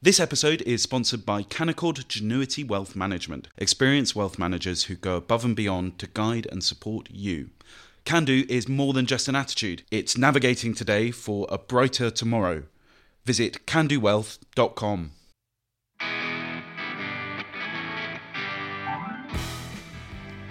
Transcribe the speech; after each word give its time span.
This 0.00 0.20
episode 0.20 0.62
is 0.62 0.80
sponsored 0.80 1.26
by 1.26 1.42
Canaccord 1.42 2.04
Genuity 2.06 2.64
Wealth 2.64 2.94
Management, 2.94 3.48
experienced 3.56 4.14
wealth 4.14 4.38
managers 4.38 4.84
who 4.84 4.94
go 4.94 5.16
above 5.16 5.44
and 5.44 5.56
beyond 5.56 5.98
to 5.98 6.06
guide 6.06 6.46
and 6.52 6.62
support 6.62 7.08
you. 7.10 7.50
Can 8.04 8.24
do 8.24 8.44
is 8.48 8.68
more 8.68 8.92
than 8.92 9.06
just 9.06 9.26
an 9.26 9.34
attitude, 9.34 9.82
it's 9.90 10.16
navigating 10.16 10.72
today 10.72 11.10
for 11.10 11.48
a 11.50 11.58
brighter 11.58 12.12
tomorrow. 12.12 12.62
Visit 13.24 13.66
candowealth.com. 13.66 15.10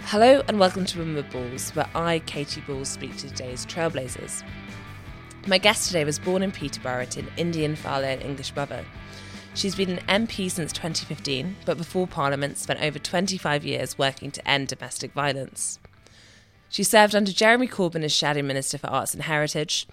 Hello 0.08 0.44
and 0.50 0.60
welcome 0.60 0.84
to 0.84 1.00
Women 1.00 1.16
With 1.16 1.32
Balls, 1.32 1.70
where 1.70 1.90
I, 1.96 2.20
Katy 2.26 2.60
Balls, 2.68 2.90
speak 2.90 3.16
to 3.16 3.30
today's 3.30 3.66
trailblazers. 3.66 4.44
My 5.48 5.58
guest 5.58 5.88
today 5.88 6.04
was 6.04 6.20
born 6.20 6.44
in 6.44 6.52
Peterborough 6.52 7.06
to 7.06 7.22
an 7.22 7.30
Indian 7.38 7.78
father 7.78 8.08
and 8.08 8.22
English 8.22 8.54
mother. 8.54 8.84
She's 9.58 9.74
been 9.74 9.98
an 9.98 10.28
MP 10.28 10.52
since 10.52 10.72
2015, 10.72 11.56
but 11.66 11.80
before 11.80 12.06
Parliament 12.06 12.60
spent 12.60 12.80
over 12.80 13.00
25 13.00 13.66
years 13.66 13.98
working 13.98 14.30
to 14.30 14.48
end 14.48 14.68
domestic 14.68 15.14
violence. 15.14 15.80
She 16.70 16.84
served 16.84 17.16
under 17.16 17.32
Jeremy 17.32 17.68
Corbyn 17.68 18.04
as 18.04 18.14
Shadow 18.14 18.44
Minister 18.44 18.78
for 18.78 18.86
Arts 18.86 19.16
and 19.16 19.24
Heritage, 19.24 19.88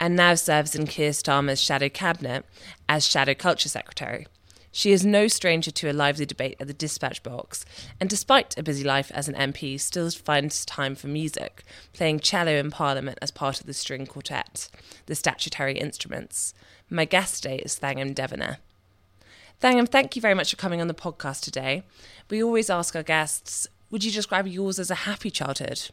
and 0.00 0.16
now 0.16 0.34
serves 0.34 0.74
in 0.74 0.86
Keir 0.86 1.10
Starmer's 1.10 1.60
Shadow 1.60 1.90
Cabinet 1.90 2.46
as 2.88 3.06
Shadow 3.06 3.34
Culture 3.34 3.68
Secretary. 3.68 4.26
She 4.70 4.92
is 4.92 5.04
no 5.04 5.28
stranger 5.28 5.70
to 5.70 5.90
a 5.90 5.92
lively 5.92 6.24
debate 6.24 6.56
at 6.58 6.66
the 6.66 6.72
dispatch 6.72 7.22
box, 7.22 7.66
and 8.00 8.08
despite 8.08 8.56
a 8.56 8.62
busy 8.62 8.82
life 8.82 9.12
as 9.14 9.28
an 9.28 9.34
MP, 9.34 9.78
still 9.78 10.10
finds 10.10 10.64
time 10.64 10.94
for 10.94 11.08
music, 11.08 11.64
playing 11.92 12.20
cello 12.20 12.52
in 12.52 12.70
Parliament 12.70 13.18
as 13.20 13.30
part 13.30 13.60
of 13.60 13.66
the 13.66 13.74
string 13.74 14.06
quartet, 14.06 14.70
the 15.04 15.14
statutory 15.14 15.78
instruments. 15.78 16.54
My 16.88 17.04
guest 17.04 17.42
today 17.42 17.58
is 17.58 17.78
Thangam 17.78 18.14
Debbonaire. 18.14 18.56
Thangam, 19.62 19.88
thank 19.88 20.16
you 20.16 20.22
very 20.22 20.34
much 20.34 20.50
for 20.50 20.56
coming 20.56 20.80
on 20.80 20.88
the 20.88 20.94
podcast 20.94 21.42
today. 21.42 21.84
We 22.28 22.42
always 22.42 22.68
ask 22.68 22.96
our 22.96 23.04
guests, 23.04 23.68
would 23.92 24.02
you 24.02 24.10
describe 24.10 24.48
yours 24.48 24.80
as 24.80 24.90
a 24.90 25.06
happy 25.06 25.30
childhood? 25.30 25.88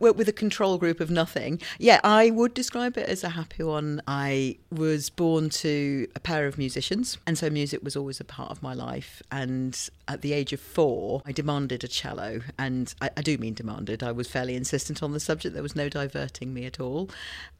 With 0.00 0.28
a 0.28 0.32
control 0.32 0.78
group 0.78 1.00
of 1.00 1.10
nothing. 1.10 1.60
Yeah, 1.78 2.00
I 2.04 2.30
would 2.30 2.54
describe 2.54 2.96
it 2.96 3.08
as 3.08 3.24
a 3.24 3.30
happy 3.30 3.62
one. 3.62 4.02
I 4.06 4.56
was 4.70 5.10
born 5.10 5.50
to 5.50 6.08
a 6.14 6.20
pair 6.20 6.46
of 6.46 6.58
musicians, 6.58 7.18
and 7.26 7.36
so 7.36 7.50
music 7.50 7.82
was 7.82 7.96
always 7.96 8.20
a 8.20 8.24
part 8.24 8.50
of 8.50 8.62
my 8.62 8.74
life. 8.74 9.22
And 9.30 9.78
at 10.06 10.22
the 10.22 10.32
age 10.32 10.52
of 10.52 10.60
four, 10.60 11.22
I 11.26 11.32
demanded 11.32 11.84
a 11.84 11.88
cello, 11.88 12.40
and 12.58 12.94
I, 13.00 13.10
I 13.16 13.22
do 13.22 13.36
mean 13.38 13.54
demanded. 13.54 14.02
I 14.02 14.12
was 14.12 14.28
fairly 14.28 14.54
insistent 14.54 15.02
on 15.02 15.12
the 15.12 15.20
subject. 15.20 15.54
There 15.54 15.62
was 15.62 15.76
no 15.76 15.88
diverting 15.88 16.54
me 16.54 16.64
at 16.64 16.80
all, 16.80 17.10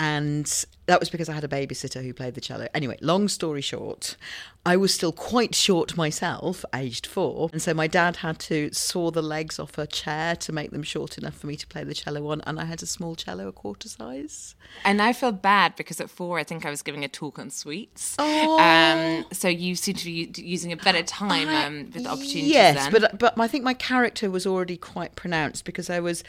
and 0.00 0.64
that 0.86 1.00
was 1.00 1.10
because 1.10 1.28
I 1.28 1.34
had 1.34 1.44
a 1.44 1.48
babysitter 1.48 2.02
who 2.02 2.14
played 2.14 2.34
the 2.34 2.40
cello. 2.40 2.68
Anyway, 2.74 2.96
long 3.00 3.28
story 3.28 3.60
short, 3.60 4.16
I 4.64 4.76
was 4.76 4.92
still 4.94 5.12
quite 5.12 5.54
short 5.54 5.96
myself, 5.96 6.64
aged 6.74 7.06
four, 7.06 7.50
and 7.52 7.60
so 7.60 7.74
my 7.74 7.86
dad 7.86 8.16
had 8.16 8.38
to 8.40 8.70
saw 8.72 9.10
the 9.10 9.22
legs 9.22 9.58
off 9.58 9.78
a 9.78 9.86
chair 9.86 10.36
to 10.36 10.52
make 10.52 10.70
them 10.70 10.82
short 10.82 11.18
enough 11.18 11.34
for 11.34 11.46
me 11.46 11.56
to 11.56 11.66
play 11.66 11.84
the 11.84 11.94
cello 11.94 12.27
on, 12.30 12.40
and 12.42 12.60
I 12.60 12.64
had 12.64 12.82
a 12.82 12.86
small 12.86 13.14
cello, 13.14 13.48
a 13.48 13.52
quarter 13.52 13.88
size. 13.88 14.54
And 14.84 15.00
I 15.00 15.12
feel 15.12 15.32
bad 15.32 15.76
because 15.76 16.00
at 16.00 16.10
four, 16.10 16.38
I 16.38 16.44
think 16.44 16.64
I 16.64 16.70
was 16.70 16.82
giving 16.82 17.04
a 17.04 17.08
talk 17.08 17.38
on 17.38 17.50
sweets. 17.50 18.16
Oh. 18.18 18.58
Um, 18.58 19.24
so 19.32 19.48
you 19.48 19.74
seem 19.74 19.94
to 19.94 20.04
be 20.04 20.30
using 20.36 20.72
a 20.72 20.76
better 20.76 21.02
time 21.02 21.48
um, 21.48 21.90
with 21.92 22.04
the 22.04 22.08
opportunities. 22.08 22.50
Yes, 22.50 22.76
then. 22.76 22.92
but 22.92 23.18
but 23.18 23.38
I 23.38 23.48
think 23.48 23.64
my 23.64 23.74
character 23.74 24.30
was 24.30 24.46
already 24.46 24.76
quite 24.76 25.16
pronounced 25.16 25.64
because 25.64 25.90
I 25.90 26.00
was 26.00 26.22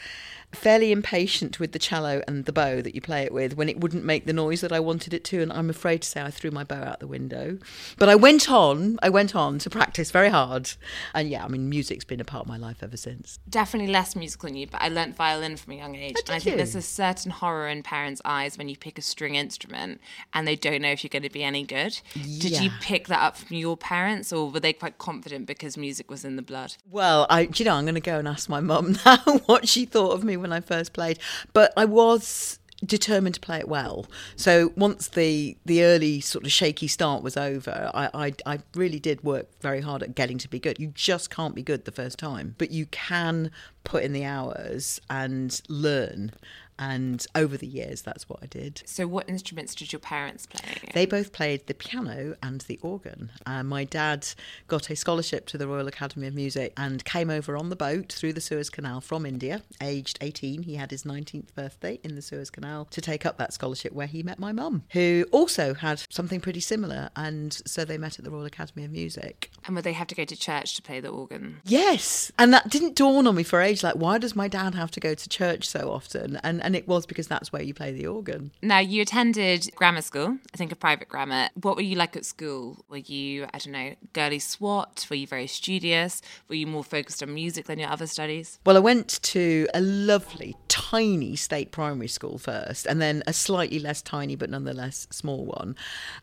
fairly 0.52 0.90
impatient 0.90 1.60
with 1.60 1.72
the 1.72 1.78
cello 1.78 2.22
and 2.26 2.44
the 2.44 2.52
bow 2.52 2.82
that 2.82 2.94
you 2.94 3.00
play 3.00 3.22
it 3.22 3.32
with 3.32 3.56
when 3.56 3.68
it 3.68 3.80
wouldn't 3.80 4.04
make 4.04 4.26
the 4.26 4.32
noise 4.32 4.60
that 4.60 4.72
I 4.72 4.80
wanted 4.80 5.14
it 5.14 5.22
to 5.26 5.40
and 5.40 5.52
I'm 5.52 5.70
afraid 5.70 6.02
to 6.02 6.08
say 6.08 6.20
I 6.20 6.30
threw 6.30 6.50
my 6.50 6.64
bow 6.64 6.82
out 6.82 6.98
the 6.98 7.06
window 7.06 7.58
but 7.98 8.08
I 8.08 8.16
went 8.16 8.50
on 8.50 8.98
I 9.00 9.10
went 9.10 9.36
on 9.36 9.60
to 9.60 9.70
practice 9.70 10.10
very 10.10 10.28
hard 10.28 10.72
and 11.14 11.28
yeah 11.28 11.44
I 11.44 11.48
mean 11.48 11.68
music's 11.68 12.04
been 12.04 12.20
a 12.20 12.24
part 12.24 12.42
of 12.42 12.48
my 12.48 12.56
life 12.56 12.82
ever 12.82 12.96
since 12.96 13.38
definitely 13.48 13.92
less 13.92 14.16
musical 14.16 14.48
than 14.48 14.56
you 14.56 14.66
but 14.66 14.82
I 14.82 14.88
learnt 14.88 15.14
violin 15.14 15.56
from 15.56 15.74
a 15.74 15.76
young 15.80 15.96
age 15.96 16.16
and 16.26 16.36
I 16.36 16.38
think 16.38 16.52
you? 16.52 16.56
there's 16.56 16.74
a 16.74 16.82
certain 16.82 17.30
horror 17.30 17.68
in 17.68 17.82
parents 17.82 18.20
eyes 18.24 18.56
when 18.58 18.68
you 18.68 18.76
pick 18.76 18.98
a 18.98 19.02
string 19.02 19.34
instrument 19.34 20.00
and 20.34 20.46
they 20.46 20.56
don't 20.56 20.82
know 20.82 20.90
if 20.90 21.02
you're 21.02 21.08
going 21.08 21.22
to 21.22 21.30
be 21.30 21.42
any 21.42 21.64
good 21.64 22.00
yeah. 22.14 22.42
did 22.42 22.60
you 22.60 22.70
pick 22.80 23.08
that 23.08 23.20
up 23.20 23.36
from 23.36 23.56
your 23.56 23.76
parents 23.76 24.32
or 24.32 24.50
were 24.50 24.60
they 24.60 24.72
quite 24.72 24.98
confident 24.98 25.46
because 25.46 25.76
music 25.76 26.10
was 26.10 26.24
in 26.24 26.36
the 26.36 26.42
blood 26.42 26.76
well 26.90 27.26
I 27.28 27.48
you 27.54 27.64
know 27.64 27.74
I'm 27.74 27.84
going 27.84 27.94
to 27.94 28.00
go 28.00 28.18
and 28.18 28.28
ask 28.28 28.48
my 28.48 28.60
mum 28.60 28.96
now 29.04 29.18
what 29.46 29.68
she 29.68 29.84
thought 29.84 30.12
of 30.12 30.24
me 30.24 30.36
when 30.36 30.52
I 30.52 30.60
first 30.60 30.92
played, 30.92 31.18
but 31.52 31.72
I 31.76 31.84
was 31.84 32.59
determined 32.84 33.34
to 33.34 33.40
play 33.40 33.58
it 33.58 33.68
well. 33.68 34.06
So 34.36 34.72
once 34.76 35.08
the 35.08 35.56
the 35.64 35.84
early 35.84 36.20
sort 36.20 36.44
of 36.44 36.52
shaky 36.52 36.86
start 36.86 37.22
was 37.22 37.36
over, 37.36 37.90
I, 37.94 38.10
I, 38.14 38.34
I 38.46 38.58
really 38.74 38.98
did 38.98 39.22
work 39.22 39.48
very 39.60 39.80
hard 39.80 40.02
at 40.02 40.14
getting 40.14 40.38
to 40.38 40.48
be 40.48 40.58
good. 40.58 40.78
You 40.78 40.88
just 40.94 41.30
can't 41.30 41.54
be 41.54 41.62
good 41.62 41.84
the 41.84 41.92
first 41.92 42.18
time, 42.18 42.54
but 42.58 42.70
you 42.70 42.86
can 42.86 43.50
put 43.84 44.02
in 44.02 44.12
the 44.12 44.24
hours 44.24 45.00
and 45.08 45.60
learn. 45.68 46.32
And 46.80 47.24
over 47.34 47.58
the 47.58 47.66
years, 47.66 48.00
that's 48.00 48.26
what 48.28 48.40
I 48.42 48.46
did. 48.46 48.82
So, 48.86 49.06
what 49.06 49.28
instruments 49.28 49.74
did 49.74 49.92
your 49.92 50.00
parents 50.00 50.46
play? 50.46 50.90
They 50.94 51.04
both 51.04 51.32
played 51.32 51.66
the 51.66 51.74
piano 51.74 52.36
and 52.42 52.62
the 52.62 52.78
organ. 52.82 53.30
Uh, 53.44 53.62
my 53.62 53.84
dad 53.84 54.26
got 54.66 54.88
a 54.88 54.96
scholarship 54.96 55.46
to 55.48 55.58
the 55.58 55.68
Royal 55.68 55.86
Academy 55.86 56.26
of 56.26 56.34
Music 56.34 56.72
and 56.78 57.04
came 57.04 57.28
over 57.28 57.56
on 57.56 57.68
the 57.68 57.76
boat 57.76 58.12
through 58.12 58.32
the 58.32 58.40
Suez 58.40 58.70
Canal 58.70 59.02
from 59.02 59.26
India, 59.26 59.62
aged 59.82 60.16
18. 60.22 60.62
He 60.62 60.76
had 60.76 60.90
his 60.90 61.02
19th 61.02 61.54
birthday 61.54 62.00
in 62.02 62.14
the 62.14 62.22
Suez 62.22 62.48
Canal 62.48 62.86
to 62.86 63.00
take 63.02 63.26
up 63.26 63.36
that 63.36 63.52
scholarship, 63.52 63.92
where 63.92 64.06
he 64.06 64.22
met 64.22 64.38
my 64.38 64.52
mum, 64.52 64.84
who 64.92 65.26
also 65.30 65.74
had 65.74 66.02
something 66.08 66.40
pretty 66.40 66.60
similar. 66.60 67.10
And 67.14 67.52
so 67.66 67.84
they 67.84 67.98
met 67.98 68.18
at 68.18 68.24
the 68.24 68.30
Royal 68.30 68.46
Academy 68.46 68.86
of 68.86 68.90
Music. 68.90 69.50
And 69.66 69.76
would 69.76 69.84
they 69.84 69.92
have 69.92 70.06
to 70.08 70.14
go 70.14 70.24
to 70.24 70.36
church 70.36 70.74
to 70.76 70.82
play 70.82 71.00
the 71.00 71.10
organ? 71.10 71.60
Yes. 71.64 72.32
And 72.38 72.54
that 72.54 72.70
didn't 72.70 72.96
dawn 72.96 73.26
on 73.26 73.34
me 73.34 73.42
for 73.42 73.60
age. 73.60 73.82
Like, 73.82 73.96
why 73.96 74.16
does 74.16 74.34
my 74.34 74.48
dad 74.48 74.74
have 74.74 74.90
to 74.92 75.00
go 75.00 75.12
to 75.14 75.28
church 75.28 75.68
so 75.68 75.90
often? 75.90 76.36
And, 76.42 76.62
and 76.62 76.69
it 76.74 76.88
was 76.88 77.06
because 77.06 77.26
that's 77.26 77.52
where 77.52 77.62
you 77.62 77.74
play 77.74 77.92
the 77.92 78.06
organ. 78.06 78.52
Now, 78.62 78.78
you 78.78 79.02
attended 79.02 79.70
grammar 79.74 80.02
school, 80.02 80.38
I 80.52 80.56
think 80.56 80.72
a 80.72 80.76
private 80.76 81.08
grammar. 81.08 81.48
What 81.54 81.76
were 81.76 81.82
you 81.82 81.96
like 81.96 82.16
at 82.16 82.24
school? 82.24 82.84
Were 82.88 82.98
you, 82.98 83.46
I 83.52 83.58
don't 83.58 83.72
know, 83.72 83.94
girly 84.12 84.38
swat? 84.38 85.06
Were 85.10 85.16
you 85.16 85.26
very 85.26 85.46
studious? 85.46 86.22
Were 86.48 86.54
you 86.54 86.66
more 86.66 86.84
focused 86.84 87.22
on 87.22 87.34
music 87.34 87.66
than 87.66 87.78
your 87.78 87.90
other 87.90 88.06
studies? 88.06 88.58
Well, 88.64 88.76
I 88.76 88.80
went 88.80 89.22
to 89.22 89.66
a 89.74 89.80
lovely, 89.80 90.56
tiny 90.80 91.36
state 91.36 91.72
primary 91.72 92.08
school 92.08 92.38
first, 92.38 92.86
and 92.86 93.02
then 93.02 93.22
a 93.26 93.34
slightly 93.34 93.78
less 93.78 94.00
tiny 94.00 94.34
but 94.34 94.48
nonetheless 94.48 95.06
small 95.10 95.44
one. 95.44 95.76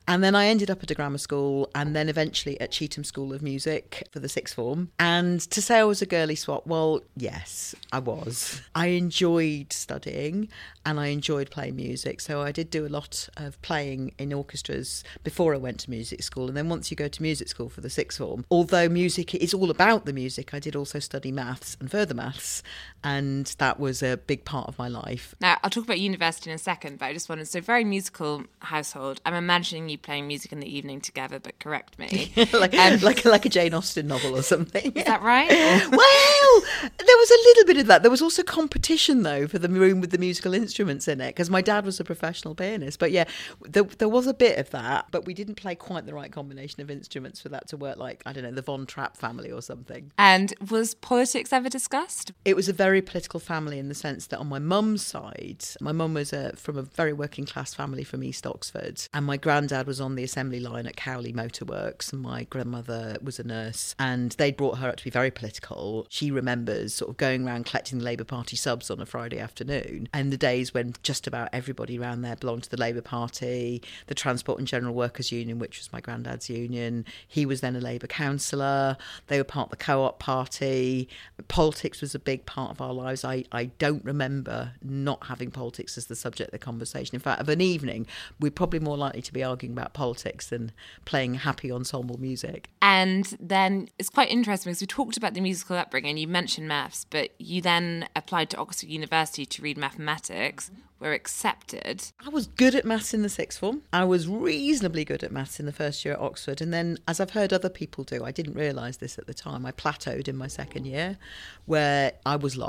And 0.07 0.23
then 0.23 0.34
I 0.34 0.47
ended 0.47 0.72
up 0.72 0.81
at 0.81 0.90
a 0.90 0.95
grammar 0.95 1.19
school 1.19 1.69
and 1.75 1.95
then 1.95 2.09
eventually 2.09 2.59
at 2.59 2.72
Chetham 2.72 3.03
School 3.03 3.34
of 3.34 3.44
Music 3.44 4.07
for 4.12 4.19
the 4.19 4.28
sixth 4.28 4.56
form. 4.56 4.90
And 4.97 5.40
to 5.51 5.62
say 5.62 5.78
I 5.78 5.84
was 5.84 6.01
a 6.01 6.07
girly 6.07 6.35
swat, 6.35 6.66
well, 6.66 7.01
yes, 7.16 7.75
I 7.91 8.00
was. 8.00 8.62
I 8.73 8.88
enjoyed 8.88 9.72
studying 9.72 10.50
and 10.85 11.00
I 11.00 11.07
enjoyed 11.07 11.51
playing 11.51 11.75
music. 11.75 12.19
So 12.19 12.41
I 12.41 12.51
did 12.51 12.72
do 12.72 12.85
a 12.85 12.89
lot 12.89 13.29
of 13.38 13.62
playing 13.62 14.13
in 14.18 14.34
orchestras 14.34 15.03
before 15.24 15.53
I 15.53 15.57
went 15.57 15.81
to 15.81 15.89
music 15.91 16.24
school. 16.24 16.47
And 16.47 16.57
then 16.57 16.68
once 16.68 16.89
you 16.89 16.97
go 16.97 17.07
to 17.07 17.22
music 17.22 17.47
school 17.47 17.69
for 17.69 17.81
the 17.81 17.89
sixth 17.91 18.18
form, 18.18 18.44
although 18.50 18.89
music 18.89 19.35
is 19.35 19.53
all 19.53 19.69
about 19.69 20.06
the 20.06 20.13
music, 20.13 20.53
I 20.53 20.59
did 20.59 20.75
also 20.75 20.97
study 20.97 21.31
maths 21.31 21.78
and 21.79 21.91
further 21.91 22.16
maths. 22.16 22.63
And 23.07 23.45
that 23.59 23.79
was 23.79 24.03
a 24.03 24.18
big 24.18 24.44
part 24.44 24.68
of 24.68 24.78
my 24.78 24.90
life. 24.90 25.34
Now, 25.40 25.57
I'll 25.63 25.69
talk 25.69 25.85
about 25.85 25.97
university 25.97 26.50
in 26.50 26.56
a 26.56 26.59
second, 26.59 27.00
but 27.00 27.06
I 27.06 27.13
just 27.13 27.29
wanted 27.29 27.47
so 27.47 27.62
very 27.62 27.85
musical 27.85 28.44
household. 28.59 29.22
I'm 29.25 29.34
imagining 29.34 29.88
you 29.88 29.97
playing 29.97 30.28
music 30.28 30.51
in 30.51 30.59
the 30.59 30.68
evening 30.68 31.00
together, 31.00 31.40
but 31.40 31.57
correct 31.59 31.97
me. 31.97 32.34
like, 32.51 32.73
um, 32.73 33.00
like, 33.00 33.23
like 33.23 33.45
a 33.45 33.50
Jane 33.50 33.73
Austen 33.73 34.07
novel 34.07 34.35
or 34.35 34.41
something. 34.41 34.91
Is 34.91 35.06
that 35.06 35.22
right? 35.22 35.47
well, 35.50 36.62
there 36.81 37.18
was 37.18 37.31
a 37.31 37.40
little 37.45 37.66
bit 37.66 37.78
of 37.78 37.88
that. 37.88 38.01
There 38.01 38.12
was 38.12 38.22
also 38.22 38.44
competition, 38.44 39.24
though, 39.24 39.47
for 39.47 39.57
the 39.57 39.69
room 39.69 40.01
with 40.01 40.12
the 40.12 40.18
musical 40.18 40.53
instruments 40.53 41.07
in 41.07 41.22
it, 41.22 41.29
because 41.29 41.50
my 41.50 41.62
dad 41.62 41.85
was 41.85 42.01
a 42.01 42.03
professional 42.03 42.56
pianist. 42.56 43.00
But 43.00 43.13
yeah, 43.13 43.24
there, 43.62 43.84
there 43.84 44.09
was 44.09 44.28
a 44.28 44.34
bit 44.34 44.59
of 44.59 44.69
that, 44.72 45.06
but 45.12 45.25
we 45.25 45.34
didn't 45.34 45.56
play 45.56 45.75
quite 45.75 46.06
the 46.06 46.13
right 46.13 46.29
combination 46.34 46.81
of 46.81 46.91
instruments 46.91 47.39
for 47.39 47.47
that 47.47 47.69
to 47.69 47.78
work 47.78 47.95
like, 47.95 48.22
I 48.25 48.33
don't 48.33 48.44
know, 48.44 48.51
the 48.51 48.62
Von 48.62 48.86
Trapp 48.86 49.15
family 49.15 49.50
or 49.50 49.62
something. 49.62 50.12
And 50.18 50.53
was 50.69 50.94
politics 50.94 51.53
ever 51.53 51.69
discussed? 51.69 52.33
It 52.44 52.57
was 52.57 52.68
a 52.68 52.74
very 52.74 52.96
political 53.01 53.39
family 53.39 53.79
in 53.79 53.89
the 53.89 53.95
sense 53.95 54.27
that 54.27 54.39
on 54.39 54.47
my 54.47 54.59
mum's 54.59 55.05
side, 55.05 55.63
my 55.81 55.91
mum 55.91 56.13
was 56.13 56.33
a, 56.33 56.55
from 56.55 56.77
a 56.77 56.83
very 56.83 57.13
working 57.13 57.45
class 57.45 57.73
family 57.73 58.03
from 58.03 58.23
East 58.23 58.45
Oxford, 58.45 59.01
and 59.13 59.25
my 59.25 59.38
granddad 59.38 59.88
was 59.88 60.01
on 60.01 60.15
the 60.15 60.23
assembly 60.23 60.59
line 60.59 60.88
at 60.88 60.95
Cowley 60.95 61.33
Motorworks, 61.33 62.11
and 62.11 62.21
my 62.21 62.44
grandmother 62.45 63.17
was 63.21 63.39
a 63.39 63.44
nurse, 63.44 63.95
and 63.99 64.31
they 64.33 64.51
brought 64.51 64.77
her 64.79 64.89
up 64.89 64.97
to 64.97 65.03
be 65.03 65.09
very 65.09 65.31
political. 65.31 66.05
She 66.09 66.31
remembers 66.31 66.94
sort 66.94 67.09
of 67.09 67.17
going 67.17 67.47
around 67.47 67.65
collecting 67.65 67.99
the 67.99 68.05
Labour 68.05 68.23
Party 68.23 68.55
subs 68.55 68.89
on 68.89 69.00
a 69.00 69.05
Friday 69.05 69.39
afternoon 69.39 70.09
and 70.13 70.31
the 70.31 70.38
days 70.38 70.73
when 70.73 70.93
just 71.03 71.27
about 71.27 71.50
everybody 71.53 71.97
around 71.97 72.21
there 72.21 72.35
belonged 72.35 72.63
to 72.63 72.69
the 72.69 72.77
Labour 72.77 73.01
Party, 73.01 73.81
the 74.07 74.15
Transport 74.15 74.59
and 74.59 74.67
General 74.67 74.93
Workers 74.93 75.31
Union, 75.31 75.59
which 75.59 75.77
was 75.77 75.91
my 75.93 76.01
granddad's 76.01 76.50
union. 76.50 77.05
He 77.27 77.45
was 77.45 77.61
then 77.61 77.75
a 77.75 77.79
Labour 77.79 78.07
councillor. 78.07 78.97
They 79.27 79.38
were 79.38 79.43
part 79.43 79.67
of 79.67 79.71
the 79.71 79.83
Co 79.83 80.03
op 80.03 80.19
Party. 80.19 81.07
Politics 81.47 82.01
was 82.01 82.15
a 82.15 82.19
big 82.19 82.45
part 82.45 82.71
of 82.71 82.76
our 82.81 82.94
lives. 82.94 83.24
I, 83.24 83.45
I 83.51 83.65
don't 83.65 84.03
remember 84.03 84.71
not 84.83 85.25
having 85.25 85.51
politics 85.51 85.97
as 85.97 86.07
the 86.07 86.15
subject 86.15 86.50
of 86.50 86.51
the 86.51 86.59
conversation. 86.59 87.15
In 87.15 87.21
fact, 87.21 87.41
of 87.41 87.50
an 87.50 87.62
evening, 87.62 88.07
we're 88.39 88.51
probably 88.51 88.79
more 88.79 88.97
likely 88.97 89.21
to 89.21 89.33
be 89.33 89.44
arguing 89.44 89.74
about 89.74 89.94
politics 89.94 90.47
than 90.47 90.71
playing 91.06 91.35
happy 91.35 91.71
ensemble 91.71 92.19
music. 92.19 92.69
And 92.81 93.25
then 93.39 93.89
it's 93.97 94.09
quite 94.09 94.29
interesting 94.29 94.71
because 94.71 94.81
we 94.81 94.88
talked 94.88 95.18
about 95.18 95.33
the 95.33 95.41
musical 95.41 95.75
upbringing. 95.77 96.18
You 96.18 96.27
mentioned 96.27 96.68
maths, 96.68 97.06
but 97.09 97.31
you 97.39 97.62
then 97.62 98.07
applied 98.15 98.50
to 98.51 98.57
Oxford 98.57 98.89
University 98.89 99.45
to 99.45 99.62
read 99.62 99.77
mathematics, 99.77 100.71
were 101.00 101.13
accepted. 101.13 102.12
I 102.25 102.29
was 102.29 102.47
good 102.47 102.74
at 102.75 102.85
maths 102.85 103.13
in 103.13 103.21
the 103.21 103.29
sixth 103.29 103.59
form. 103.59 103.83
I 103.94 104.03
was 104.06 104.27
reasonably 104.27 105.06
good 105.06 105.24
at 105.24 105.31
maths 105.31 105.59
in 105.59 105.65
the 105.65 105.71
first 105.71 106.03
year 106.03 106.15
at 106.15 106.19
Oxford. 106.19 106.62
And 106.62 106.74
then, 106.74 106.97
as 107.07 107.19
I've 107.19 107.31
heard 107.31 107.53
other 107.53 107.69
people 107.69 108.03
do, 108.03 108.24
I 108.24 108.31
didn't 108.31 108.56
realise 108.56 108.97
this 108.97 109.18
at 109.18 109.27
the 109.27 109.33
time. 109.33 109.65
I 109.65 109.71
plateaued 109.71 110.27
in 110.27 110.35
my 110.35 110.47
second 110.47 110.85
year 110.85 111.18
where 111.65 112.13
I 112.25 112.35
was 112.35 112.57
lost. 112.57 112.66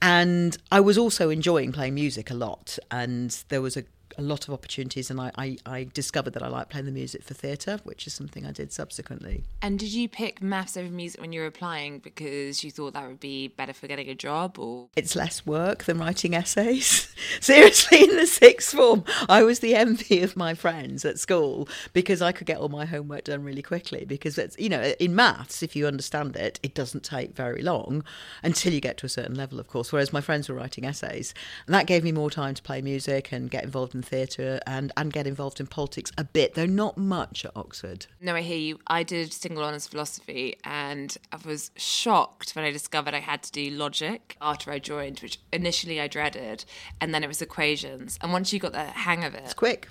And 0.00 0.56
I 0.70 0.80
was 0.80 0.98
also 0.98 1.30
enjoying 1.30 1.72
playing 1.72 1.94
music 1.94 2.30
a 2.30 2.34
lot. 2.34 2.78
And 2.90 3.30
there 3.48 3.62
was 3.62 3.76
a 3.76 3.84
a 4.18 4.22
lot 4.22 4.48
of 4.48 4.54
opportunities, 4.54 5.10
and 5.10 5.20
I, 5.20 5.32
I, 5.36 5.56
I 5.66 5.88
discovered 5.92 6.34
that 6.34 6.42
I 6.42 6.48
like 6.48 6.68
playing 6.68 6.86
the 6.86 6.92
music 6.92 7.22
for 7.22 7.34
theatre, 7.34 7.80
which 7.84 8.06
is 8.06 8.14
something 8.14 8.46
I 8.46 8.52
did 8.52 8.72
subsequently. 8.72 9.44
And 9.60 9.78
did 9.78 9.92
you 9.92 10.08
pick 10.08 10.42
maths 10.42 10.76
over 10.76 10.90
music 10.90 11.20
when 11.20 11.32
you 11.32 11.40
were 11.40 11.46
applying 11.46 11.98
because 11.98 12.62
you 12.64 12.70
thought 12.70 12.94
that 12.94 13.06
would 13.06 13.20
be 13.20 13.48
better 13.48 13.72
for 13.72 13.86
getting 13.86 14.08
a 14.08 14.14
job, 14.14 14.58
or 14.58 14.88
it's 14.96 15.16
less 15.16 15.46
work 15.46 15.84
than 15.84 15.98
writing 15.98 16.34
essays? 16.34 17.12
Seriously, 17.40 18.02
in 18.04 18.16
the 18.16 18.26
sixth 18.26 18.74
form, 18.74 19.04
I 19.28 19.42
was 19.42 19.60
the 19.60 19.74
envy 19.74 20.22
of 20.22 20.36
my 20.36 20.54
friends 20.54 21.04
at 21.04 21.18
school 21.18 21.68
because 21.92 22.22
I 22.22 22.32
could 22.32 22.46
get 22.46 22.58
all 22.58 22.68
my 22.68 22.84
homework 22.84 23.24
done 23.24 23.42
really 23.42 23.62
quickly. 23.62 24.04
Because 24.04 24.38
it's 24.38 24.58
you 24.58 24.68
know 24.68 24.82
in 24.98 25.14
maths, 25.14 25.62
if 25.62 25.74
you 25.74 25.86
understand 25.86 26.36
it, 26.36 26.60
it 26.62 26.74
doesn't 26.74 27.04
take 27.04 27.34
very 27.34 27.62
long 27.62 28.04
until 28.42 28.72
you 28.72 28.80
get 28.80 28.96
to 28.98 29.06
a 29.06 29.08
certain 29.08 29.34
level, 29.34 29.58
of 29.58 29.68
course. 29.68 29.92
Whereas 29.92 30.12
my 30.12 30.20
friends 30.20 30.48
were 30.48 30.54
writing 30.54 30.84
essays, 30.84 31.34
and 31.66 31.74
that 31.74 31.86
gave 31.86 32.04
me 32.04 32.12
more 32.12 32.30
time 32.30 32.54
to 32.54 32.62
play 32.62 32.82
music 32.82 33.32
and 33.32 33.50
get 33.50 33.64
involved 33.64 33.94
in 33.94 34.01
theatre 34.02 34.60
and, 34.66 34.92
and 34.96 35.12
get 35.12 35.26
involved 35.26 35.60
in 35.60 35.66
politics 35.66 36.10
a 36.18 36.24
bit, 36.24 36.54
though 36.54 36.66
not 36.66 36.96
much 36.96 37.44
at 37.44 37.52
Oxford. 37.56 38.06
No, 38.20 38.34
I 38.34 38.42
hear 38.42 38.58
you. 38.58 38.78
I 38.86 39.02
did 39.02 39.32
single 39.32 39.64
honours 39.64 39.86
philosophy 39.86 40.56
and 40.64 41.16
I 41.32 41.38
was 41.44 41.70
shocked 41.76 42.52
when 42.52 42.64
I 42.64 42.70
discovered 42.70 43.14
I 43.14 43.20
had 43.20 43.42
to 43.44 43.52
do 43.52 43.70
logic 43.70 44.36
after 44.40 44.70
I 44.70 44.78
joined, 44.78 45.20
which 45.20 45.38
initially 45.52 46.00
I 46.00 46.08
dreaded, 46.08 46.64
and 47.00 47.14
then 47.14 47.24
it 47.24 47.28
was 47.28 47.42
equations. 47.42 48.18
And 48.20 48.32
once 48.32 48.52
you 48.52 48.58
got 48.58 48.72
the 48.72 48.84
hang 48.84 49.24
of 49.24 49.34
it, 49.34 49.42
it's 49.44 49.54
quick. 49.54 49.88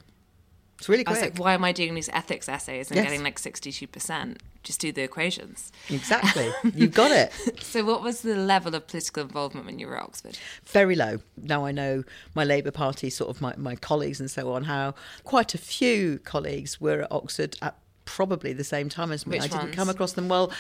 It's 0.82 0.90
really 0.90 1.04
quick. 1.04 1.16
I 1.16 1.22
was 1.22 1.30
like, 1.30 1.38
why 1.38 1.54
am 1.54 1.64
I 1.64 1.74
doing 1.74 1.94
these 1.94 2.10
ethics 2.10 2.50
essays 2.50 2.90
and 2.90 2.96
yes. 2.96 3.06
getting 3.06 3.24
like 3.24 3.38
62%? 3.38 4.38
Just 4.64 4.82
do 4.82 4.92
the 4.92 5.04
equations. 5.04 5.72
Exactly. 5.92 6.52
You've 6.74 6.96
got 6.96 7.12
it. 7.12 7.32
so, 7.62 7.86
what 7.86 8.02
was 8.02 8.24
the 8.24 8.36
level 8.36 8.74
of 8.74 8.88
political 8.88 9.22
involvement 9.22 9.68
when 9.68 9.78
you 9.78 9.86
were 9.86 9.96
at 9.96 10.02
Oxford? 10.02 10.40
Very 10.66 10.96
low. 10.96 11.20
Now 11.38 11.66
I 11.66 11.72
know 11.72 12.04
my 12.34 12.44
Labour 12.44 12.72
Party, 12.72 13.12
sort 13.12 13.30
of 13.30 13.42
my, 13.42 13.54
my 13.58 13.76
colleagues 13.76 14.20
and 14.20 14.32
so 14.32 14.54
on, 14.54 14.64
how 14.64 14.96
quite 15.24 15.54
a 15.54 15.60
few 15.60 16.18
colleagues 16.18 16.82
were 16.82 17.04
at 17.04 17.12
Oxford 17.12 17.58
at 17.62 17.76
probably 18.06 18.52
the 18.52 18.64
same 18.64 18.90
time 18.90 19.12
as 19.12 19.28
me. 19.28 19.38
Which 19.38 19.44
I 19.44 19.48
didn't 19.50 19.64
ones? 19.66 19.76
come 19.76 19.90
across 19.90 20.14
them 20.14 20.30
well. 20.30 20.52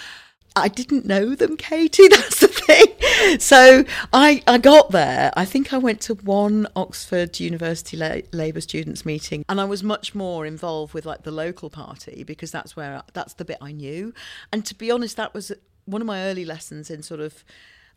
I 0.55 0.67
didn't 0.67 1.05
know 1.05 1.35
them, 1.35 1.55
Katy. 1.57 2.07
That's 2.09 2.39
the 2.39 2.47
thing. 2.47 3.39
So 3.39 3.85
I, 4.11 4.43
I 4.47 4.57
got 4.57 4.91
there. 4.91 5.31
I 5.35 5.45
think 5.45 5.73
I 5.73 5.77
went 5.77 6.01
to 6.01 6.15
one 6.15 6.67
Oxford 6.75 7.39
University 7.39 7.95
La- 7.95 8.17
Labour 8.33 8.61
students 8.61 9.05
meeting, 9.05 9.45
and 9.47 9.61
I 9.61 9.65
was 9.65 9.83
much 9.83 10.13
more 10.13 10.45
involved 10.45 10.93
with 10.93 11.05
like 11.05 11.23
the 11.23 11.31
local 11.31 11.69
party 11.69 12.23
because 12.23 12.51
that's 12.51 12.75
where 12.75 13.01
that's 13.13 13.33
the 13.35 13.45
bit 13.45 13.57
I 13.61 13.71
knew. 13.71 14.13
And 14.51 14.65
to 14.65 14.75
be 14.75 14.91
honest, 14.91 15.17
that 15.17 15.33
was 15.33 15.51
one 15.85 16.01
of 16.01 16.07
my 16.07 16.23
early 16.25 16.45
lessons 16.45 16.89
in 16.89 17.03
sort 17.03 17.21
of 17.21 17.43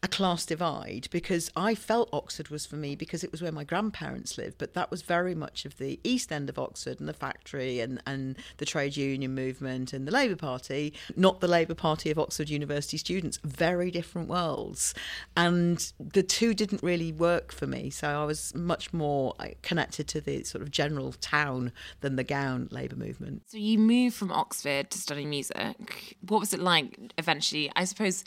a 0.05 0.09
class 0.09 0.45
divide 0.45 1.09
because 1.11 1.51
I 1.57 1.75
felt 1.75 2.11
Oxford 2.13 2.51
was 2.51 2.67
for 2.67 2.77
me 2.77 2.95
because 2.95 3.25
it 3.25 3.33
was 3.33 3.41
where 3.41 3.51
my 3.51 3.65
grandparents 3.65 4.37
lived, 4.37 4.59
but 4.59 4.75
that 4.75 4.91
was 4.91 5.01
very 5.01 5.35
much 5.35 5.65
of 5.65 5.79
the 5.79 5.99
east 6.05 6.31
end 6.31 6.51
of 6.51 6.59
Oxford 6.59 7.01
and 7.01 7.09
the 7.09 7.15
factory 7.15 7.81
and, 7.81 8.03
and 8.07 8.37
the 8.59 8.67
trade 8.67 8.99
union 8.99 9.35
movement 9.35 9.95
and 9.95 10.07
the 10.07 10.13
Labour 10.13 10.37
Party, 10.37 10.93
not 11.17 11.41
the 11.41 11.49
Labour 11.49 11.75
Party 11.75 12.11
of 12.11 12.19
Oxford 12.19 12.51
University 12.51 12.99
students. 12.99 13.39
Very 13.45 13.91
different 13.91 14.29
worlds. 14.29 14.93
And 15.39 15.91
the 15.99 16.23
two 16.23 16.53
didn't 16.53 16.83
really 16.83 17.11
work 17.11 17.51
for 17.51 17.67
me. 17.67 17.89
So 17.89 18.07
I 18.07 18.27
was 18.27 18.55
much 18.55 18.93
more 18.93 19.35
uh, 19.39 19.47
connected 19.63 20.07
to 20.09 20.21
the 20.21 20.45
sort 20.45 20.61
of 20.61 20.71
general 20.71 21.15
town 21.15 21.73
than 22.03 22.17
the 22.17 22.25
gown 22.25 22.69
Labour 22.71 22.97
movement. 22.97 23.45
So 23.47 23.57
you 23.57 23.79
moved 23.79 24.17
from 24.17 24.31
Oxford 24.33 24.91
to 24.91 24.99
study 24.99 25.25
music. 25.25 26.19
What 26.29 26.41
was 26.41 26.53
it 26.53 26.61
like 26.61 26.99
eventually? 27.17 27.73
I 27.75 27.85
suppose 27.87 28.23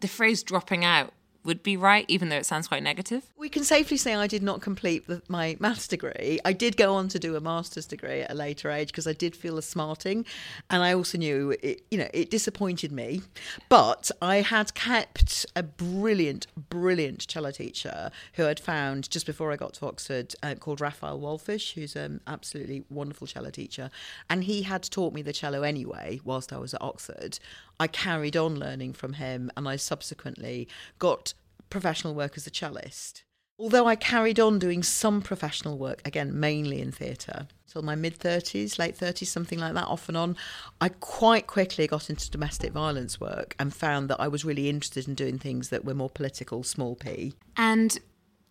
the 0.00 0.08
phrase 0.08 0.42
dropping 0.42 0.84
out 0.84 1.12
would 1.48 1.62
be 1.62 1.78
right, 1.78 2.04
even 2.08 2.28
though 2.28 2.36
it 2.36 2.44
sounds 2.44 2.68
quite 2.68 2.82
negative? 2.82 3.24
We 3.36 3.48
can 3.48 3.64
safely 3.64 3.96
say 3.96 4.14
I 4.14 4.26
did 4.26 4.42
not 4.42 4.60
complete 4.60 5.06
the, 5.06 5.22
my 5.28 5.56
maths 5.58 5.88
degree. 5.88 6.38
I 6.44 6.52
did 6.52 6.76
go 6.76 6.94
on 6.94 7.08
to 7.08 7.18
do 7.18 7.36
a 7.36 7.40
master's 7.40 7.86
degree 7.86 8.20
at 8.20 8.30
a 8.30 8.34
later 8.34 8.70
age 8.70 8.88
because 8.88 9.06
I 9.06 9.14
did 9.14 9.34
feel 9.34 9.56
a 9.56 9.62
smarting, 9.62 10.26
and 10.68 10.82
I 10.82 10.92
also 10.92 11.16
knew 11.16 11.56
it. 11.62 11.82
You 11.90 11.98
know, 11.98 12.08
it 12.12 12.30
disappointed 12.30 12.92
me, 12.92 13.22
but 13.70 14.10
I 14.20 14.42
had 14.42 14.74
kept 14.74 15.46
a 15.56 15.62
brilliant, 15.62 16.46
brilliant 16.68 17.26
cello 17.26 17.50
teacher 17.50 18.10
who 18.34 18.46
I'd 18.46 18.60
found 18.60 19.10
just 19.10 19.24
before 19.24 19.50
I 19.50 19.56
got 19.56 19.72
to 19.74 19.86
Oxford, 19.86 20.34
uh, 20.42 20.54
called 20.54 20.82
Raphael 20.82 21.18
Wallfisch, 21.18 21.72
who's 21.72 21.96
an 21.96 22.20
absolutely 22.26 22.84
wonderful 22.90 23.26
cello 23.26 23.48
teacher, 23.48 23.88
and 24.28 24.44
he 24.44 24.62
had 24.62 24.82
taught 24.82 25.14
me 25.14 25.22
the 25.22 25.32
cello 25.32 25.62
anyway 25.62 26.20
whilst 26.24 26.52
I 26.52 26.58
was 26.58 26.74
at 26.74 26.82
Oxford. 26.82 27.38
I 27.80 27.86
carried 27.86 28.36
on 28.36 28.56
learning 28.56 28.92
from 28.92 29.14
him, 29.14 29.50
and 29.56 29.68
I 29.68 29.76
subsequently 29.76 30.68
got 30.98 31.32
professional 31.70 32.14
work 32.14 32.36
as 32.36 32.46
a 32.46 32.50
cellist. 32.50 33.24
Although 33.60 33.86
I 33.86 33.96
carried 33.96 34.38
on 34.38 34.60
doing 34.60 34.84
some 34.84 35.20
professional 35.20 35.78
work, 35.78 36.00
again, 36.06 36.38
mainly 36.38 36.80
in 36.80 36.92
theatre, 36.92 37.48
till 37.66 37.82
my 37.82 37.96
mid 37.96 38.16
30s, 38.18 38.78
late 38.78 38.96
30s, 38.96 39.26
something 39.26 39.58
like 39.58 39.74
that, 39.74 39.88
off 39.88 40.08
and 40.08 40.16
on, 40.16 40.36
I 40.80 40.90
quite 40.90 41.48
quickly 41.48 41.88
got 41.88 42.08
into 42.08 42.30
domestic 42.30 42.72
violence 42.72 43.20
work 43.20 43.56
and 43.58 43.74
found 43.74 44.08
that 44.10 44.20
I 44.20 44.28
was 44.28 44.44
really 44.44 44.68
interested 44.68 45.08
in 45.08 45.14
doing 45.14 45.38
things 45.38 45.70
that 45.70 45.84
were 45.84 45.94
more 45.94 46.08
political, 46.08 46.62
small 46.62 46.94
p. 46.94 47.34
And 47.56 47.98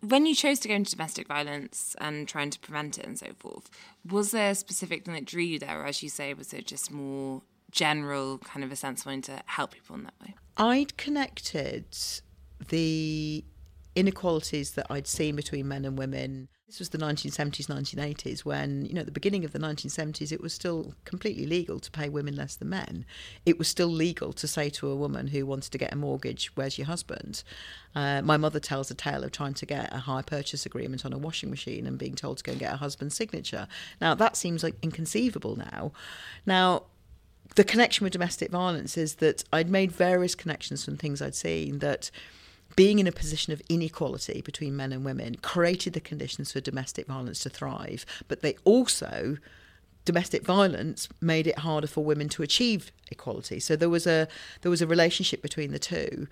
when 0.00 0.26
you 0.26 0.34
chose 0.34 0.60
to 0.60 0.68
go 0.68 0.74
into 0.74 0.92
domestic 0.92 1.26
violence 1.26 1.96
and 2.00 2.28
trying 2.28 2.50
to 2.50 2.58
prevent 2.60 2.98
it 2.98 3.06
and 3.06 3.18
so 3.18 3.28
forth, 3.38 3.70
was 4.08 4.30
there 4.30 4.50
a 4.50 4.54
specific 4.54 5.04
thing 5.04 5.14
that 5.14 5.24
drew 5.24 5.42
you 5.42 5.58
there? 5.58 5.80
Or 5.80 5.86
as 5.86 6.02
you 6.02 6.10
say, 6.10 6.34
was 6.34 6.52
it 6.52 6.66
just 6.66 6.90
more 6.90 7.42
general 7.70 8.38
kind 8.38 8.62
of 8.62 8.70
a 8.70 8.76
sense 8.76 9.00
of 9.00 9.06
wanting 9.06 9.22
to 9.22 9.42
help 9.46 9.72
people 9.72 9.96
in 9.96 10.04
that 10.04 10.14
way? 10.20 10.34
I'd 10.56 10.96
connected 10.96 11.86
the 12.68 13.44
inequalities 13.98 14.72
that 14.72 14.86
I'd 14.88 15.08
seen 15.08 15.34
between 15.34 15.66
men 15.66 15.84
and 15.84 15.98
women. 15.98 16.48
This 16.68 16.78
was 16.78 16.90
the 16.90 16.98
1970s, 16.98 17.66
1980s, 17.66 18.44
when, 18.44 18.84
you 18.84 18.92
know, 18.92 19.00
at 19.00 19.06
the 19.06 19.12
beginning 19.12 19.44
of 19.44 19.52
the 19.52 19.58
1970s, 19.58 20.30
it 20.30 20.40
was 20.40 20.52
still 20.52 20.94
completely 21.04 21.46
legal 21.46 21.80
to 21.80 21.90
pay 21.90 22.08
women 22.08 22.36
less 22.36 22.54
than 22.54 22.68
men. 22.68 23.06
It 23.44 23.58
was 23.58 23.66
still 23.66 23.88
legal 23.88 24.32
to 24.34 24.46
say 24.46 24.68
to 24.70 24.88
a 24.88 24.94
woman 24.94 25.28
who 25.28 25.46
wanted 25.46 25.72
to 25.72 25.78
get 25.78 25.92
a 25.92 25.96
mortgage, 25.96 26.52
Where's 26.54 26.78
your 26.78 26.86
husband? 26.86 27.42
Uh, 27.94 28.22
my 28.22 28.36
mother 28.36 28.60
tells 28.60 28.90
a 28.90 28.94
tale 28.94 29.24
of 29.24 29.32
trying 29.32 29.54
to 29.54 29.66
get 29.66 29.92
a 29.92 29.98
hire 29.98 30.22
purchase 30.22 30.64
agreement 30.64 31.04
on 31.04 31.12
a 31.12 31.18
washing 31.18 31.50
machine 31.50 31.86
and 31.86 31.98
being 31.98 32.14
told 32.14 32.38
to 32.38 32.44
go 32.44 32.52
and 32.52 32.60
get 32.60 32.70
her 32.70 32.76
husband's 32.76 33.16
signature. 33.16 33.66
Now, 34.00 34.14
that 34.14 34.36
seems 34.36 34.62
like 34.62 34.76
inconceivable 34.82 35.56
now. 35.56 35.92
Now, 36.46 36.84
the 37.54 37.64
connection 37.64 38.04
with 38.04 38.12
domestic 38.12 38.50
violence 38.50 38.96
is 38.96 39.16
that 39.16 39.42
I'd 39.52 39.70
made 39.70 39.90
various 39.90 40.34
connections 40.34 40.84
from 40.84 40.98
things 40.98 41.22
I'd 41.22 41.34
seen 41.34 41.78
that 41.78 42.10
being 42.76 42.98
in 42.98 43.06
a 43.06 43.12
position 43.12 43.52
of 43.52 43.62
inequality 43.68 44.40
between 44.40 44.76
men 44.76 44.92
and 44.92 45.04
women 45.04 45.36
created 45.36 45.92
the 45.92 46.00
conditions 46.00 46.52
for 46.52 46.60
domestic 46.60 47.06
violence 47.06 47.40
to 47.40 47.50
thrive, 47.50 48.06
but 48.28 48.42
they 48.42 48.56
also 48.64 49.38
domestic 50.04 50.42
violence 50.42 51.06
made 51.20 51.46
it 51.46 51.58
harder 51.58 51.86
for 51.86 52.02
women 52.02 52.30
to 52.30 52.42
achieve 52.42 52.90
equality. 53.10 53.60
So 53.60 53.76
there 53.76 53.90
was 53.90 54.06
a 54.06 54.26
there 54.62 54.70
was 54.70 54.80
a 54.80 54.86
relationship 54.86 55.42
between 55.42 55.70
the 55.70 55.78
two. 55.78 56.28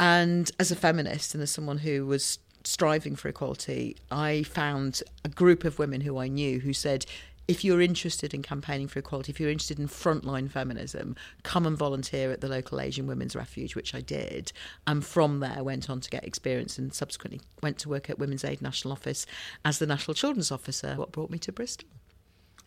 And 0.00 0.50
as 0.58 0.72
a 0.72 0.76
feminist 0.76 1.32
and 1.32 1.42
as 1.42 1.50
someone 1.50 1.78
who 1.78 2.04
was 2.04 2.40
striving 2.64 3.14
for 3.14 3.28
equality, 3.28 3.96
I 4.10 4.42
found 4.42 5.02
a 5.24 5.28
group 5.28 5.64
of 5.64 5.78
women 5.78 6.00
who 6.00 6.18
I 6.18 6.28
knew 6.28 6.58
who 6.60 6.72
said 6.72 7.06
if 7.48 7.64
you're 7.64 7.80
interested 7.80 8.34
in 8.34 8.42
campaigning 8.42 8.88
for 8.88 8.98
equality, 8.98 9.32
if 9.32 9.40
you're 9.40 9.50
interested 9.50 9.78
in 9.78 9.88
frontline 9.88 10.50
feminism, 10.50 11.16
come 11.42 11.66
and 11.66 11.76
volunteer 11.76 12.30
at 12.30 12.40
the 12.40 12.48
local 12.48 12.80
Asian 12.80 13.06
Women's 13.06 13.34
Refuge, 13.34 13.74
which 13.74 13.94
I 13.94 14.00
did. 14.00 14.52
And 14.86 15.04
from 15.04 15.40
there, 15.40 15.62
went 15.64 15.90
on 15.90 16.00
to 16.00 16.10
get 16.10 16.24
experience 16.24 16.78
and 16.78 16.94
subsequently 16.94 17.40
went 17.62 17.78
to 17.78 17.88
work 17.88 18.08
at 18.08 18.18
Women's 18.18 18.44
Aid 18.44 18.62
National 18.62 18.92
Office 18.92 19.26
as 19.64 19.78
the 19.78 19.86
National 19.86 20.14
Children's 20.14 20.52
Officer, 20.52 20.94
what 20.94 21.12
brought 21.12 21.30
me 21.30 21.38
to 21.38 21.52
Bristol. 21.52 21.88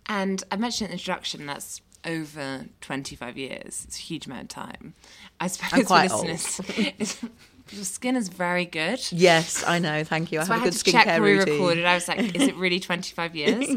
And 0.08 0.44
I 0.52 0.58
mentioned 0.58 0.88
in 0.88 0.92
the 0.92 1.02
introduction 1.02 1.46
that's 1.46 1.82
over 2.06 2.66
25 2.82 3.38
years. 3.38 3.86
It's 3.88 3.98
a 3.98 4.02
huge 4.02 4.28
amount 4.28 4.44
of 4.44 4.50
time. 4.50 4.94
I 5.40 5.48
suppose 5.48 5.74
I'm 5.74 5.86
quite 5.86 6.12
listeners, 6.12 7.18
Your 7.72 7.84
skin 7.84 8.16
is 8.16 8.28
very 8.30 8.66
good. 8.66 9.00
Yes, 9.12 9.64
I 9.66 9.80
know. 9.80 10.04
Thank 10.04 10.32
you. 10.32 10.40
I 10.40 10.44
So 10.44 10.54
have 10.54 10.62
I 10.62 10.62
a 10.62 10.66
had 10.66 10.74
good 10.74 10.80
to 10.86 10.92
check 10.92 11.08
skincare 11.08 11.20
routine. 11.22 11.54
recorded. 11.54 11.86
I 11.86 11.96
was 11.96 12.08
like, 12.08 12.36
is 12.36 12.44
it 12.48 12.56
really 12.56 12.80
25 12.92 13.36
years? 13.36 13.68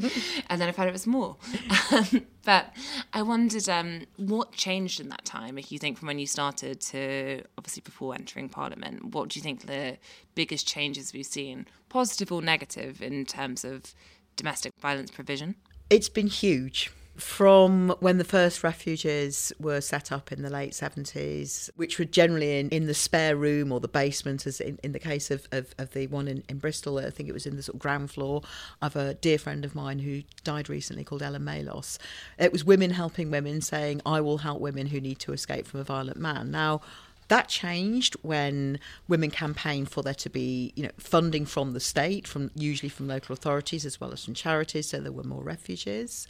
and 0.51 0.61
then 0.61 0.69
I 0.69 0.73
found 0.73 0.89
it 0.89 0.93
was 0.93 1.07
more. 1.07 1.37
Um, 1.91 2.27
but 2.45 2.75
I 3.15 3.23
wondered 3.23 3.67
um, 3.69 4.03
what 4.19 4.53
changed 4.53 5.01
in 5.01 5.09
that 5.09 5.25
time, 5.25 5.57
if 5.57 5.73
you 5.73 5.79
think, 5.79 5.97
from 5.99 6.09
when 6.09 6.19
you 6.19 6.27
started 6.27 6.81
to 6.83 7.43
obviously 7.57 7.81
before 7.83 8.15
entering 8.15 8.51
Parliament. 8.51 9.15
What 9.15 9.31
do 9.31 9.39
you 9.39 9.43
think 9.43 9.67
the 9.67 9.97
biggest 10.35 10.69
changes 10.69 11.15
we've 11.15 11.25
seen, 11.25 11.67
positive 11.89 12.31
or 12.31 12.43
negative, 12.43 13.01
in 13.03 13.25
terms 13.25 13.65
of 13.65 13.95
domestic 14.37 14.73
violence 14.81 15.11
provision? 15.11 15.55
It's 15.89 16.11
been 16.11 16.27
huge. 16.27 16.91
From 17.19 17.97
when 17.99 18.19
the 18.19 18.25
first 18.25 18.63
refuges 18.63 19.53
were 19.59 19.81
set 19.81 20.13
up 20.13 20.31
in 20.31 20.43
the 20.43 20.51
late 20.51 20.71
70s, 20.71 21.69
which 21.75 21.99
were 21.99 22.05
generally 22.05 22.61
in, 22.61 22.69
in 22.69 22.87
the 22.87 22.95
spare 22.95 23.35
room 23.35 23.73
or 23.73 23.81
the 23.81 23.89
basement, 23.89 24.47
as 24.47 24.61
in, 24.61 24.79
in 24.85 24.93
the 24.93 25.01
case 25.01 25.29
of, 25.33 25.49
of, 25.51 25.75
of 25.79 25.93
the 25.95 26.07
one 26.07 26.29
in, 26.29 26.45
in 26.49 26.59
Bristol, 26.59 26.99
I 26.99 27.11
think 27.11 27.29
it 27.29 27.33
was 27.33 27.45
in 27.45 27.57
the 27.57 27.63
sort 27.65 27.75
of 27.75 27.81
ground 27.81 28.13
floor 28.13 28.43
of 28.81 28.95
a 28.95 29.15
dear 29.15 29.37
friend 29.37 29.65
of 29.65 29.75
mine 29.75 29.99
who 29.99 30.23
died 30.45 30.69
recently 30.69 31.03
called 31.03 31.23
Ellen 31.23 31.43
Malos. 31.43 31.99
It 32.39 32.53
was 32.53 32.65
women 32.65 32.91
helping 32.91 33.33
women 33.33 33.63
saying, 33.63 34.01
I 34.07 34.21
will 34.21 34.39
help 34.39 34.61
women 34.61 34.87
who 34.87 35.01
need 35.01 35.19
to 35.21 35.33
escape 35.33 35.67
from 35.67 35.81
a 35.81 35.85
violent 35.85 36.19
man. 36.19 36.53
Now, 36.53 36.83
that 37.29 37.49
changed 37.49 38.15
when 38.23 38.81
women 39.07 39.31
campaigned 39.31 39.91
for 39.91 40.03
there 40.03 40.15
to 40.15 40.31
be, 40.31 40.73
you 40.77 40.83
know, 40.83 40.91
funding 40.99 41.47
from 41.47 41.73
the 41.73 41.81
state, 41.81 42.27
from 42.27 42.51
usually 42.55 42.89
from 42.89 43.07
local 43.07 43.33
authorities 43.33 43.85
as 43.85 44.01
well 44.01 44.13
as 44.13 44.25
from 44.25 44.35
charities, 44.35 44.89
so 44.89 45.01
there 45.01 45.13
were 45.13 45.23
more 45.23 45.43
refuges. 45.43 46.27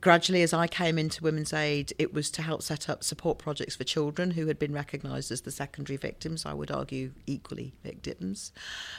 Gradually, 0.00 0.42
as 0.42 0.52
I 0.52 0.66
came 0.66 0.98
into 0.98 1.22
Women's 1.22 1.52
Aid, 1.52 1.92
it 1.98 2.14
was 2.14 2.30
to 2.32 2.42
help 2.42 2.62
set 2.62 2.88
up 2.88 3.04
support 3.04 3.38
projects 3.38 3.76
for 3.76 3.84
children 3.84 4.32
who 4.32 4.46
had 4.46 4.58
been 4.58 4.72
recognised 4.72 5.30
as 5.30 5.42
the 5.42 5.50
secondary 5.50 5.96
victims. 5.96 6.46
I 6.46 6.54
would 6.54 6.70
argue 6.70 7.12
equally 7.26 7.74
victims, 7.84 8.52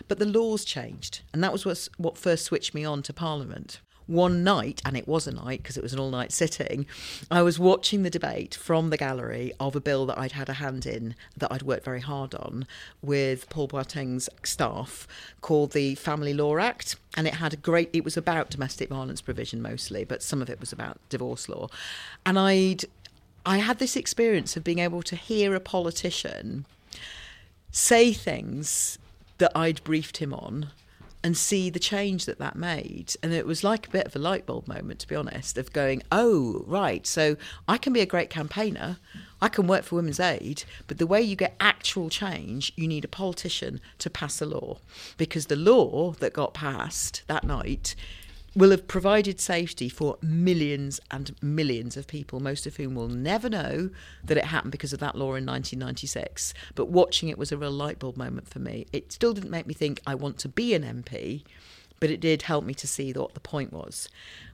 but 0.07 0.19
the 0.19 0.25
laws 0.25 0.63
changed, 0.63 1.21
and 1.33 1.43
that 1.43 1.51
was 1.51 1.89
what 1.97 2.17
first 2.17 2.45
switched 2.45 2.73
me 2.73 2.85
on 2.85 3.01
to 3.03 3.13
Parliament 3.13 3.81
one 4.07 4.43
night, 4.43 4.81
and 4.85 4.97
it 4.97 5.07
was 5.07 5.27
a 5.27 5.31
night 5.31 5.61
because 5.61 5.77
it 5.77 5.83
was 5.83 5.93
an 5.93 5.99
all 5.99 6.09
night 6.09 6.31
sitting, 6.31 6.85
I 7.29 7.41
was 7.41 7.59
watching 7.59 8.03
the 8.03 8.09
debate 8.09 8.55
from 8.55 8.89
the 8.89 8.97
gallery 8.97 9.53
of 9.59 9.75
a 9.75 9.81
bill 9.81 10.05
that 10.07 10.17
I'd 10.17 10.33
had 10.33 10.49
a 10.49 10.53
hand 10.53 10.85
in 10.85 11.15
that 11.37 11.51
I'd 11.51 11.61
worked 11.61 11.85
very 11.85 12.01
hard 12.01 12.35
on 12.35 12.65
with 13.01 13.49
Paul 13.49 13.67
Boateng's 13.67 14.29
staff 14.43 15.07
called 15.41 15.71
the 15.71 15.95
Family 15.95 16.33
Law 16.33 16.57
Act. 16.57 16.95
And 17.15 17.27
it 17.27 17.35
had 17.35 17.53
a 17.53 17.57
great, 17.57 17.89
it 17.93 18.03
was 18.03 18.17
about 18.17 18.49
domestic 18.49 18.89
violence 18.89 19.21
provision 19.21 19.61
mostly, 19.61 20.03
but 20.03 20.23
some 20.23 20.41
of 20.41 20.49
it 20.49 20.59
was 20.59 20.71
about 20.71 20.97
divorce 21.09 21.49
law. 21.49 21.67
And 22.25 22.37
I'd, 22.39 22.85
I 23.45 23.57
had 23.57 23.79
this 23.79 23.95
experience 23.95 24.55
of 24.55 24.63
being 24.63 24.79
able 24.79 25.01
to 25.03 25.15
hear 25.15 25.55
a 25.55 25.59
politician 25.59 26.65
say 27.71 28.13
things 28.13 28.97
that 29.37 29.51
I'd 29.55 29.83
briefed 29.83 30.17
him 30.17 30.33
on 30.33 30.69
and 31.23 31.37
see 31.37 31.69
the 31.69 31.79
change 31.79 32.25
that 32.25 32.39
that 32.39 32.55
made. 32.55 33.15
And 33.21 33.33
it 33.33 33.45
was 33.45 33.63
like 33.63 33.87
a 33.87 33.91
bit 33.91 34.07
of 34.07 34.15
a 34.15 34.19
light 34.19 34.45
bulb 34.45 34.67
moment, 34.67 34.99
to 34.99 35.07
be 35.07 35.15
honest, 35.15 35.57
of 35.57 35.71
going, 35.71 36.01
oh, 36.11 36.63
right, 36.67 37.05
so 37.05 37.35
I 37.67 37.77
can 37.77 37.93
be 37.93 38.01
a 38.01 38.05
great 38.05 38.29
campaigner. 38.29 38.97
I 39.41 39.47
can 39.49 39.67
work 39.67 39.83
for 39.83 39.95
Women's 39.95 40.19
Aid, 40.19 40.63
but 40.87 40.97
the 40.97 41.07
way 41.07 41.21
you 41.21 41.35
get 41.35 41.55
actual 41.59 42.09
change, 42.09 42.71
you 42.75 42.87
need 42.87 43.05
a 43.05 43.07
politician 43.07 43.79
to 43.99 44.09
pass 44.09 44.41
a 44.41 44.45
law. 44.45 44.77
Because 45.17 45.47
the 45.47 45.55
law 45.55 46.11
that 46.13 46.33
got 46.33 46.53
passed 46.53 47.23
that 47.27 47.43
night 47.43 47.95
will 48.55 48.71
have 48.71 48.87
provided 48.87 49.39
safety 49.39 49.87
for 49.87 50.17
millions 50.21 50.99
and 51.09 51.35
millions 51.41 51.95
of 51.95 52.07
people, 52.07 52.39
most 52.39 52.65
of 52.65 52.75
whom 52.75 52.95
will 52.95 53.07
never 53.07 53.49
know 53.49 53.89
that 54.23 54.37
it 54.37 54.45
happened 54.45 54.71
because 54.71 54.93
of 54.93 54.99
that 54.99 55.15
law 55.15 55.35
in 55.35 55.45
1996. 55.45 56.53
But 56.75 56.89
watching 56.89 57.29
it 57.29 57.37
was 57.37 57.51
a 57.51 57.57
real 57.57 57.71
light 57.71 57.99
bulb 57.99 58.17
moment 58.17 58.49
for 58.49 58.59
me. 58.59 58.85
It 58.91 59.11
still 59.11 59.33
didn't 59.33 59.51
make 59.51 59.67
me 59.67 59.73
think 59.73 60.01
I 60.05 60.15
want 60.15 60.37
to 60.39 60.49
be 60.49 60.73
an 60.73 60.83
MP, 60.83 61.43
but 61.99 62.09
it 62.09 62.19
did 62.19 62.41
help 62.41 62.65
me 62.65 62.73
to 62.73 62.87
see 62.87 63.13
what 63.13 63.33
the 63.33 63.39
point 63.39 63.71
was. 63.71 64.09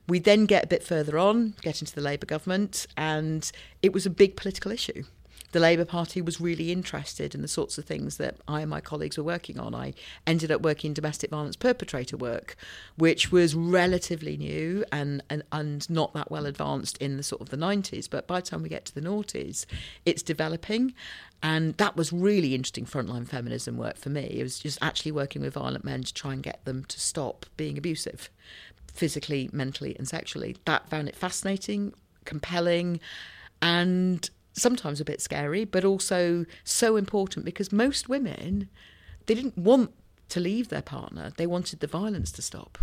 We 0.08 0.20
then 0.20 0.46
get 0.46 0.66
a 0.66 0.68
bit 0.68 0.84
further 0.84 1.18
on, 1.18 1.56
get 1.62 1.82
into 1.82 1.96
the 1.96 2.02
Labour 2.02 2.26
government, 2.26 2.86
and 2.96 3.52
it 3.82 3.94
was 3.94 4.06
a 4.06 4.10
big 4.12 4.36
political 4.36 4.72
issue 4.72 5.04
the 5.52 5.60
Labour 5.60 5.86
Party 5.86 6.22
was 6.22 6.42
really 6.42 6.72
interested 6.72 7.34
in 7.34 7.42
the 7.42 7.48
sorts 7.48 7.78
of 7.78 7.86
things 7.86 8.18
that 8.18 8.36
I 8.48 8.62
and 8.62 8.70
my 8.70 8.82
colleagues 8.82 9.18
were 9.18 9.24
working 9.24 9.60
on. 9.60 9.74
I 9.74 9.94
ended 10.26 10.52
up 10.52 10.62
working 10.62 10.94
domestic 10.94 11.30
violence 11.30 11.56
perpetrator 11.56 12.18
work, 12.18 12.56
which 12.98 13.32
was 13.32 13.56
relatively 13.56 14.36
new 14.36 14.84
and, 14.92 15.24
and, 15.30 15.44
and 15.52 15.90
not 15.90 16.14
that 16.14 16.30
well 16.30 16.46
advanced 16.46 16.98
in 16.98 17.16
the 17.16 17.24
sort 17.24 17.42
of 17.42 17.50
the 17.50 17.58
90s. 17.58 18.10
But 18.10 18.28
by 18.28 18.42
the 18.42 18.48
time 18.48 18.62
we 18.62 18.70
get 18.70 18.86
to 18.86 18.96
the 18.96 19.02
noughties, 19.02 19.66
it's 20.06 20.22
developing. 20.22 20.94
And 21.42 21.76
that 21.76 21.96
was 21.96 22.12
really 22.12 22.54
interesting 22.54 22.86
frontline 22.86 23.28
feminism 23.28 23.78
work 23.78 23.98
for 23.98 24.10
me. 24.10 24.24
It 24.40 24.44
was 24.44 24.60
just 24.60 24.80
actually 24.82 25.14
working 25.14 25.42
with 25.42 25.54
violent 25.54 25.86
men 25.86 26.04
to 26.04 26.14
try 26.14 26.34
and 26.34 26.44
get 26.44 26.66
them 26.66 26.84
to 26.86 27.00
stop 27.00 27.46
being 27.56 27.78
abusive, 27.78 28.30
physically, 28.92 29.50
mentally, 29.54 29.96
and 29.98 30.08
sexually. 30.08 30.58
That 30.66 30.90
found 30.90 31.08
it 31.08 31.16
fascinating, 31.16 31.94
compelling, 32.26 33.00
and 33.62 34.30
sometimes 34.58 35.00
a 35.00 35.06
bit 35.06 35.22
scary, 35.22 35.66
but 35.66 35.86
also 35.86 36.46
so 36.64 36.96
important 36.96 37.46
because 37.46 37.72
most 37.72 38.10
women, 38.10 38.70
they 39.26 39.36
didn't 39.36 39.58
want 39.58 39.92
to 40.30 40.40
leave 40.40 40.70
their 40.70 40.82
partner. 40.82 41.32
They 41.38 41.48
wanted 41.48 41.80
the 41.80 41.88
violence 41.88 42.32
to 42.34 42.42
stop. 42.42 42.78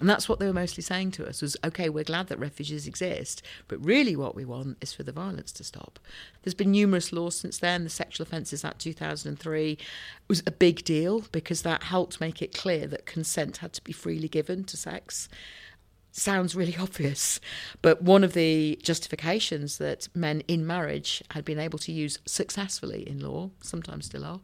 And 0.00 0.08
that's 0.08 0.30
what 0.30 0.38
they 0.38 0.46
were 0.46 0.54
mostly 0.54 0.82
saying 0.82 1.10
to 1.12 1.28
us 1.28 1.42
was, 1.42 1.58
okay, 1.62 1.90
we're 1.90 2.04
glad 2.04 2.28
that 2.28 2.38
refugees 2.38 2.86
exist, 2.86 3.42
but 3.68 3.84
really 3.84 4.16
what 4.16 4.34
we 4.34 4.46
want 4.46 4.78
is 4.80 4.94
for 4.94 5.02
the 5.02 5.12
violence 5.12 5.52
to 5.52 5.64
stop. 5.64 5.98
There's 6.42 6.54
been 6.54 6.72
numerous 6.72 7.12
laws 7.12 7.36
since 7.36 7.58
then. 7.58 7.84
The 7.84 7.90
Sexual 7.90 8.26
Offences 8.26 8.64
Act 8.64 8.80
2003 8.80 9.76
was 10.26 10.42
a 10.46 10.50
big 10.50 10.84
deal 10.84 11.24
because 11.32 11.60
that 11.62 11.82
helped 11.82 12.18
make 12.18 12.40
it 12.40 12.54
clear 12.54 12.86
that 12.86 13.04
consent 13.04 13.58
had 13.58 13.74
to 13.74 13.84
be 13.84 13.92
freely 13.92 14.28
given 14.28 14.64
to 14.64 14.76
sex 14.78 15.28
sounds 16.12 16.54
really 16.54 16.76
obvious, 16.80 17.40
but 17.82 18.02
one 18.02 18.24
of 18.24 18.32
the 18.32 18.78
justifications 18.82 19.78
that 19.78 20.08
men 20.14 20.42
in 20.48 20.66
marriage 20.66 21.22
had 21.30 21.44
been 21.44 21.58
able 21.58 21.78
to 21.80 21.92
use 21.92 22.18
successfully 22.26 23.08
in 23.08 23.20
law, 23.20 23.50
sometimes 23.60 24.06
still 24.06 24.24
are, 24.24 24.40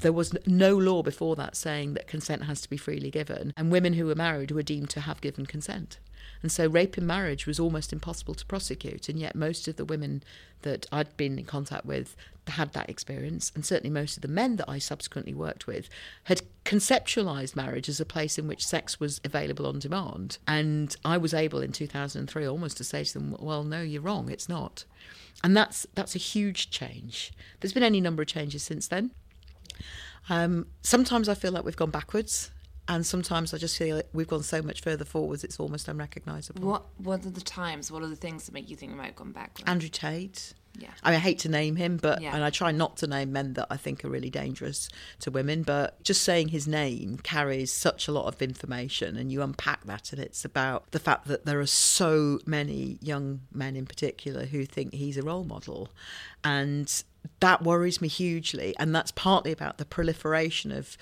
there 0.00 0.12
was 0.12 0.34
no 0.46 0.76
law 0.76 1.02
before 1.02 1.36
that 1.36 1.56
saying 1.56 1.94
that 1.94 2.06
consent 2.06 2.44
has 2.44 2.60
to 2.60 2.70
be 2.70 2.76
freely 2.76 3.10
given, 3.10 3.52
and 3.56 3.70
women 3.70 3.94
who 3.94 4.06
were 4.06 4.14
married 4.14 4.50
were 4.50 4.62
deemed 4.62 4.90
to 4.90 5.00
have 5.00 5.20
given 5.20 5.46
consent. 5.46 5.98
And 6.42 6.52
so 6.52 6.68
rape 6.68 6.98
in 6.98 7.06
marriage 7.06 7.46
was 7.46 7.58
almost 7.58 7.92
impossible 7.92 8.34
to 8.34 8.46
prosecute, 8.46 9.08
and 9.08 9.18
yet 9.18 9.34
most 9.34 9.68
of 9.68 9.76
the 9.76 9.84
women 9.84 10.22
that 10.62 10.86
I'd 10.92 11.16
been 11.16 11.38
in 11.38 11.44
contact 11.44 11.86
with 11.86 12.16
had 12.48 12.72
that 12.72 12.88
experience, 12.88 13.50
and 13.54 13.64
certainly 13.64 13.90
most 13.90 14.16
of 14.16 14.22
the 14.22 14.28
men 14.28 14.56
that 14.56 14.68
I 14.68 14.78
subsequently 14.78 15.34
worked 15.34 15.66
with 15.66 15.88
had 16.24 16.42
conceptualized 16.64 17.56
marriage 17.56 17.88
as 17.88 18.00
a 18.00 18.04
place 18.04 18.38
in 18.38 18.46
which 18.46 18.66
sex 18.66 19.00
was 19.00 19.20
available 19.24 19.66
on 19.66 19.78
demand. 19.78 20.38
And 20.46 20.94
I 21.04 21.18
was 21.18 21.34
able 21.34 21.60
in 21.60 21.72
2003 21.72 22.46
almost 22.46 22.76
to 22.76 22.84
say 22.84 23.04
to 23.04 23.12
them, 23.12 23.36
well, 23.38 23.64
no, 23.64 23.82
you're 23.82 24.02
wrong, 24.02 24.30
it's 24.30 24.48
not. 24.48 24.84
And 25.42 25.56
that's, 25.56 25.86
that's 25.94 26.14
a 26.14 26.18
huge 26.18 26.70
change. 26.70 27.32
There's 27.60 27.72
been 27.72 27.82
any 27.82 28.00
number 28.00 28.22
of 28.22 28.28
changes 28.28 28.62
since 28.62 28.88
then. 28.88 29.10
Um, 30.28 30.66
sometimes 30.82 31.28
I 31.28 31.34
feel 31.34 31.52
like 31.52 31.64
we've 31.64 31.76
gone 31.76 31.90
backwards 31.90 32.50
and 32.88 33.04
sometimes 33.04 33.52
I 33.52 33.58
just 33.58 33.76
feel 33.76 33.96
like 33.96 34.08
we've 34.12 34.28
gone 34.28 34.42
so 34.42 34.62
much 34.62 34.80
further 34.80 35.04
forwards 35.04 35.44
it's 35.44 35.58
almost 35.58 35.88
unrecognisable. 35.88 36.68
What 36.68 36.84
What 36.98 37.24
are 37.26 37.30
the 37.30 37.40
times? 37.40 37.90
What 37.90 38.02
are 38.02 38.08
the 38.08 38.16
things 38.16 38.46
that 38.46 38.52
make 38.52 38.70
you 38.70 38.76
think 38.76 38.92
we 38.92 38.98
might 38.98 39.06
have 39.06 39.16
gone 39.16 39.32
backwards? 39.32 39.68
Andrew 39.68 39.88
Tate. 39.88 40.54
Yeah. 40.78 40.90
I, 41.02 41.10
mean, 41.10 41.16
I 41.16 41.20
hate 41.20 41.38
to 41.38 41.48
name 41.48 41.76
him, 41.76 41.96
but 41.96 42.20
Yeah. 42.20 42.34
and 42.34 42.44
I 42.44 42.50
try 42.50 42.70
not 42.70 42.98
to 42.98 43.06
name 43.06 43.32
men 43.32 43.54
that 43.54 43.66
I 43.70 43.78
think 43.78 44.04
are 44.04 44.10
really 44.10 44.28
dangerous 44.28 44.90
to 45.20 45.30
women. 45.30 45.62
But 45.62 46.02
just 46.02 46.22
saying 46.22 46.48
his 46.48 46.68
name 46.68 47.16
carries 47.22 47.72
such 47.72 48.08
a 48.08 48.12
lot 48.12 48.26
of 48.26 48.42
information, 48.42 49.16
and 49.16 49.32
you 49.32 49.40
unpack 49.40 49.86
that, 49.86 50.12
and 50.12 50.20
it's 50.20 50.44
about 50.44 50.90
the 50.90 50.98
fact 50.98 51.28
that 51.28 51.46
there 51.46 51.60
are 51.60 51.66
so 51.66 52.40
many 52.44 52.98
young 53.00 53.40
men, 53.52 53.74
in 53.74 53.86
particular, 53.86 54.44
who 54.44 54.66
think 54.66 54.92
he's 54.92 55.16
a 55.16 55.22
role 55.22 55.44
model, 55.44 55.88
and 56.44 57.04
that 57.40 57.62
worries 57.62 58.00
me 58.02 58.08
hugely. 58.08 58.74
And 58.78 58.94
that's 58.94 59.12
partly 59.12 59.52
about 59.52 59.78
the 59.78 59.86
proliferation 59.86 60.72
of 60.72 60.98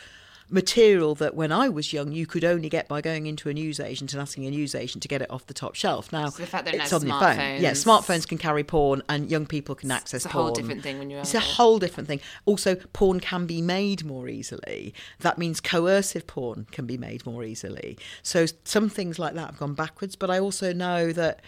material 0.51 1.15
that 1.17 1.35
when 1.35 1.51
I 1.51 1.69
was 1.69 1.93
young 1.93 2.13
you 2.13 2.27
could 2.27 2.45
only 2.45 2.69
get 2.69 2.87
by 2.87 3.01
going 3.01 3.27
into 3.27 3.49
a 3.49 3.55
newsagent 3.55 4.13
and 4.13 4.21
asking 4.21 4.45
a 4.47 4.51
newsagent 4.51 5.03
to 5.03 5.09
get 5.09 5.23
it 5.23 5.31
off 5.31 5.47
the 5.47 5.55
top 5.55 5.75
shelf. 5.75 6.13
Now 6.13 6.29
So 6.29 6.43
the 6.43 6.47
fact 6.47 6.67
that 6.67 6.75
it's 6.75 6.93
on 6.93 7.07
your 7.07 7.19
phone. 7.19 7.61
Yeah, 7.63 7.73
smartphones- 7.73 8.29
can 8.29 8.39
carry 8.39 8.63
porn 8.65 9.03
and 9.09 9.31
young 9.31 9.47
people 9.47 9.75
can 9.75 9.91
access 9.91 10.25
it's 10.25 10.27
a 10.27 10.29
porn. 10.29 10.45
whole 10.47 10.55
different 10.55 10.83
thing 10.83 10.99
when 10.99 11.11
you're 11.11 11.21
It's 11.21 11.35
a 11.35 11.41
whole 11.41 11.79
different 11.79 12.09
thing. 12.09 12.21
Also, 12.45 12.75
porn 12.93 13.21
can 13.21 13.47
be 13.47 13.61
made 13.63 14.05
more 14.05 14.29
easily. 14.29 14.95
That 15.21 15.39
means 15.39 15.61
coercive 15.61 16.27
porn 16.27 16.67
can 16.73 16.87
be 16.87 16.97
made 16.99 17.25
more 17.27 17.43
easily. 17.45 17.99
So 18.23 18.47
some 18.65 18.89
things 18.89 19.19
like 19.19 19.35
that 19.35 19.47
have 19.47 19.59
gone 19.59 19.75
backwards, 19.75 20.15
but 20.17 20.31
I 20.31 20.39
also 20.39 20.73
know 20.73 21.13
that 21.13 21.41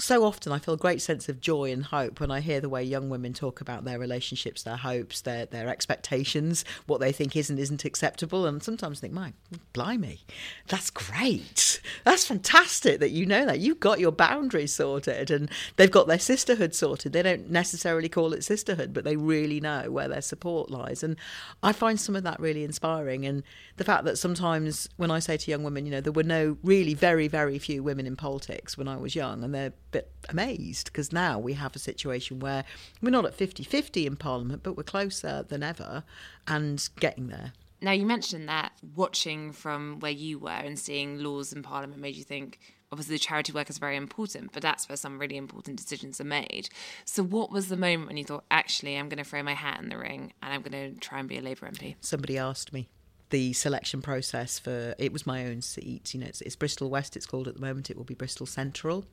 so 0.00 0.24
often 0.24 0.52
I 0.52 0.58
feel 0.58 0.74
a 0.74 0.78
great 0.78 1.02
sense 1.02 1.28
of 1.28 1.40
joy 1.40 1.70
and 1.70 1.84
hope 1.84 2.20
when 2.20 2.30
I 2.30 2.40
hear 2.40 2.60
the 2.60 2.68
way 2.68 2.82
young 2.82 3.10
women 3.10 3.32
talk 3.32 3.60
about 3.60 3.84
their 3.84 3.98
relationships, 3.98 4.62
their 4.62 4.76
hopes, 4.76 5.20
their 5.20 5.46
their 5.46 5.68
expectations, 5.68 6.64
what 6.86 7.00
they 7.00 7.12
think 7.12 7.36
is 7.36 7.50
and 7.50 7.58
isn't 7.58 7.84
acceptable. 7.84 8.46
And 8.46 8.62
sometimes 8.62 8.98
I 8.98 9.00
think, 9.02 9.12
my 9.12 9.32
blimey, 9.72 10.20
that's 10.68 10.90
great. 10.90 11.80
That's 12.04 12.24
fantastic 12.24 13.00
that 13.00 13.10
you 13.10 13.26
know 13.26 13.44
that. 13.44 13.60
You've 13.60 13.80
got 13.80 14.00
your 14.00 14.12
boundaries 14.12 14.72
sorted 14.72 15.30
and 15.30 15.50
they've 15.76 15.90
got 15.90 16.06
their 16.06 16.18
sisterhood 16.18 16.74
sorted. 16.74 17.12
They 17.12 17.22
don't 17.22 17.50
necessarily 17.50 18.08
call 18.08 18.32
it 18.32 18.42
sisterhood, 18.42 18.92
but 18.92 19.04
they 19.04 19.16
really 19.16 19.60
know 19.60 19.90
where 19.90 20.08
their 20.08 20.22
support 20.22 20.70
lies. 20.70 21.02
And 21.02 21.16
I 21.62 21.72
find 21.72 22.00
some 22.00 22.16
of 22.16 22.22
that 22.24 22.40
really 22.40 22.64
inspiring. 22.64 23.26
And 23.26 23.42
the 23.76 23.84
fact 23.84 24.04
that 24.04 24.18
sometimes 24.18 24.88
when 24.96 25.10
I 25.10 25.18
say 25.18 25.36
to 25.36 25.50
young 25.50 25.62
women, 25.62 25.84
you 25.84 25.92
know, 25.92 26.00
there 26.00 26.12
were 26.12 26.22
no 26.22 26.56
really 26.62 26.94
very, 26.94 27.28
very 27.28 27.58
few 27.58 27.82
women 27.82 28.06
in 28.06 28.16
politics 28.16 28.78
when 28.78 28.88
I 28.88 28.96
was 28.96 29.14
young, 29.14 29.44
and 29.44 29.54
they're 29.54 29.72
bit 29.90 30.10
amazed 30.28 30.86
because 30.86 31.12
now 31.12 31.38
we 31.38 31.54
have 31.54 31.74
a 31.74 31.78
situation 31.78 32.40
where 32.40 32.64
we're 33.02 33.10
not 33.10 33.24
at 33.24 33.34
50 33.34 33.64
50 33.64 34.06
in 34.06 34.16
Parliament, 34.16 34.62
but 34.62 34.76
we're 34.76 34.82
closer 34.82 35.44
than 35.48 35.62
ever 35.62 36.04
and 36.46 36.88
getting 36.98 37.28
there. 37.28 37.52
Now, 37.82 37.92
you 37.92 38.04
mentioned 38.04 38.48
that 38.48 38.72
watching 38.94 39.52
from 39.52 40.00
where 40.00 40.12
you 40.12 40.38
were 40.38 40.50
and 40.50 40.78
seeing 40.78 41.22
laws 41.22 41.52
in 41.52 41.62
Parliament 41.62 42.00
made 42.00 42.14
you 42.14 42.24
think, 42.24 42.58
obviously, 42.92 43.14
the 43.14 43.20
charity 43.20 43.52
work 43.52 43.70
is 43.70 43.78
very 43.78 43.96
important, 43.96 44.52
but 44.52 44.62
that's 44.62 44.88
where 44.88 44.96
some 44.96 45.18
really 45.18 45.38
important 45.38 45.78
decisions 45.78 46.20
are 46.20 46.24
made. 46.24 46.68
So, 47.06 47.22
what 47.22 47.50
was 47.50 47.68
the 47.68 47.78
moment 47.78 48.08
when 48.08 48.18
you 48.18 48.24
thought, 48.24 48.44
actually, 48.50 48.98
I'm 48.98 49.08
going 49.08 49.22
to 49.22 49.28
throw 49.28 49.42
my 49.42 49.54
hat 49.54 49.80
in 49.80 49.88
the 49.88 49.96
ring 49.96 50.34
and 50.42 50.52
I'm 50.52 50.60
going 50.60 50.92
to 50.92 51.00
try 51.00 51.20
and 51.20 51.28
be 51.28 51.38
a 51.38 51.42
Labour 51.42 51.70
MP? 51.70 51.94
Somebody 52.00 52.36
asked 52.36 52.72
me 52.74 52.88
the 53.30 53.52
selection 53.54 54.02
process 54.02 54.58
for 54.58 54.94
it 54.98 55.12
was 55.12 55.26
my 55.26 55.46
own 55.46 55.62
seat. 55.62 56.12
You 56.12 56.20
know, 56.20 56.26
it's, 56.26 56.42
it's 56.42 56.56
Bristol 56.56 56.90
West. 56.90 57.16
It's 57.16 57.26
called 57.26 57.48
at 57.48 57.54
the 57.54 57.60
moment. 57.60 57.90
It 57.90 57.96
will 57.96 58.04
be 58.04 58.14
Bristol 58.14 58.46
Central, 58.46 59.06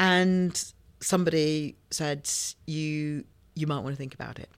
and 0.00 0.72
somebody 1.00 1.76
said 1.90 2.28
you 2.66 3.24
you 3.54 3.66
might 3.66 3.80
want 3.80 3.90
to 3.90 3.96
think 3.96 4.14
about 4.14 4.40
it. 4.40 4.48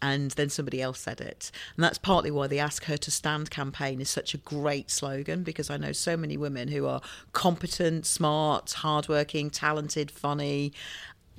And 0.00 0.32
then 0.32 0.48
somebody 0.48 0.82
else 0.82 0.98
said 0.98 1.20
it. 1.20 1.52
And 1.76 1.84
that's 1.84 1.98
partly 1.98 2.32
why 2.32 2.48
the 2.48 2.58
Ask 2.58 2.84
Her 2.86 2.96
to 2.96 3.10
Stand 3.12 3.50
campaign 3.50 4.00
is 4.00 4.10
such 4.10 4.34
a 4.34 4.38
great 4.38 4.90
slogan 4.90 5.44
because 5.44 5.70
I 5.70 5.76
know 5.76 5.92
so 5.92 6.16
many 6.16 6.36
women 6.36 6.66
who 6.66 6.86
are 6.86 7.00
competent, 7.32 8.04
smart, 8.04 8.72
hardworking, 8.72 9.48
talented, 9.48 10.10
funny, 10.10 10.72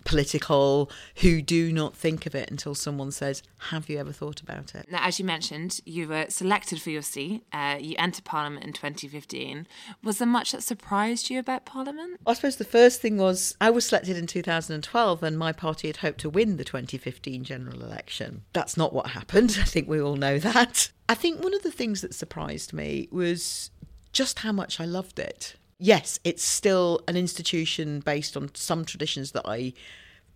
political 0.03 0.89
who 1.17 1.41
do 1.41 1.71
not 1.71 1.95
think 1.95 2.25
of 2.25 2.35
it 2.35 2.49
until 2.49 2.75
someone 2.75 3.11
says, 3.11 3.43
Have 3.69 3.89
you 3.89 3.97
ever 3.99 4.11
thought 4.11 4.41
about 4.41 4.75
it? 4.75 4.87
Now, 4.91 4.99
as 5.01 5.19
you 5.19 5.25
mentioned, 5.25 5.79
you 5.85 6.07
were 6.07 6.25
selected 6.29 6.81
for 6.81 6.89
your 6.89 7.01
seat. 7.01 7.45
Uh, 7.51 7.77
you 7.79 7.95
entered 7.97 8.25
Parliament 8.25 8.65
in 8.65 8.73
2015. 8.73 9.67
Was 10.03 10.17
there 10.17 10.27
much 10.27 10.51
that 10.51 10.63
surprised 10.63 11.29
you 11.29 11.39
about 11.39 11.65
Parliament? 11.65 12.19
I 12.25 12.33
suppose 12.33 12.57
the 12.57 12.65
first 12.65 13.01
thing 13.01 13.17
was 13.17 13.55
I 13.59 13.69
was 13.69 13.85
selected 13.85 14.17
in 14.17 14.27
2012 14.27 15.23
and 15.23 15.37
my 15.37 15.51
party 15.51 15.87
had 15.87 15.97
hoped 15.97 16.19
to 16.21 16.29
win 16.29 16.57
the 16.57 16.63
2015 16.63 17.43
general 17.43 17.81
election. 17.83 18.43
That's 18.53 18.77
not 18.77 18.93
what 18.93 19.07
happened. 19.07 19.57
I 19.61 19.65
think 19.65 19.87
we 19.87 20.01
all 20.01 20.15
know 20.15 20.39
that. 20.39 20.91
I 21.09 21.15
think 21.15 21.43
one 21.43 21.53
of 21.53 21.63
the 21.63 21.71
things 21.71 22.01
that 22.01 22.13
surprised 22.13 22.73
me 22.73 23.07
was 23.11 23.71
just 24.11 24.39
how 24.39 24.51
much 24.51 24.79
I 24.79 24.85
loved 24.85 25.19
it 25.19 25.55
yes, 25.83 26.17
it's 26.23 26.43
still 26.43 27.01
an 27.09 27.17
institution 27.17 27.99
based 27.99 28.37
on 28.37 28.49
some 28.55 28.85
traditions 28.85 29.33
that 29.33 29.43
I 29.45 29.73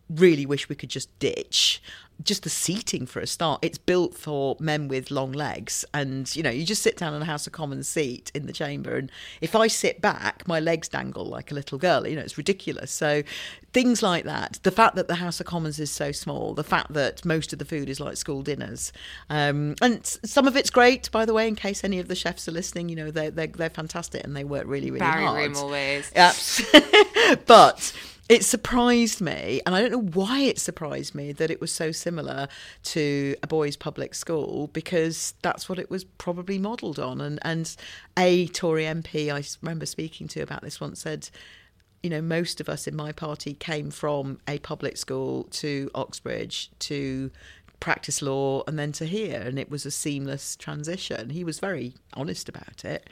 really 0.09 0.45
wish 0.45 0.67
we 0.67 0.75
could 0.75 0.89
just 0.89 1.17
ditch. 1.19 1.81
Just 2.23 2.43
the 2.43 2.49
seating 2.49 3.05
for 3.05 3.19
a 3.19 3.27
start. 3.27 3.59
It's 3.61 3.77
built 3.77 4.15
for 4.15 4.57
men 4.59 4.87
with 4.87 5.11
long 5.11 5.31
legs. 5.31 5.85
And, 5.93 6.33
you 6.35 6.43
know, 6.43 6.49
you 6.49 6.65
just 6.65 6.81
sit 6.81 6.97
down 6.97 7.13
in 7.13 7.21
a 7.21 7.25
House 7.25 7.47
of 7.47 7.53
Commons 7.53 7.87
seat 7.87 8.31
in 8.33 8.47
the 8.47 8.53
chamber. 8.53 8.97
And 8.97 9.11
if 9.41 9.55
I 9.55 9.67
sit 9.67 10.01
back, 10.01 10.47
my 10.47 10.59
legs 10.59 10.87
dangle 10.87 11.25
like 11.25 11.51
a 11.51 11.53
little 11.55 11.77
girl. 11.77 12.07
You 12.07 12.15
know, 12.15 12.21
it's 12.21 12.37
ridiculous. 12.37 12.91
So 12.91 13.23
things 13.73 14.01
like 14.01 14.23
that. 14.23 14.59
The 14.63 14.71
fact 14.71 14.95
that 14.95 15.07
the 15.07 15.15
House 15.15 15.39
of 15.39 15.45
Commons 15.45 15.79
is 15.79 15.91
so 15.91 16.11
small, 16.11 16.53
the 16.53 16.63
fact 16.63 16.93
that 16.93 17.23
most 17.23 17.53
of 17.53 17.59
the 17.59 17.65
food 17.65 17.89
is 17.89 17.99
like 17.99 18.17
school 18.17 18.41
dinners. 18.41 18.91
Um, 19.29 19.75
and 19.81 20.05
some 20.05 20.47
of 20.47 20.57
it's 20.57 20.71
great, 20.71 21.11
by 21.11 21.25
the 21.25 21.33
way, 21.33 21.47
in 21.47 21.55
case 21.55 21.83
any 21.83 21.99
of 21.99 22.07
the 22.07 22.15
chefs 22.15 22.47
are 22.47 22.51
listening, 22.51 22.89
you 22.89 22.95
know, 22.95 23.11
they're, 23.11 23.29
they're, 23.29 23.47
they're 23.47 23.69
fantastic 23.69 24.23
and 24.23 24.35
they 24.35 24.43
work 24.43 24.63
really, 24.65 24.89
really 24.89 24.99
Barry 24.99 25.23
hard. 25.23 25.41
room 25.43 25.57
always. 25.57 26.11
Yep. 26.15 27.45
but 27.45 27.93
it 28.29 28.43
surprised 28.43 29.21
me, 29.21 29.61
and 29.65 29.73
I 29.73 29.81
don't 29.81 29.91
know 29.91 30.11
why 30.21 30.41
it 30.41 30.59
surprised 30.59 31.15
me 31.15 31.31
that 31.31 31.49
it 31.49 31.61
was 31.61 31.71
so 31.71 31.91
similar 31.91 32.49
to 32.83 33.35
a 33.41 33.47
boys' 33.47 33.77
public 33.77 34.13
school 34.13 34.67
because 34.73 35.33
that's 35.41 35.69
what 35.69 35.79
it 35.79 35.89
was 35.89 36.03
probably 36.03 36.57
modelled 36.57 36.99
on. 36.99 37.21
And 37.21 37.39
and 37.43 37.73
a 38.17 38.47
Tory 38.47 38.83
MP 38.83 39.31
I 39.31 39.43
remember 39.61 39.85
speaking 39.85 40.27
to 40.29 40.41
about 40.41 40.61
this 40.61 40.81
once 40.81 41.01
said, 41.01 41.29
you 42.03 42.09
know, 42.09 42.21
most 42.21 42.59
of 42.59 42.67
us 42.67 42.85
in 42.85 42.95
my 42.95 43.13
party 43.13 43.53
came 43.53 43.91
from 43.91 44.39
a 44.47 44.59
public 44.59 44.97
school 44.97 45.45
to 45.51 45.89
Oxbridge 45.95 46.69
to 46.79 47.31
practice 47.79 48.21
law 48.21 48.63
and 48.67 48.77
then 48.77 48.91
to 48.93 49.05
here, 49.05 49.41
and 49.41 49.57
it 49.57 49.69
was 49.69 49.85
a 49.85 49.91
seamless 49.91 50.55
transition. 50.57 51.29
He 51.29 51.43
was 51.45 51.59
very 51.59 51.93
honest 52.13 52.49
about 52.49 52.83
it. 52.83 53.09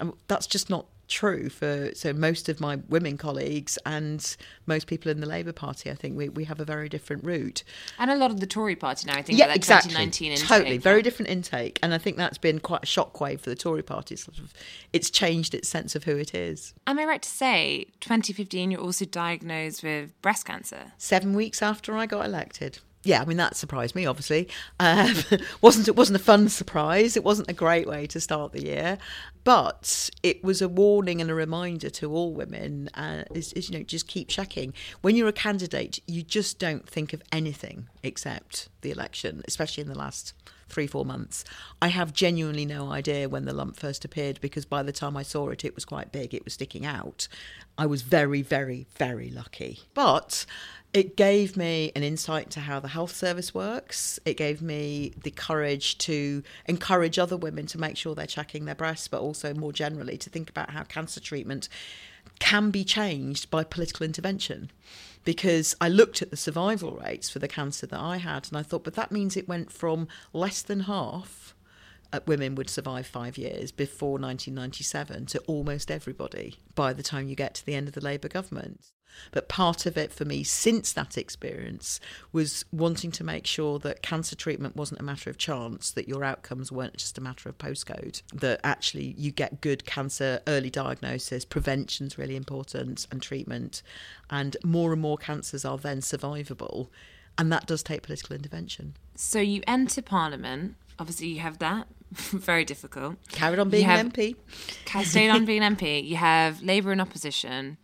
And 0.00 0.12
that's 0.26 0.46
just 0.46 0.70
not 0.70 0.86
true 1.08 1.48
for 1.48 1.90
so 1.94 2.12
most 2.12 2.48
of 2.48 2.60
my 2.60 2.76
women 2.88 3.16
colleagues 3.16 3.78
and 3.84 4.36
most 4.66 4.86
people 4.86 5.10
in 5.10 5.20
the 5.20 5.26
Labour 5.26 5.52
Party. 5.52 5.90
I 5.90 5.94
think 5.94 6.16
we, 6.16 6.28
we 6.28 6.44
have 6.44 6.60
a 6.60 6.64
very 6.64 6.88
different 6.88 7.24
route. 7.24 7.62
And 7.98 8.10
a 8.10 8.16
lot 8.16 8.30
of 8.30 8.40
the 8.40 8.46
Tory 8.46 8.76
party 8.76 9.06
now, 9.06 9.18
I 9.18 9.22
think, 9.22 9.38
Yeah, 9.38 9.52
exactly. 9.52 9.90
2019 9.90 10.32
intake, 10.32 10.48
Totally, 10.48 10.78
very 10.78 11.02
different 11.02 11.30
intake, 11.30 11.78
and 11.82 11.94
I 11.94 11.98
think 11.98 12.16
that's 12.16 12.38
been 12.38 12.60
quite 12.60 12.82
a 12.82 12.86
shockwave 12.86 13.40
for 13.40 13.50
the 13.50 13.56
Tory 13.56 13.82
party. 13.82 14.16
Sort 14.16 14.38
of, 14.38 14.52
it's 14.92 15.10
changed 15.10 15.54
its 15.54 15.68
sense 15.68 15.94
of 15.94 16.04
who 16.04 16.16
it 16.16 16.34
is. 16.34 16.74
Am 16.86 16.98
I 16.98 17.04
right 17.04 17.22
to 17.22 17.28
say 17.28 17.86
2015 18.00 18.70
you're 18.70 18.80
also 18.80 19.04
diagnosed 19.04 19.82
with 19.82 20.20
breast 20.22 20.46
cancer? 20.46 20.92
Seven 20.98 21.34
weeks 21.34 21.62
after 21.62 21.96
I 21.96 22.06
got 22.06 22.24
elected. 22.24 22.78
Yeah, 23.04 23.20
I 23.20 23.26
mean 23.26 23.36
that 23.36 23.54
surprised 23.54 23.94
me. 23.94 24.06
Obviously, 24.06 24.48
um, 24.80 25.14
wasn't 25.60 25.88
it 25.88 25.96
wasn't 25.96 26.16
a 26.16 26.24
fun 26.24 26.48
surprise. 26.48 27.16
It 27.16 27.22
wasn't 27.24 27.50
a 27.50 27.52
great 27.52 27.86
way 27.86 28.06
to 28.06 28.18
start 28.18 28.52
the 28.52 28.64
year, 28.64 28.98
but 29.44 30.10
it 30.22 30.42
was 30.42 30.60
a 30.60 30.68
warning 30.68 31.20
and 31.20 31.30
a 31.30 31.34
reminder 31.34 31.90
to 31.90 32.12
all 32.12 32.32
women. 32.32 32.88
Uh, 32.94 33.24
is, 33.34 33.52
is 33.52 33.70
you 33.70 33.78
know 33.78 33.84
just 33.84 34.08
keep 34.08 34.28
checking 34.28 34.72
when 35.02 35.14
you're 35.14 35.28
a 35.28 35.32
candidate. 35.32 36.00
You 36.06 36.22
just 36.22 36.58
don't 36.58 36.88
think 36.88 37.12
of 37.12 37.22
anything 37.30 37.88
except 38.02 38.68
the 38.80 38.90
election, 38.90 39.42
especially 39.46 39.82
in 39.82 39.88
the 39.88 39.98
last 39.98 40.32
three 40.68 40.86
four 40.86 41.04
months. 41.04 41.44
I 41.80 41.88
have 41.88 42.12
genuinely 42.12 42.66
no 42.66 42.90
idea 42.90 43.28
when 43.28 43.44
the 43.44 43.52
lump 43.52 43.76
first 43.76 44.04
appeared 44.04 44.40
because 44.40 44.64
by 44.64 44.82
the 44.82 44.92
time 44.92 45.16
I 45.16 45.22
saw 45.22 45.48
it, 45.50 45.64
it 45.64 45.74
was 45.74 45.84
quite 45.84 46.12
big. 46.12 46.34
It 46.34 46.44
was 46.44 46.54
sticking 46.54 46.86
out. 46.86 47.28
I 47.76 47.86
was 47.86 48.02
very 48.02 48.42
very 48.42 48.86
very 48.96 49.30
lucky, 49.30 49.80
but 49.94 50.46
it 50.94 51.16
gave 51.16 51.56
me 51.56 51.90
an 51.96 52.04
insight 52.04 52.50
to 52.50 52.60
how 52.60 52.78
the 52.78 52.86
health 52.86 53.14
service 53.14 53.52
works. 53.52 54.20
It 54.24 54.36
gave 54.36 54.62
me 54.62 55.12
the 55.24 55.32
courage 55.32 55.98
to 55.98 56.44
encourage 56.66 57.18
other 57.18 57.36
women 57.36 57.66
to 57.66 57.78
make 57.78 57.96
sure 57.96 58.14
they're 58.14 58.26
checking 58.26 58.64
their 58.64 58.76
breasts, 58.76 59.08
but 59.08 59.20
also 59.20 59.52
more 59.54 59.72
generally 59.72 60.16
to 60.18 60.30
think 60.30 60.48
about 60.48 60.70
how 60.70 60.84
cancer 60.84 61.18
treatment 61.18 61.68
can 62.38 62.70
be 62.70 62.84
changed 62.84 63.50
by 63.50 63.64
political 63.64 64.04
intervention. 64.04 64.70
Because 65.24 65.74
I 65.80 65.88
looked 65.88 66.20
at 66.20 66.30
the 66.30 66.36
survival 66.36 66.92
rates 66.92 67.30
for 67.30 67.38
the 67.38 67.48
cancer 67.48 67.86
that 67.86 68.00
I 68.00 68.18
had 68.18 68.48
and 68.48 68.58
I 68.58 68.62
thought, 68.62 68.84
but 68.84 68.94
that 68.94 69.10
means 69.10 69.36
it 69.36 69.48
went 69.48 69.72
from 69.72 70.06
less 70.34 70.60
than 70.60 70.80
half 70.80 71.54
uh, 72.14 72.20
women 72.26 72.54
would 72.54 72.70
survive 72.70 73.06
five 73.06 73.36
years 73.36 73.72
before 73.72 74.12
1997 74.12 75.26
to 75.26 75.38
almost 75.40 75.90
everybody 75.90 76.56
by 76.74 76.92
the 76.92 77.02
time 77.02 77.28
you 77.28 77.34
get 77.34 77.54
to 77.54 77.66
the 77.66 77.74
end 77.74 77.88
of 77.88 77.94
the 77.94 78.00
Labour 78.00 78.28
government. 78.28 78.92
But 79.30 79.48
part 79.48 79.86
of 79.86 79.96
it 79.96 80.12
for 80.12 80.24
me 80.24 80.44
since 80.44 80.92
that 80.92 81.16
experience 81.18 82.00
was 82.32 82.64
wanting 82.72 83.10
to 83.12 83.24
make 83.24 83.46
sure 83.46 83.78
that 83.80 84.02
cancer 84.02 84.36
treatment 84.36 84.76
wasn't 84.76 85.00
a 85.00 85.04
matter 85.04 85.30
of 85.30 85.38
chance, 85.38 85.90
that 85.92 86.08
your 86.08 86.24
outcomes 86.24 86.70
weren't 86.70 86.96
just 86.96 87.18
a 87.18 87.20
matter 87.20 87.48
of 87.48 87.58
postcode, 87.58 88.22
that 88.32 88.60
actually 88.64 89.14
you 89.18 89.30
get 89.30 89.60
good 89.60 89.84
cancer 89.84 90.40
early 90.46 90.70
diagnosis, 90.70 91.44
prevention's 91.44 92.18
really 92.18 92.36
important, 92.36 93.06
and 93.10 93.22
treatment. 93.22 93.82
And 94.30 94.56
more 94.64 94.92
and 94.92 95.00
more 95.00 95.18
cancers 95.18 95.64
are 95.64 95.78
then 95.78 95.98
survivable. 95.98 96.88
And 97.36 97.50
that 97.52 97.66
does 97.66 97.82
take 97.82 98.02
political 98.02 98.36
intervention. 98.36 98.94
So 99.16 99.40
you 99.40 99.62
enter 99.66 100.02
Parliament. 100.02 100.76
Obviously, 100.98 101.28
you 101.28 101.40
have 101.40 101.58
that. 101.58 101.88
Very 102.12 102.64
difficult. 102.64 103.16
Carried 103.28 103.58
on 103.58 103.70
being 103.70 103.84
have- 103.84 104.00
an 104.00 104.12
MP. 104.12 104.36
Stayed 105.04 105.30
on 105.30 105.44
being 105.44 105.62
MP. 105.62 106.04
You 106.06 106.16
have 106.16 106.62
Labour 106.62 106.92
in 106.92 107.00
opposition. 107.00 107.76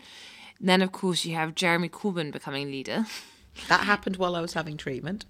Then, 0.60 0.82
of 0.82 0.92
course, 0.92 1.24
you 1.24 1.34
have 1.36 1.54
Jeremy 1.54 1.88
Corbyn 1.88 2.30
becoming 2.30 2.70
leader. 2.70 3.06
That 3.68 3.80
happened 3.80 4.16
while 4.16 4.36
I 4.36 4.40
was 4.40 4.52
having 4.52 4.76
treatment. 4.76 5.24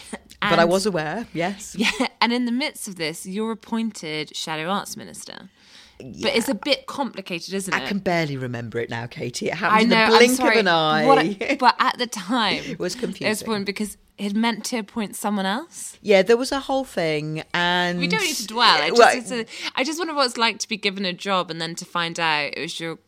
but 0.40 0.58
I 0.58 0.64
was 0.64 0.86
aware, 0.86 1.26
yes. 1.32 1.74
Yeah, 1.78 1.90
and 2.20 2.32
in 2.32 2.44
the 2.44 2.52
midst 2.52 2.88
of 2.88 2.96
this, 2.96 3.26
you're 3.26 3.52
appointed 3.52 4.34
Shadow 4.36 4.68
Arts 4.68 4.96
Minister. 4.96 5.50
But 5.98 6.36
it's 6.36 6.48
a 6.48 6.54
bit 6.54 6.86
complicated, 6.86 7.54
isn't 7.54 7.72
I 7.72 7.78
it? 7.78 7.84
I 7.84 7.86
can 7.86 8.00
barely 8.00 8.36
remember 8.36 8.78
it 8.78 8.90
now, 8.90 9.06
Katy. 9.06 9.48
It 9.48 9.54
happened 9.54 9.88
know. 9.88 10.04
in 10.04 10.10
the 10.10 10.18
blink 10.18 10.40
of 10.40 10.56
an 10.56 10.68
eye. 10.68 11.06
What 11.06 11.58
but 11.58 11.74
at 11.78 11.96
the 11.96 12.06
time, 12.06 12.62
it 12.64 12.78
was 12.78 12.94
confusing. 12.94 13.26
It 13.26 13.30
was 13.30 13.38
confusing. 13.38 13.46
point 13.46 13.66
because 13.66 13.96
it 14.18 14.34
meant 14.34 14.64
to 14.66 14.78
appoint 14.78 15.16
someone 15.16 15.46
else. 15.46 15.98
yeah, 16.02 16.22
there 16.22 16.36
was 16.36 16.52
a 16.52 16.60
whole 16.60 16.84
thing, 16.84 17.42
and 17.54 17.98
We 17.98 18.08
don't 18.08 18.22
need 18.22 18.36
to 18.36 18.46
dwell. 18.46 18.82
I 18.82 18.90
just, 18.90 19.30
Well, 19.30 19.44
I 19.74 19.84
just 19.84 19.98
wonder 19.98 20.14
what 20.14 20.26
it's 20.26 20.36
like 20.36 20.58
to 20.60 20.68
be 20.68 20.76
given 20.76 21.06
a 21.06 21.12
job 21.14 21.50
and 21.50 21.60
then 21.60 21.74
to 21.76 21.84
find 21.86 22.20
out 22.20 22.52
it 22.56 22.60
was 22.60 22.78
your 22.78 22.98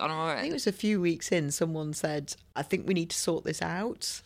on 0.00 0.10
I 0.10 0.40
think 0.40 0.50
it 0.50 0.54
was 0.54 0.66
a 0.66 0.72
few 0.72 1.00
weeks 1.00 1.30
in. 1.30 1.50
Someone 1.50 1.92
said, 1.92 2.34
"I 2.56 2.62
think 2.62 2.86
we 2.86 2.94
need 2.94 3.10
to 3.10 3.16
sort 3.16 3.44
this 3.44 3.62
out." 3.62 4.22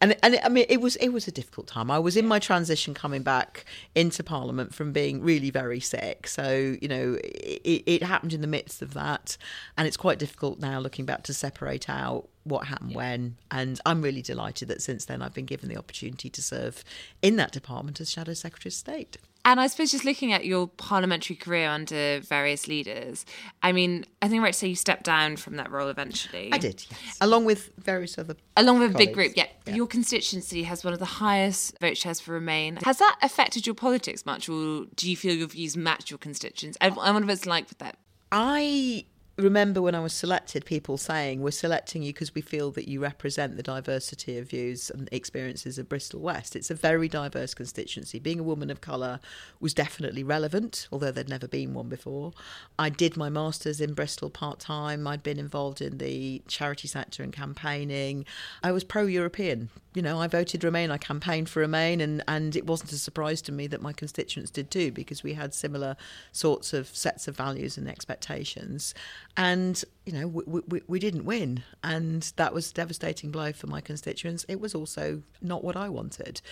And, 0.00 0.16
and 0.22 0.40
I 0.42 0.48
mean, 0.48 0.66
it 0.68 0.80
was 0.80 0.96
it 0.96 1.10
was 1.10 1.28
a 1.28 1.30
difficult 1.30 1.66
time. 1.66 1.90
I 1.90 1.98
was 1.98 2.16
in 2.16 2.26
my 2.26 2.38
transition 2.38 2.94
coming 2.94 3.22
back 3.22 3.64
into 3.94 4.24
Parliament 4.24 4.74
from 4.74 4.92
being 4.92 5.22
really 5.22 5.50
very 5.50 5.80
sick. 5.80 6.26
So 6.26 6.76
you 6.80 6.88
know, 6.88 7.18
it, 7.22 7.82
it 7.86 8.02
happened 8.02 8.32
in 8.32 8.40
the 8.40 8.46
midst 8.46 8.82
of 8.82 8.94
that, 8.94 9.36
and 9.76 9.86
it's 9.86 9.96
quite 9.96 10.18
difficult 10.18 10.58
now 10.58 10.80
looking 10.80 11.04
back 11.04 11.22
to 11.24 11.34
separate 11.34 11.88
out 11.88 12.28
what 12.44 12.66
happened 12.66 12.94
when. 12.94 13.36
And 13.50 13.80
I'm 13.86 14.02
really 14.02 14.22
delighted 14.22 14.68
that 14.68 14.82
since 14.82 15.04
then 15.04 15.22
I've 15.22 15.34
been 15.34 15.46
given 15.46 15.68
the 15.68 15.76
opportunity 15.76 16.30
to 16.30 16.42
serve 16.42 16.82
in 17.20 17.36
that 17.36 17.52
department 17.52 18.00
as 18.00 18.10
Shadow 18.10 18.34
Secretary 18.34 18.70
of 18.70 18.74
State. 18.74 19.18
And 19.44 19.60
I 19.60 19.66
suppose 19.66 19.90
just 19.90 20.04
looking 20.04 20.32
at 20.32 20.44
your 20.44 20.68
parliamentary 20.68 21.34
career 21.34 21.68
under 21.68 22.20
various 22.20 22.68
leaders, 22.68 23.26
I 23.62 23.72
mean, 23.72 24.04
I 24.20 24.28
think 24.28 24.38
I'm 24.38 24.44
right 24.44 24.52
to 24.52 24.58
say 24.58 24.68
you 24.68 24.76
stepped 24.76 25.02
down 25.02 25.36
from 25.36 25.56
that 25.56 25.70
role 25.70 25.88
eventually. 25.88 26.50
I 26.52 26.58
did, 26.58 26.86
yes, 26.88 27.18
along 27.20 27.44
with 27.44 27.70
various 27.76 28.18
other 28.18 28.36
Along 28.56 28.78
with 28.78 28.94
a 28.94 28.98
big 28.98 29.12
group, 29.12 29.32
yeah. 29.34 29.46
Yeah. 29.66 29.74
Your 29.74 29.86
constituency 29.86 30.62
has 30.64 30.84
one 30.84 30.92
of 30.92 31.00
the 31.00 31.04
highest 31.04 31.78
vote 31.80 31.96
shares 31.96 32.20
for 32.20 32.32
Remain. 32.32 32.76
Has 32.84 32.98
that 32.98 33.16
affected 33.20 33.66
your 33.66 33.74
politics 33.74 34.24
much, 34.24 34.48
or 34.48 34.86
do 34.94 35.10
you 35.10 35.16
feel 35.16 35.34
your 35.34 35.48
views 35.48 35.76
match 35.76 36.10
your 36.10 36.18
constituents? 36.18 36.78
I, 36.80 36.88
I 36.88 37.10
wonder 37.10 37.26
what 37.26 37.32
it's 37.32 37.46
like 37.46 37.68
with 37.68 37.78
that. 37.78 37.96
I 38.30 39.04
remember 39.42 39.82
when 39.82 39.94
I 39.94 40.00
was 40.00 40.12
selected, 40.12 40.64
people 40.64 40.96
saying, 40.96 41.42
We're 41.42 41.50
selecting 41.50 42.02
you 42.02 42.12
because 42.12 42.34
we 42.34 42.40
feel 42.40 42.70
that 42.72 42.88
you 42.88 43.00
represent 43.00 43.56
the 43.56 43.62
diversity 43.62 44.38
of 44.38 44.48
views 44.48 44.90
and 44.90 45.08
experiences 45.12 45.78
of 45.78 45.88
Bristol 45.88 46.20
West. 46.20 46.56
It's 46.56 46.70
a 46.70 46.74
very 46.74 47.08
diverse 47.08 47.54
constituency. 47.54 48.18
Being 48.18 48.40
a 48.40 48.44
woman 48.44 48.70
of 48.70 48.80
colour 48.80 49.20
was 49.60 49.74
definitely 49.74 50.24
relevant, 50.24 50.88
although 50.90 51.10
there'd 51.10 51.28
never 51.28 51.48
been 51.48 51.74
one 51.74 51.88
before. 51.88 52.32
I 52.78 52.88
did 52.88 53.16
my 53.16 53.28
master's 53.28 53.80
in 53.80 53.94
Bristol 53.94 54.30
part 54.30 54.60
time. 54.60 55.06
I'd 55.06 55.22
been 55.22 55.38
involved 55.38 55.80
in 55.80 55.98
the 55.98 56.42
charity 56.46 56.88
sector 56.88 57.22
and 57.22 57.32
campaigning. 57.32 58.24
I 58.62 58.72
was 58.72 58.84
pro 58.84 59.06
European. 59.06 59.68
You 59.94 60.00
know, 60.00 60.18
I 60.20 60.26
voted 60.26 60.64
Remain, 60.64 60.90
I 60.90 60.96
campaigned 60.96 61.50
for 61.50 61.60
Remain, 61.60 62.00
and, 62.00 62.24
and 62.26 62.56
it 62.56 62.66
wasn't 62.66 62.92
a 62.92 62.96
surprise 62.96 63.42
to 63.42 63.52
me 63.52 63.66
that 63.66 63.82
my 63.82 63.92
constituents 63.92 64.50
did 64.50 64.70
too, 64.70 64.90
because 64.90 65.22
we 65.22 65.34
had 65.34 65.52
similar 65.52 65.96
sorts 66.32 66.72
of 66.72 66.88
sets 66.88 67.28
of 67.28 67.36
values 67.36 67.76
and 67.76 67.86
expectations. 67.86 68.94
And, 69.36 69.82
you 70.04 70.12
know, 70.12 70.26
we, 70.26 70.60
we, 70.66 70.82
we 70.86 70.98
didn't 70.98 71.24
win. 71.24 71.62
And 71.82 72.22
that 72.36 72.52
was 72.52 72.70
a 72.70 72.74
devastating 72.74 73.30
blow 73.30 73.52
for 73.52 73.66
my 73.66 73.80
constituents. 73.80 74.44
It 74.48 74.60
was 74.60 74.74
also 74.74 75.22
not 75.40 75.64
what 75.64 75.76
I 75.76 75.88
wanted. 75.88 76.42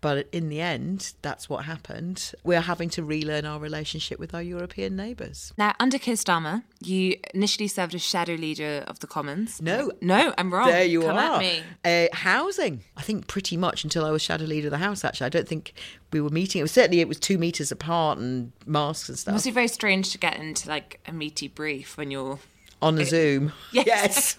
But 0.00 0.28
in 0.30 0.48
the 0.48 0.60
end, 0.60 1.12
that's 1.22 1.48
what 1.48 1.64
happened. 1.64 2.32
We're 2.44 2.60
having 2.60 2.88
to 2.90 3.02
relearn 3.02 3.44
our 3.44 3.58
relationship 3.58 4.20
with 4.20 4.32
our 4.32 4.42
European 4.42 4.94
neighbours. 4.94 5.52
Now, 5.58 5.74
under 5.80 5.98
Keir 5.98 6.14
Starmer, 6.14 6.62
you 6.80 7.16
initially 7.34 7.66
served 7.66 7.94
as 7.96 8.02
shadow 8.02 8.34
leader 8.34 8.84
of 8.86 9.00
the 9.00 9.08
Commons. 9.08 9.60
No. 9.60 9.90
No, 10.00 10.32
I'm 10.38 10.52
wrong. 10.54 10.68
There 10.68 10.84
you 10.84 11.00
Come 11.02 11.16
are. 11.16 11.34
At 11.34 11.40
me. 11.40 11.62
Uh, 11.84 12.06
housing. 12.16 12.84
I 12.96 13.02
think 13.02 13.26
pretty 13.26 13.56
much 13.56 13.82
until 13.82 14.04
I 14.04 14.10
was 14.12 14.22
shadow 14.22 14.44
leader 14.44 14.68
of 14.68 14.72
the 14.72 14.78
house. 14.78 15.04
Actually, 15.04 15.26
I 15.26 15.30
don't 15.30 15.48
think 15.48 15.72
we 16.12 16.20
were 16.20 16.30
meeting. 16.30 16.60
It 16.60 16.62
was 16.62 16.72
certainly 16.72 17.00
it 17.00 17.08
was 17.08 17.18
two 17.18 17.36
meters 17.36 17.72
apart 17.72 18.18
and 18.18 18.52
masks 18.66 19.08
and 19.08 19.16
It 19.16 19.20
stuff 19.20 19.32
must 19.34 19.46
be 19.46 19.50
very 19.50 19.68
strange 19.68 20.12
to 20.12 20.18
get 20.18 20.36
into 20.36 20.68
like 20.68 21.00
a 21.08 21.12
meaty 21.12 21.48
brief 21.48 21.96
when 21.96 22.10
you're. 22.12 22.38
on 22.80 22.98
a 22.98 23.04
Zoom. 23.04 23.52
Yes. 23.72 24.36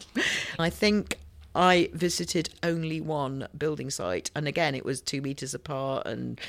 I 0.57 0.69
think 0.69 1.17
I 1.55 1.89
visited 1.93 2.49
only 2.63 3.01
one 3.01 3.47
building 3.57 3.89
site, 3.89 4.29
and 4.35 4.47
again, 4.47 4.75
it 4.75 4.85
was 4.85 5.01
two 5.01 5.21
meters 5.21 5.53
apart 5.53 6.05
and 6.05 6.39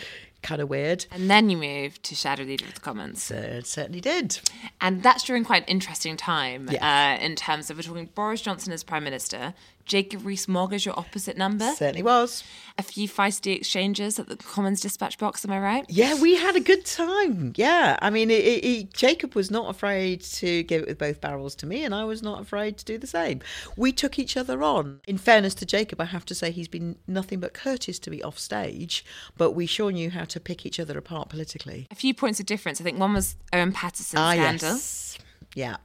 kind 0.43 0.61
of 0.63 0.71
weird. 0.71 1.05
And 1.11 1.29
then 1.31 1.51
you 1.51 1.57
moved 1.57 2.03
to 2.05 2.15
shadow 2.15 2.45
leader 2.45 2.65
of 2.67 2.75
the 2.75 2.81
Commons. 2.81 3.31
It 3.31 3.67
certainly 3.67 4.01
did. 4.01 4.41
And 4.81 5.03
that's 5.03 5.25
during 5.25 5.45
quite 5.45 5.65
an 5.65 5.69
interesting 5.69 6.17
time 6.17 6.69
Yes. 6.71 6.83
uh, 6.83 7.23
in 7.23 7.37
terms 7.37 7.71
of 7.71 7.77
we're 7.77 7.83
talking 7.83 8.09
Boris 8.15 8.41
Johnson 8.41 8.73
as 8.73 8.83
Prime 8.83 9.05
Minister, 9.05 9.53
Jacob 9.91 10.25
Rees-Mogg 10.25 10.73
as 10.73 10.87
your 10.87 10.97
opposite 10.97 11.37
number, 11.37 11.69
Certainly 11.75 12.05
was. 12.05 12.45
a 12.79 12.83
few 12.83 13.09
feisty 13.09 13.57
exchanges 13.57 14.21
at 14.21 14.29
the 14.29 14.37
Commons 14.37 14.81
dispatch 14.81 15.19
box, 15.19 15.45
am 15.45 15.51
I 15.51 15.59
right? 15.59 15.85
Yeah, 15.89 16.15
we 16.21 16.37
had 16.37 16.55
a 16.55 16.61
good 16.61 16.87
time. 16.87 17.53
Yeah, 17.57 17.99
I 18.01 18.09
mean, 18.09 18.31
it, 18.31 18.45
it, 18.45 18.65
it- 18.65 18.95
Jacob 18.95 19.35
was 19.35 19.51
not 19.51 19.69
afraid 19.69 20.21
to 20.23 20.63
give 20.63 20.83
it 20.83 20.89
with 20.89 20.99
both 20.99 21.21
barrels 21.21 21.57
to 21.57 21.67
me, 21.67 21.85
and 21.85 21.93
I 21.93 22.05
was 22.05 22.23
not 22.23 22.41
afraid 22.41 22.79
to 22.79 22.85
do 22.85 22.99
the 22.99 23.09
same. 23.09 23.41
We 23.77 23.91
took 23.91 24.17
each 24.19 24.37
other 24.37 24.63
on. 24.63 25.01
In 25.09 25.19
fairness 25.19 25.55
to 25.57 25.67
Jacob, 25.67 26.01
I 26.01 26.05
have 26.05 26.25
to 26.27 26.35
say 26.37 26.53
he's 26.53 26.69
been 26.69 26.97
nothing 27.09 27.41
but 27.41 27.53
courteous 27.53 27.99
to 28.01 28.11
me 28.11 28.23
off 28.23 28.39
stage, 28.39 29.05
but 29.37 29.51
we 29.53 29.67
sure 29.67 29.91
knew 29.91 30.11
how 30.11 30.25
to 30.27 30.39
pick 30.39 30.65
each 30.65 30.79
other 30.79 30.97
apart 30.97 31.29
politically. 31.31 31.89
A 31.91 31.97
few 31.97 32.15
points 32.15 32.39
of 32.39 32.47
difference. 32.47 32.81
I 32.81 32.85
think 32.85 33.01
one 33.01 33.13
was 33.15 33.35
Owen 33.53 33.73
Paterson's 33.73 34.21
Ah, 34.21 34.31
scandal. 34.33 34.69
yes. 34.69 35.19
Yeah. 35.57 35.77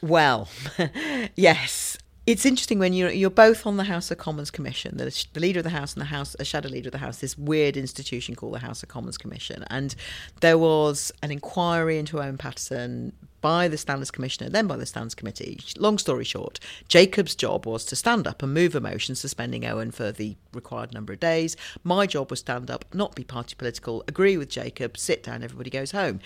Well, 0.00 0.48
yes. 1.36 1.96
It's 2.26 2.46
interesting 2.46 2.78
when 2.78 2.94
you're 2.94 3.10
you're 3.10 3.28
both 3.28 3.66
on 3.66 3.76
the 3.76 3.84
House 3.84 4.10
of 4.10 4.16
Commons 4.16 4.50
Commission, 4.50 4.96
the, 4.96 5.26
the 5.34 5.40
leader 5.40 5.60
of 5.60 5.64
the 5.64 5.70
House 5.70 5.92
and 5.92 6.00
the 6.00 6.06
House, 6.06 6.34
a 6.38 6.44
shadow 6.44 6.70
leader 6.70 6.88
of 6.88 6.92
the 6.92 6.98
House, 6.98 7.18
this 7.18 7.36
weird 7.36 7.76
institution 7.76 8.34
called 8.34 8.54
the 8.54 8.60
House 8.60 8.82
of 8.82 8.88
Commons 8.88 9.18
Commission, 9.18 9.62
and 9.68 9.94
there 10.40 10.56
was 10.56 11.12
an 11.22 11.30
inquiry 11.30 11.98
into 11.98 12.18
Owen 12.18 12.38
Paterson 12.38 13.12
by 13.42 13.68
the 13.68 13.76
Standards 13.76 14.10
Commissioner, 14.10 14.48
then 14.48 14.66
by 14.66 14.78
the 14.78 14.86
Standards 14.86 15.14
Committee. 15.14 15.60
Long 15.76 15.98
story 15.98 16.24
short, 16.24 16.58
Jacob's 16.88 17.34
job 17.34 17.66
was 17.66 17.84
to 17.84 17.94
stand 17.94 18.26
up 18.26 18.42
and 18.42 18.54
move 18.54 18.74
a 18.74 18.80
motion 18.80 19.14
suspending 19.14 19.66
Owen 19.66 19.90
for 19.90 20.10
the 20.10 20.34
required 20.54 20.94
number 20.94 21.12
of 21.12 21.20
days. 21.20 21.58
My 21.82 22.06
job 22.06 22.30
was 22.30 22.40
stand 22.40 22.70
up, 22.70 22.86
not 22.94 23.14
be 23.14 23.22
party 23.22 23.54
political, 23.54 24.02
agree 24.08 24.38
with 24.38 24.48
Jacob, 24.48 24.96
sit 24.96 25.22
down, 25.22 25.42
everybody 25.42 25.68
goes 25.68 25.90
home. 25.90 26.20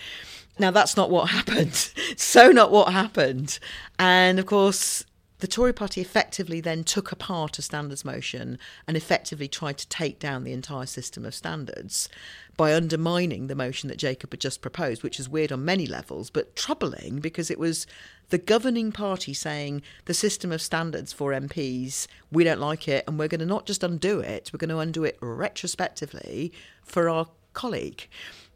Now 0.57 0.71
that's 0.71 0.95
not 0.95 1.09
what 1.09 1.29
happened. 1.31 1.91
so 2.15 2.51
not 2.51 2.71
what 2.71 2.93
happened. 2.93 3.59
And 3.99 4.39
of 4.39 4.45
course, 4.45 5.03
the 5.39 5.47
Tory 5.47 5.73
party 5.73 6.01
effectively 6.01 6.61
then 6.61 6.83
took 6.83 7.11
apart 7.11 7.57
a 7.59 7.61
standards 7.61 8.03
motion 8.03 8.59
and 8.87 8.97
effectively 8.97 9.47
tried 9.47 9.77
to 9.77 9.87
take 9.87 10.19
down 10.19 10.43
the 10.43 10.51
entire 10.51 10.85
system 10.85 11.25
of 11.25 11.33
standards 11.33 12.09
by 12.57 12.73
undermining 12.73 13.47
the 13.47 13.55
motion 13.55 13.87
that 13.87 13.97
Jacob 13.97 14.31
had 14.31 14.41
just 14.41 14.61
proposed, 14.61 15.01
which 15.01 15.19
is 15.19 15.29
weird 15.29 15.51
on 15.51 15.63
many 15.63 15.87
levels, 15.87 16.29
but 16.29 16.55
troubling 16.57 17.19
because 17.19 17.49
it 17.49 17.57
was 17.57 17.87
the 18.29 18.37
governing 18.37 18.91
party 18.91 19.33
saying 19.33 19.81
the 20.05 20.13
system 20.13 20.51
of 20.51 20.61
standards 20.61 21.13
for 21.13 21.31
MPs, 21.31 22.07
we 22.31 22.43
don't 22.43 22.59
like 22.59 22.87
it, 22.87 23.05
and 23.07 23.17
we're 23.17 23.29
going 23.29 23.39
to 23.39 23.45
not 23.45 23.65
just 23.65 23.83
undo 23.83 24.19
it, 24.19 24.51
we're 24.53 24.57
going 24.57 24.69
to 24.69 24.79
undo 24.79 25.05
it 25.05 25.17
retrospectively 25.21 26.51
for 26.83 27.09
our 27.09 27.27
colleague. 27.53 28.07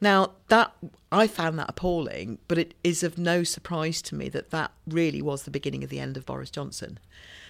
Now, 0.04 0.32
that 0.50 0.74
I 1.14 1.28
found 1.28 1.58
that 1.60 1.70
appalling, 1.70 2.40
but 2.50 2.58
it 2.58 2.74
is 2.84 3.04
of 3.04 3.18
no 3.18 3.46
surprise 3.46 4.02
to 4.02 4.16
me 4.16 4.28
that 4.30 4.50
that 4.50 4.72
really 4.86 5.22
was 5.22 5.44
the 5.44 5.50
beginning 5.50 5.82
of 5.82 5.90
the 5.90 6.02
end 6.02 6.18
of 6.18 6.26
Boris 6.26 6.50
Johnson. 6.50 7.00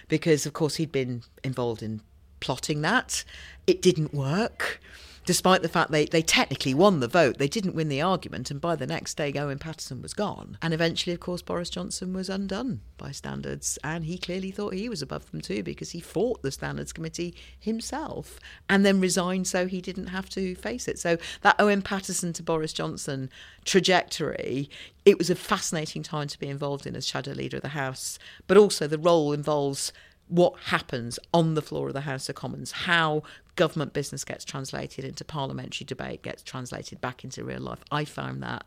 Because, 0.06 0.46
of 0.46 0.52
course, 0.52 0.76
he'd 0.76 0.92
been 0.92 1.24
involved 1.42 1.82
in 1.82 2.00
plotting 2.38 2.80
that. 2.82 3.24
It 3.66 3.82
didn't 3.82 4.14
work. 4.14 4.80
Despite 5.24 5.62
the 5.62 5.68
fact 5.68 5.90
they, 5.90 6.04
they 6.04 6.20
technically 6.20 6.74
won 6.74 7.00
the 7.00 7.08
vote, 7.08 7.38
they 7.38 7.48
didn't 7.48 7.74
win 7.74 7.88
the 7.88 8.02
argument, 8.02 8.50
and 8.50 8.60
by 8.60 8.76
the 8.76 8.86
next 8.86 9.16
day, 9.16 9.32
Owen 9.32 9.58
Paterson 9.58 10.02
was 10.02 10.12
gone. 10.12 10.58
And 10.60 10.74
eventually, 10.74 11.14
of 11.14 11.20
course, 11.20 11.40
Boris 11.40 11.70
Johnson 11.70 12.12
was 12.12 12.28
undone 12.28 12.82
by 12.98 13.10
standards, 13.10 13.78
and 13.82 14.04
he 14.04 14.18
clearly 14.18 14.50
thought 14.50 14.74
he 14.74 14.88
was 14.88 15.00
above 15.00 15.30
them 15.30 15.40
too 15.40 15.62
because 15.62 15.90
he 15.90 16.00
fought 16.00 16.42
the 16.42 16.52
standards 16.52 16.92
committee 16.92 17.34
himself 17.58 18.38
and 18.68 18.84
then 18.84 19.00
resigned 19.00 19.46
so 19.46 19.66
he 19.66 19.80
didn't 19.80 20.08
have 20.08 20.28
to 20.30 20.54
face 20.56 20.88
it. 20.88 20.98
So, 20.98 21.16
that 21.40 21.56
Owen 21.58 21.80
Paterson 21.80 22.34
to 22.34 22.42
Boris 22.42 22.74
Johnson 22.74 23.30
trajectory, 23.64 24.68
it 25.06 25.16
was 25.16 25.30
a 25.30 25.34
fascinating 25.34 26.02
time 26.02 26.28
to 26.28 26.38
be 26.38 26.48
involved 26.48 26.86
in 26.86 26.94
as 26.94 27.06
shadow 27.06 27.32
leader 27.32 27.56
of 27.56 27.62
the 27.62 27.68
House, 27.68 28.18
but 28.46 28.58
also 28.58 28.86
the 28.86 28.98
role 28.98 29.32
involves 29.32 29.90
what 30.28 30.54
happens 30.66 31.18
on 31.32 31.54
the 31.54 31.62
floor 31.62 31.88
of 31.88 31.94
the 31.94 32.02
House 32.02 32.28
of 32.28 32.34
Commons, 32.34 32.72
how 32.72 33.22
government 33.56 33.92
business 33.92 34.24
gets 34.24 34.44
translated 34.44 35.04
into 35.04 35.24
parliamentary 35.24 35.84
debate, 35.84 36.22
gets 36.22 36.42
translated 36.42 37.00
back 37.00 37.24
into 37.24 37.44
real 37.44 37.60
life. 37.60 37.80
I 37.90 38.04
found 38.04 38.42
that 38.42 38.64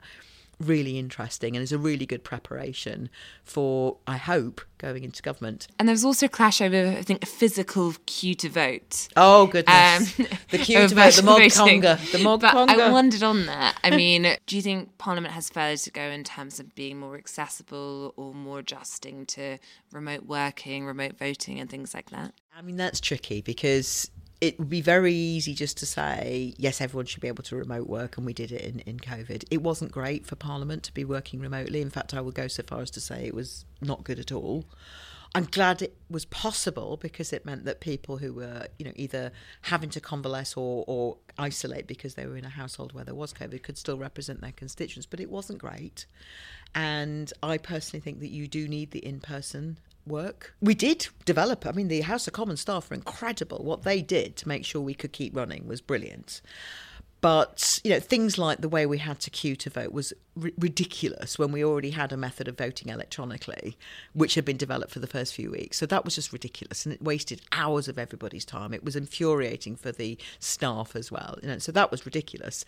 really 0.60 0.98
interesting 0.98 1.56
and 1.56 1.62
is 1.62 1.72
a 1.72 1.78
really 1.78 2.06
good 2.06 2.24
preparation 2.24 3.10
for, 3.44 3.98
I 4.08 4.18
hope, 4.18 4.62
going 4.78 5.04
into 5.04 5.22
government. 5.22 5.68
And 5.78 5.88
there 5.88 5.94
was 5.94 6.04
also 6.04 6.26
a 6.26 6.30
clash 6.30 6.62
over, 6.62 6.76
I 6.98 7.02
think, 7.04 7.24
a 7.24 7.28
physical 7.28 7.94
queue 8.06 8.34
to 8.36 8.50
vote. 8.50 9.08
Oh, 9.16 9.48
goodness. 9.48 10.20
Um, 10.20 10.26
the 10.50 10.58
queue 10.58 10.78
to 10.88 10.96
vote, 10.96 11.14
the 11.14 11.24
mob 11.24 11.40
voting. 11.40 11.82
conga. 11.82 12.12
The 12.12 12.20
mob 12.20 12.42
but 12.42 12.56
I 12.56 12.76
conga. 12.76 12.92
wondered 12.92 13.24
on 13.24 13.46
that. 13.46 13.78
I 13.84 13.92
mean, 13.92 14.36
do 14.46 14.56
you 14.56 14.62
think 14.62 14.98
Parliament 14.98 15.34
has 15.34 15.50
further 15.50 15.78
to 15.78 15.92
go 15.92 16.02
in 16.02 16.24
terms 16.24 16.60
of 16.60 16.74
being 16.76 17.00
more 17.00 17.16
accessible 17.16 18.14
or 18.16 18.34
more 18.34 18.60
adjusting 18.60 19.26
to 19.28 19.58
remote 19.92 20.26
working, 20.26 20.86
remote 20.86 21.18
voting, 21.18 21.60
and 21.60 21.70
things 21.70 21.94
like 21.94 22.10
that? 22.10 22.34
I 22.56 22.62
mean, 22.64 22.78
that's 22.78 23.00
tricky 23.00 23.42
because 23.42 24.10
it 24.40 24.60
would 24.60 24.70
be 24.70 24.82
very 24.82 25.14
easy 25.14 25.54
just 25.54 25.78
to 25.78 25.86
say, 25.86 26.54
yes, 26.58 26.80
everyone 26.80 27.06
should 27.08 27.22
be 27.22 27.28
able 27.28 27.44
to 27.44 27.56
remote 27.56 27.88
work, 27.88 28.18
and 28.18 28.26
we 28.26 28.34
did 28.34 28.52
it 28.52 28.62
in, 28.62 28.80
in 28.82 29.00
COVID. 29.00 29.46
It 29.50 29.64
wasn't 29.64 29.92
great 29.92 30.28
for 30.28 30.36
Parliament 30.36 30.84
to 30.84 30.94
be 30.94 31.04
working 31.04 31.40
remotely. 31.40 31.82
In 31.82 31.90
fact, 31.90 32.14
I 32.14 32.22
would 32.22 32.36
go 32.36 32.48
so 32.48 32.64
far 32.64 32.82
as 32.82 32.92
to 32.92 33.02
say 33.02 33.26
it 33.26 33.34
was 33.34 33.66
not 33.82 34.04
good 34.04 34.20
at 34.20 34.32
all. 34.32 34.66
I'm 35.36 35.46
glad 35.46 35.82
it 35.82 35.98
was 36.10 36.26
possible 36.26 36.98
because 36.98 37.34
it 37.34 37.46
meant 37.46 37.66
that 37.66 37.80
people 37.80 38.18
who 38.18 38.34
were, 38.34 38.68
you 38.80 38.86
know, 38.86 38.94
either 38.96 39.32
having 39.64 39.90
to 39.92 40.00
convalesce 40.00 40.56
or, 40.56 40.84
or 40.88 41.18
isolate 41.38 41.86
because 41.86 42.14
they 42.16 42.26
were 42.26 42.38
in 42.38 42.46
a 42.46 42.50
household 42.50 42.94
where 42.94 43.04
there 43.04 43.14
was 43.14 43.34
COVID 43.34 43.62
could 43.62 43.78
still 43.78 43.98
represent 43.98 44.42
their 44.42 44.54
constituents. 44.54 45.06
But 45.06 45.20
it 45.20 45.30
wasn't 45.30 45.60
great. 45.60 46.06
And 46.74 47.32
I 47.44 47.58
personally 47.58 48.02
think 48.02 48.20
that 48.22 48.30
you 48.30 48.48
do 48.48 48.68
need 48.68 48.92
the 48.92 49.06
in 49.06 49.20
person 49.20 49.78
work. 50.08 50.54
We 50.62 50.74
did 50.74 51.08
develop, 51.26 51.66
I 51.66 51.72
mean, 51.72 51.88
the 51.88 52.02
House 52.02 52.28
of 52.28 52.34
Commons 52.34 52.62
staff 52.62 52.90
were 52.90 52.96
incredible. 52.96 53.64
What 53.64 53.84
they 53.84 54.02
did 54.02 54.36
to 54.38 54.48
make 54.48 54.66
sure 54.66 54.82
we 54.82 54.94
could 54.94 55.12
keep 55.12 55.36
running 55.36 55.68
was 55.68 55.82
brilliant. 55.82 56.42
But 57.20 57.82
you 57.84 57.90
know 57.90 58.00
things 58.00 58.38
like 58.38 58.62
the 58.62 58.70
way 58.70 58.86
we 58.86 59.00
had 59.00 59.20
to 59.22 59.32
queue 59.32 59.56
to 59.58 59.70
vote 59.72 59.92
was 59.92 60.14
r- 60.42 60.52
ridiculous 60.60 61.40
when 61.40 61.52
we 61.52 61.66
already 61.66 61.90
had 61.90 62.12
a 62.12 62.18
method 62.18 62.48
of 62.48 62.58
voting 62.58 62.90
electronically, 62.90 63.76
which 64.14 64.36
had 64.36 64.46
been 64.46 64.58
developed 64.58 64.92
for 64.92 65.00
the 65.00 65.08
first 65.08 65.34
few 65.34 65.50
weeks. 65.50 65.78
So 65.78 65.88
that 65.88 66.06
was 66.06 66.14
just 66.14 66.32
ridiculous, 66.32 66.86
and 66.86 66.94
it 66.94 67.02
wasted 67.02 67.42
hours 67.52 67.88
of 67.88 67.98
everybody's 67.98 68.46
time. 68.46 68.72
It 68.72 68.86
was 68.86 68.96
infuriating 68.96 69.76
for 69.76 69.92
the 69.92 70.18
staff 70.38 70.96
as 70.96 71.12
well. 71.12 71.40
You 71.42 71.48
know, 71.48 71.58
so 71.58 71.72
that 71.72 71.90
was 71.90 72.06
ridiculous. 72.06 72.64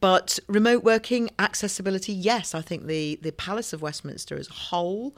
But 0.00 0.38
remote 0.46 0.84
working, 0.84 1.28
accessibility, 1.40 2.12
yes, 2.12 2.54
I 2.54 2.60
think 2.60 2.86
the 2.86 3.18
the 3.20 3.32
Palace 3.32 3.72
of 3.72 3.82
Westminster 3.82 4.36
as 4.36 4.48
a 4.48 4.54
whole 4.54 5.16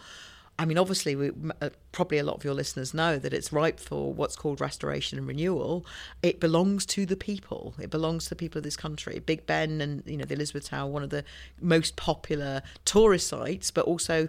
I 0.62 0.64
mean, 0.64 0.78
obviously, 0.78 1.16
we, 1.16 1.32
uh, 1.60 1.70
probably 1.90 2.18
a 2.18 2.22
lot 2.22 2.36
of 2.36 2.44
your 2.44 2.54
listeners 2.54 2.94
know 2.94 3.18
that 3.18 3.34
it's 3.34 3.52
ripe 3.52 3.80
for 3.80 4.12
what's 4.12 4.36
called 4.36 4.60
restoration 4.60 5.18
and 5.18 5.26
renewal. 5.26 5.84
It 6.22 6.38
belongs 6.38 6.86
to 6.86 7.04
the 7.04 7.16
people. 7.16 7.74
It 7.80 7.90
belongs 7.90 8.24
to 8.24 8.28
the 8.28 8.36
people 8.36 8.58
of 8.58 8.62
this 8.62 8.76
country. 8.76 9.18
Big 9.18 9.44
Ben 9.44 9.80
and 9.80 10.04
you 10.06 10.16
know 10.16 10.24
the 10.24 10.34
Elizabeth 10.34 10.68
Tower, 10.68 10.88
one 10.88 11.02
of 11.02 11.10
the 11.10 11.24
most 11.60 11.96
popular 11.96 12.62
tourist 12.84 13.26
sites, 13.26 13.72
but 13.72 13.86
also 13.86 14.28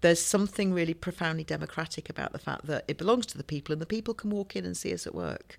there's 0.00 0.22
something 0.22 0.72
really 0.72 0.94
profoundly 0.94 1.44
democratic 1.44 2.08
about 2.08 2.32
the 2.32 2.38
fact 2.38 2.64
that 2.68 2.84
it 2.88 2.96
belongs 2.96 3.26
to 3.26 3.36
the 3.36 3.44
people 3.44 3.74
and 3.74 3.82
the 3.82 3.86
people 3.86 4.14
can 4.14 4.30
walk 4.30 4.56
in 4.56 4.64
and 4.64 4.78
see 4.78 4.94
us 4.94 5.06
at 5.06 5.14
work. 5.14 5.58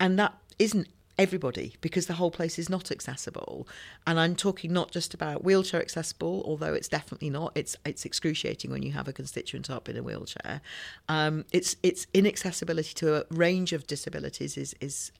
And 0.00 0.18
that 0.18 0.34
isn't 0.58 0.88
everybody 1.16 1.76
because 1.80 2.06
the 2.06 2.14
whole 2.14 2.30
place 2.30 2.58
is 2.58 2.68
not 2.68 2.90
accessible 2.90 3.68
and 4.06 4.18
i'm 4.18 4.34
talking 4.34 4.72
not 4.72 4.90
just 4.90 5.14
about 5.14 5.44
wheelchair 5.44 5.80
accessible 5.80 6.42
although 6.44 6.74
it's 6.74 6.88
definitely 6.88 7.30
not 7.30 7.52
it's 7.54 7.76
it's 7.84 8.04
excruciating 8.04 8.70
when 8.70 8.82
you 8.82 8.92
have 8.92 9.06
a 9.06 9.12
constituent 9.12 9.70
up 9.70 9.88
in 9.88 9.96
a 9.96 10.02
wheelchair 10.02 10.60
um, 11.08 11.44
it's 11.52 11.76
it's 11.82 12.06
inaccessibility 12.14 12.92
to 12.94 13.14
a 13.16 13.24
range 13.30 13.72
of 13.72 13.86
disabilities 13.86 14.56
is 14.56 14.74
is 14.80 15.12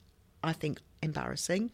I 0.45 0.53
think 0.53 0.79
embarrassing. 1.01 1.71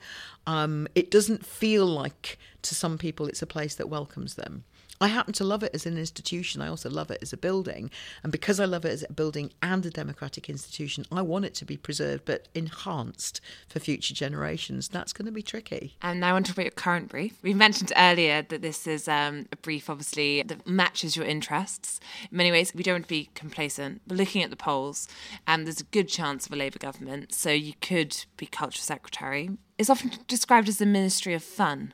Um, 0.47 0.87
it 0.95 1.11
doesn't 1.11 1.45
feel 1.45 1.85
like 1.85 2.39
to 2.61 2.73
some 2.73 2.97
people 2.97 3.27
it's 3.27 3.41
a 3.41 3.47
place 3.47 3.75
that 3.75 3.89
welcomes 3.89 4.35
them. 4.35 4.63
I 5.01 5.07
happen 5.07 5.33
to 5.33 5.43
love 5.43 5.63
it 5.63 5.71
as 5.73 5.85
an 5.85 5.97
institution. 5.97 6.61
I 6.61 6.67
also 6.67 6.89
love 6.89 7.09
it 7.09 7.19
as 7.21 7.33
a 7.33 7.37
building. 7.37 7.89
And 8.23 8.31
because 8.31 8.59
I 8.59 8.65
love 8.65 8.85
it 8.85 8.91
as 8.91 9.03
a 9.09 9.11
building 9.11 9.51
and 9.61 9.85
a 9.85 9.89
democratic 9.89 10.49
institution, 10.49 11.05
I 11.11 11.23
want 11.23 11.45
it 11.45 11.55
to 11.55 11.65
be 11.65 11.75
preserved 11.75 12.25
but 12.25 12.47
enhanced 12.53 13.41
for 13.67 13.79
future 13.79 14.13
generations. 14.13 14.87
That's 14.87 15.11
going 15.11 15.25
to 15.25 15.31
be 15.31 15.41
tricky. 15.41 15.97
And 16.01 16.19
now 16.19 16.33
want 16.33 16.45
to 16.45 16.61
your 16.61 16.71
current 16.71 17.09
brief. 17.09 17.37
We 17.41 17.53
mentioned 17.53 17.91
earlier 17.97 18.43
that 18.43 18.61
this 18.61 18.87
is 18.87 19.07
um, 19.07 19.47
a 19.51 19.55
brief, 19.55 19.89
obviously, 19.89 20.43
that 20.43 20.67
matches 20.67 21.15
your 21.15 21.25
interests. 21.25 21.99
In 22.29 22.37
many 22.37 22.51
ways, 22.51 22.73
we 22.73 22.83
don't 22.83 22.95
want 22.95 23.05
to 23.05 23.09
be 23.09 23.29
complacent. 23.35 24.01
We're 24.07 24.17
looking 24.17 24.43
at 24.43 24.49
the 24.49 24.55
polls, 24.55 25.07
and 25.47 25.65
there's 25.65 25.81
a 25.81 25.85
good 25.85 26.07
chance 26.07 26.45
of 26.45 26.53
a 26.53 26.55
Labour 26.55 26.79
government. 26.79 27.33
So 27.33 27.51
you 27.51 27.73
could 27.81 28.25
be 28.37 28.45
Culture 28.45 28.81
Secretary. 28.81 29.49
It's 29.77 29.89
often 29.89 30.11
described 30.27 30.69
as 30.69 30.77
the 30.77 30.85
Ministry 30.85 31.33
of 31.33 31.43
Fun. 31.43 31.93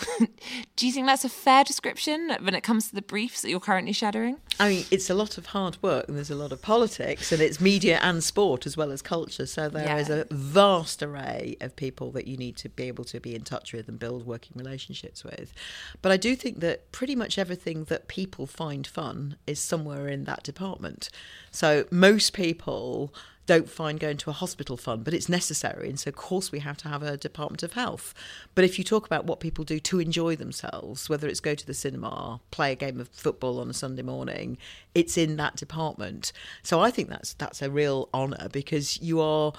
Do 0.76 0.86
you 0.86 0.92
think 0.92 1.06
that's 1.06 1.24
a 1.24 1.28
fair 1.28 1.64
description 1.64 2.36
when 2.40 2.54
it 2.54 2.62
comes 2.62 2.88
to 2.88 2.94
the 2.94 3.02
briefs 3.02 3.42
that 3.42 3.50
you're 3.50 3.60
currently 3.60 3.92
shadowing? 3.92 4.38
I 4.58 4.68
mean, 4.68 4.84
it's 4.90 5.10
a 5.10 5.14
lot 5.14 5.38
of 5.38 5.46
hard 5.46 5.78
work 5.82 6.08
and 6.08 6.16
there's 6.16 6.30
a 6.30 6.34
lot 6.34 6.52
of 6.52 6.62
politics 6.62 7.32
and 7.32 7.40
it's 7.40 7.60
media 7.60 7.98
and 8.02 8.22
sport 8.22 8.66
as 8.66 8.76
well 8.76 8.90
as 8.90 9.02
culture. 9.02 9.46
So 9.46 9.68
there 9.68 9.84
yeah. 9.84 9.98
is 9.98 10.10
a 10.10 10.26
vast 10.30 11.02
array 11.02 11.56
of 11.60 11.76
people 11.76 12.10
that 12.12 12.26
you 12.26 12.36
need 12.36 12.56
to 12.58 12.68
be 12.68 12.84
able 12.84 13.04
to 13.04 13.20
be 13.20 13.34
in 13.34 13.42
touch 13.42 13.72
with 13.72 13.88
and 13.88 13.98
build 13.98 14.26
working 14.26 14.52
relationships 14.56 15.24
with. 15.24 15.52
But 16.00 16.12
I 16.12 16.16
do 16.16 16.36
think 16.36 16.60
that 16.60 16.92
pretty 16.92 17.16
much 17.16 17.38
everything 17.38 17.84
that 17.84 18.08
people 18.08 18.46
find 18.46 18.86
fun 18.86 19.36
is 19.46 19.60
somewhere 19.60 20.08
in 20.08 20.24
that 20.24 20.42
department. 20.42 21.08
So 21.50 21.86
most 21.90 22.32
people 22.32 23.12
don't 23.46 23.68
find 23.68 23.98
going 23.98 24.16
to 24.18 24.30
a 24.30 24.32
hospital 24.32 24.76
fun, 24.76 25.02
but 25.02 25.14
it's 25.14 25.28
necessary. 25.28 25.88
And 25.88 25.98
so, 25.98 26.08
of 26.08 26.16
course, 26.16 26.52
we 26.52 26.60
have 26.60 26.76
to 26.78 26.88
have 26.88 27.02
a 27.02 27.16
Department 27.16 27.62
of 27.62 27.72
Health. 27.72 28.14
But 28.54 28.64
if 28.64 28.78
you 28.78 28.84
talk 28.84 29.06
about 29.06 29.24
what 29.24 29.40
people 29.40 29.64
do 29.64 29.80
to 29.80 30.00
enjoy 30.00 30.36
themselves, 30.36 31.08
whether 31.08 31.26
it's 31.28 31.40
go 31.40 31.54
to 31.54 31.66
the 31.66 31.74
cinema, 31.74 32.40
play 32.50 32.72
a 32.72 32.76
game 32.76 33.00
of 33.00 33.08
football 33.08 33.58
on 33.60 33.68
a 33.68 33.74
Sunday 33.74 34.02
morning, 34.02 34.58
it's 34.94 35.18
in 35.18 35.36
that 35.36 35.56
department. 35.56 36.32
So 36.62 36.80
I 36.80 36.90
think 36.90 37.08
that's 37.08 37.34
that's 37.34 37.62
a 37.62 37.70
real 37.70 38.08
honour 38.14 38.48
because 38.52 39.00
you 39.00 39.20
are 39.20 39.52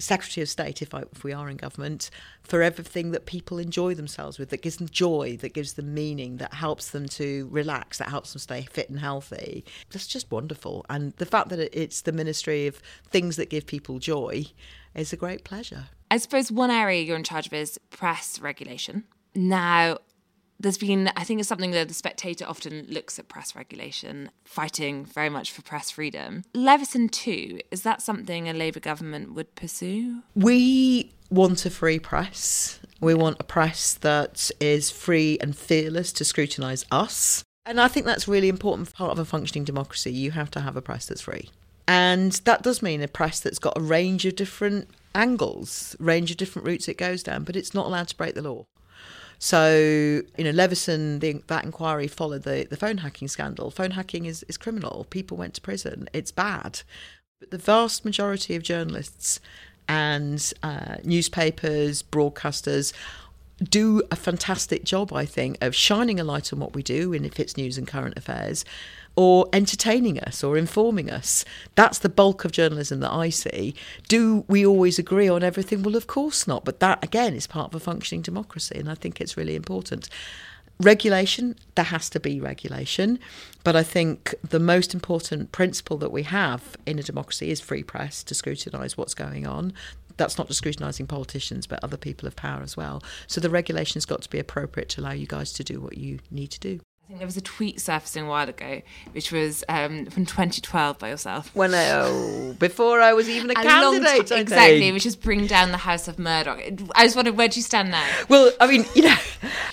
Secretary 0.00 0.42
of 0.42 0.48
State, 0.48 0.82
if, 0.82 0.94
I, 0.94 1.04
if 1.12 1.22
we 1.22 1.32
are 1.32 1.48
in 1.48 1.56
government, 1.56 2.10
for 2.42 2.62
everything 2.62 3.12
that 3.12 3.26
people 3.26 3.58
enjoy 3.58 3.94
themselves 3.94 4.38
with, 4.38 4.50
that 4.50 4.62
gives 4.62 4.76
them 4.76 4.88
joy, 4.88 5.36
that 5.40 5.54
gives 5.54 5.74
them 5.74 5.94
meaning, 5.94 6.38
that 6.38 6.54
helps 6.54 6.90
them 6.90 7.06
to 7.10 7.48
relax, 7.50 7.98
that 7.98 8.08
helps 8.08 8.32
them 8.32 8.40
stay 8.40 8.62
fit 8.62 8.90
and 8.90 9.00
healthy. 9.00 9.64
That's 9.90 10.06
just 10.06 10.30
wonderful. 10.30 10.84
And 10.88 11.12
the 11.14 11.26
fact 11.26 11.48
that 11.50 11.58
it's 11.78 12.02
the 12.02 12.12
Ministry 12.12 12.66
of 12.66 12.80
things 13.08 13.36
that 13.36 13.50
give 13.50 13.66
people 13.66 13.98
joy 13.98 14.46
is 14.94 15.12
a 15.12 15.16
great 15.16 15.44
pleasure. 15.44 15.84
I 16.10 16.16
suppose 16.18 16.50
one 16.50 16.70
area 16.70 17.02
you're 17.02 17.16
in 17.16 17.24
charge 17.24 17.46
of 17.46 17.52
is 17.52 17.78
press 17.90 18.40
regulation. 18.40 19.04
Now, 19.34 19.98
there's 20.60 20.78
been, 20.78 21.10
I 21.16 21.24
think 21.24 21.40
it's 21.40 21.48
something 21.48 21.70
that 21.72 21.88
the 21.88 21.94
spectator 21.94 22.44
often 22.46 22.86
looks 22.88 23.18
at 23.18 23.28
press 23.28 23.56
regulation, 23.56 24.30
fighting 24.44 25.04
very 25.04 25.30
much 25.30 25.50
for 25.52 25.62
press 25.62 25.90
freedom. 25.90 26.44
Leveson 26.54 27.08
2, 27.08 27.60
is 27.70 27.82
that 27.82 28.02
something 28.02 28.48
a 28.48 28.52
Labour 28.52 28.80
government 28.80 29.34
would 29.34 29.54
pursue? 29.54 30.22
We 30.34 31.12
want 31.30 31.64
a 31.64 31.70
free 31.70 31.98
press. 31.98 32.78
We 33.00 33.14
want 33.14 33.40
a 33.40 33.44
press 33.44 33.94
that 33.94 34.50
is 34.60 34.90
free 34.90 35.38
and 35.40 35.56
fearless 35.56 36.12
to 36.14 36.24
scrutinise 36.24 36.84
us. 36.90 37.42
And 37.64 37.80
I 37.80 37.88
think 37.88 38.04
that's 38.04 38.28
really 38.28 38.48
important 38.48 38.92
part 38.92 39.12
of 39.12 39.18
a 39.18 39.24
functioning 39.24 39.64
democracy. 39.64 40.12
You 40.12 40.32
have 40.32 40.50
to 40.52 40.60
have 40.60 40.76
a 40.76 40.82
press 40.82 41.06
that's 41.06 41.22
free. 41.22 41.50
And 41.88 42.32
that 42.44 42.62
does 42.62 42.82
mean 42.82 43.02
a 43.02 43.08
press 43.08 43.40
that's 43.40 43.58
got 43.58 43.76
a 43.76 43.80
range 43.80 44.26
of 44.26 44.36
different 44.36 44.88
angles, 45.14 45.96
range 45.98 46.30
of 46.30 46.36
different 46.36 46.66
routes 46.66 46.88
it 46.88 46.96
goes 46.96 47.22
down, 47.22 47.44
but 47.44 47.56
it's 47.56 47.74
not 47.74 47.86
allowed 47.86 48.08
to 48.08 48.16
break 48.16 48.34
the 48.34 48.42
law. 48.42 48.66
So, 49.42 50.22
you 50.36 50.44
know, 50.44 50.50
Leveson, 50.50 51.18
the, 51.20 51.42
that 51.46 51.64
inquiry 51.64 52.06
followed 52.06 52.42
the, 52.42 52.66
the 52.68 52.76
phone 52.76 52.98
hacking 52.98 53.26
scandal. 53.26 53.70
Phone 53.70 53.92
hacking 53.92 54.26
is, 54.26 54.44
is 54.48 54.58
criminal. 54.58 55.06
People 55.08 55.38
went 55.38 55.54
to 55.54 55.62
prison. 55.62 56.10
It's 56.12 56.30
bad. 56.30 56.82
But 57.40 57.50
the 57.50 57.56
vast 57.56 58.04
majority 58.04 58.54
of 58.54 58.62
journalists 58.62 59.40
and 59.88 60.52
uh, 60.62 60.96
newspapers, 61.04 62.02
broadcasters 62.02 62.92
do 63.62 64.02
a 64.10 64.16
fantastic 64.16 64.84
job, 64.84 65.10
I 65.10 65.24
think, 65.24 65.56
of 65.62 65.74
shining 65.74 66.20
a 66.20 66.24
light 66.24 66.52
on 66.52 66.60
what 66.60 66.74
we 66.74 66.82
do, 66.82 67.14
and 67.14 67.24
if 67.24 67.40
it's 67.40 67.56
news 67.56 67.78
and 67.78 67.88
current 67.88 68.18
affairs, 68.18 68.64
or 69.16 69.48
entertaining 69.52 70.18
us 70.20 70.42
or 70.42 70.56
informing 70.56 71.10
us. 71.10 71.44
That's 71.74 71.98
the 71.98 72.08
bulk 72.08 72.44
of 72.44 72.52
journalism 72.52 73.00
that 73.00 73.12
I 73.12 73.28
see. 73.30 73.74
Do 74.08 74.44
we 74.48 74.64
always 74.64 74.98
agree 74.98 75.28
on 75.28 75.42
everything? 75.42 75.82
Well, 75.82 75.96
of 75.96 76.06
course 76.06 76.46
not. 76.46 76.64
But 76.64 76.80
that, 76.80 77.02
again, 77.02 77.34
is 77.34 77.46
part 77.46 77.72
of 77.72 77.74
a 77.74 77.84
functioning 77.84 78.22
democracy, 78.22 78.78
and 78.78 78.90
I 78.90 78.94
think 78.94 79.20
it's 79.20 79.36
really 79.36 79.56
important. 79.56 80.08
Regulation, 80.78 81.56
there 81.74 81.84
has 81.84 82.08
to 82.10 82.20
be 82.20 82.40
regulation. 82.40 83.18
But 83.62 83.76
I 83.76 83.82
think 83.82 84.34
the 84.48 84.60
most 84.60 84.94
important 84.94 85.52
principle 85.52 85.98
that 85.98 86.12
we 86.12 86.22
have 86.22 86.76
in 86.86 86.98
a 86.98 87.02
democracy 87.02 87.50
is 87.50 87.60
free 87.60 87.82
press 87.82 88.22
to 88.24 88.34
scrutinise 88.34 88.96
what's 88.96 89.14
going 89.14 89.46
on 89.46 89.74
that's 90.16 90.36
not 90.36 90.48
just 90.48 90.58
scrutinising 90.58 91.06
politicians, 91.06 91.66
but 91.66 91.82
other 91.82 91.96
people 91.96 92.28
of 92.28 92.36
power 92.36 92.62
as 92.62 92.76
well. 92.76 93.02
So 93.26 93.40
the 93.40 93.48
regulation's 93.48 94.04
got 94.04 94.20
to 94.20 94.28
be 94.28 94.38
appropriate 94.38 94.90
to 94.90 95.00
allow 95.00 95.12
you 95.12 95.26
guys 95.26 95.50
to 95.54 95.64
do 95.64 95.80
what 95.80 95.96
you 95.96 96.18
need 96.30 96.50
to 96.50 96.60
do 96.60 96.80
there 97.18 97.26
was 97.26 97.36
a 97.36 97.40
tweet 97.40 97.80
surfacing 97.80 98.24
a 98.24 98.28
while 98.28 98.48
ago, 98.48 98.82
which 99.12 99.32
was 99.32 99.64
um, 99.68 100.06
from 100.06 100.26
2012 100.26 100.98
by 100.98 101.08
yourself. 101.08 101.54
When 101.54 101.72
oh, 101.74 102.54
before 102.58 103.00
I 103.00 103.12
was 103.12 103.28
even 103.28 103.50
a, 103.50 103.52
a 103.52 103.62
candidate, 103.62 104.26
t- 104.28 104.34
exactly, 104.36 104.92
which 104.92 105.06
is 105.06 105.16
bring 105.16 105.46
down 105.46 105.72
the 105.72 105.78
House 105.78 106.08
of 106.08 106.18
Murdoch. 106.18 106.60
I 106.94 107.04
just 107.04 107.16
wondered 107.16 107.36
where 107.36 107.48
do 107.48 107.58
you 107.58 107.64
stand 107.64 107.90
now? 107.90 108.06
Well, 108.28 108.52
I 108.60 108.66
mean, 108.66 108.84
you 108.94 109.02
know, 109.02 109.16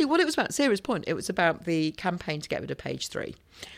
what 0.02 0.20
it 0.20 0.26
was 0.26 0.34
about. 0.34 0.54
Serious 0.54 0.82
point. 0.82 1.04
It 1.08 1.14
was 1.14 1.30
about 1.30 1.66
the 1.66 1.92
campaign 1.92 2.42
to 2.42 2.50
get 2.50 2.62
rid 2.62 2.72
of 2.72 2.78
Page 2.78 3.08
Three 3.10 3.36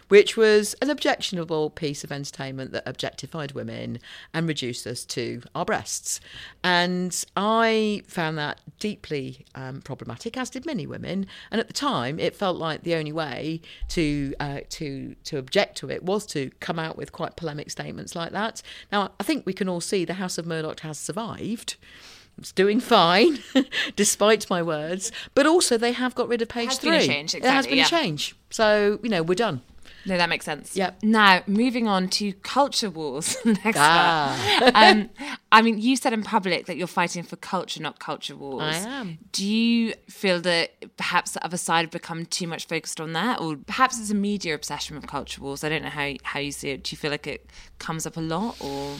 which 0.10 0.36
was 0.36 0.74
an 0.82 0.90
objectionable 0.90 1.70
piece 1.70 2.04
of 2.04 2.12
entertainment 2.12 2.72
that 2.72 2.84
objectified 2.86 3.54
women 3.54 4.00
and 4.34 4.48
reduced 4.48 4.86
us 4.86 5.06
to 5.06 5.42
our 5.56 5.66
breasts. 5.66 6.20
And 6.64 7.24
I 7.36 8.04
found 8.08 8.38
that 8.38 8.60
deeply 8.80 9.46
um, 9.56 9.82
problematic, 9.82 10.36
as 10.36 10.50
did 10.50 10.66
many 10.66 10.86
women. 10.86 11.28
And 11.52 11.62
at 11.62 11.68
the 11.68 11.74
time, 11.74 12.20
it 12.20 12.36
felt 12.36 12.58
like 12.58 12.84
the 12.84 12.96
only 12.96 13.12
way 13.12 13.62
to 13.90 14.34
uh, 14.40 14.60
to 14.70 15.16
to 15.26 15.38
object 15.38 15.78
to 15.78 15.90
it 15.90 16.04
was 16.04 16.26
to 16.28 16.52
come 16.60 16.80
out 16.80 16.98
with 16.98 17.12
quite 17.12 17.36
polemic 17.36 17.70
statements 17.70 18.16
like 18.16 18.32
that. 18.32 18.62
Now, 18.92 19.12
I 19.20 19.24
think 19.24 19.46
we 19.46 19.54
can 19.54 19.70
all 19.70 19.82
see 19.82 20.06
the 20.06 20.16
House 20.16 20.38
of 20.38 20.46
Murdoch 20.46 20.80
has 20.82 20.98
survived. 20.98 21.76
It's 22.40 22.52
doing 22.52 22.80
fine, 22.80 23.40
despite 23.96 24.50
my 24.50 24.62
words. 24.62 25.12
But 25.36 25.46
also, 25.46 25.78
they 25.78 25.92
have 25.92 26.16
got 26.16 26.28
rid 26.28 26.42
of 26.42 26.50
page 26.50 26.78
three. 26.78 26.92
Been 26.92 27.02
a 27.02 27.06
change, 27.06 27.36
exactly, 27.36 27.42
there 27.42 27.52
has 27.54 27.68
been 27.68 27.78
yeah. 27.78 27.86
a 27.86 27.90
change. 27.90 28.36
So 28.50 29.00
you 29.04 29.10
know, 29.10 29.24
we're 29.24 29.36
done. 29.36 29.62
No, 30.06 30.18
that 30.18 30.30
makes 30.30 30.46
sense. 30.46 30.76
Yep. 30.76 31.04
Now, 31.04 31.44
moving 31.46 31.88
on 31.88 32.08
to 32.10 32.34
culture 32.34 32.90
wars 32.90 33.38
next 33.46 33.78
Ah. 33.78 34.72
Um, 34.74 35.10
I 35.52 35.62
mean, 35.62 35.80
you 35.80 35.96
said 35.96 36.14
in 36.14 36.24
public 36.24 36.66
that 36.68 36.78
you're 36.78 36.88
fighting 36.88 37.24
for 37.24 37.36
culture, 37.36 37.82
not 37.82 38.00
culture 38.00 38.36
wars. 38.36 38.76
I 38.76 38.90
am. 38.90 39.18
Do 39.32 39.46
you 39.46 39.94
feel 40.08 40.40
that 40.42 40.96
perhaps 40.98 41.32
the 41.32 41.44
other 41.44 41.58
side 41.58 41.82
have 41.82 41.92
become 41.92 42.26
too 42.26 42.48
much 42.48 42.68
focused 42.68 43.02
on 43.02 43.14
that, 43.14 43.42
or 43.42 43.58
perhaps 43.58 44.00
it's 44.00 44.10
a 44.10 44.16
media 44.16 44.56
obsession 44.56 44.96
with 44.96 45.08
culture 45.08 45.42
wars? 45.42 45.64
I 45.64 45.70
don't 45.70 45.84
know 45.84 45.90
how 45.90 46.14
how 46.24 46.40
you 46.40 46.52
see 46.52 46.70
it. 46.70 46.84
Do 46.84 46.94
you 46.94 46.98
feel 46.98 47.12
like 47.12 47.28
it 47.28 47.50
comes 47.78 48.06
up 48.06 48.16
a 48.16 48.22
lot, 48.22 48.60
or 48.62 48.96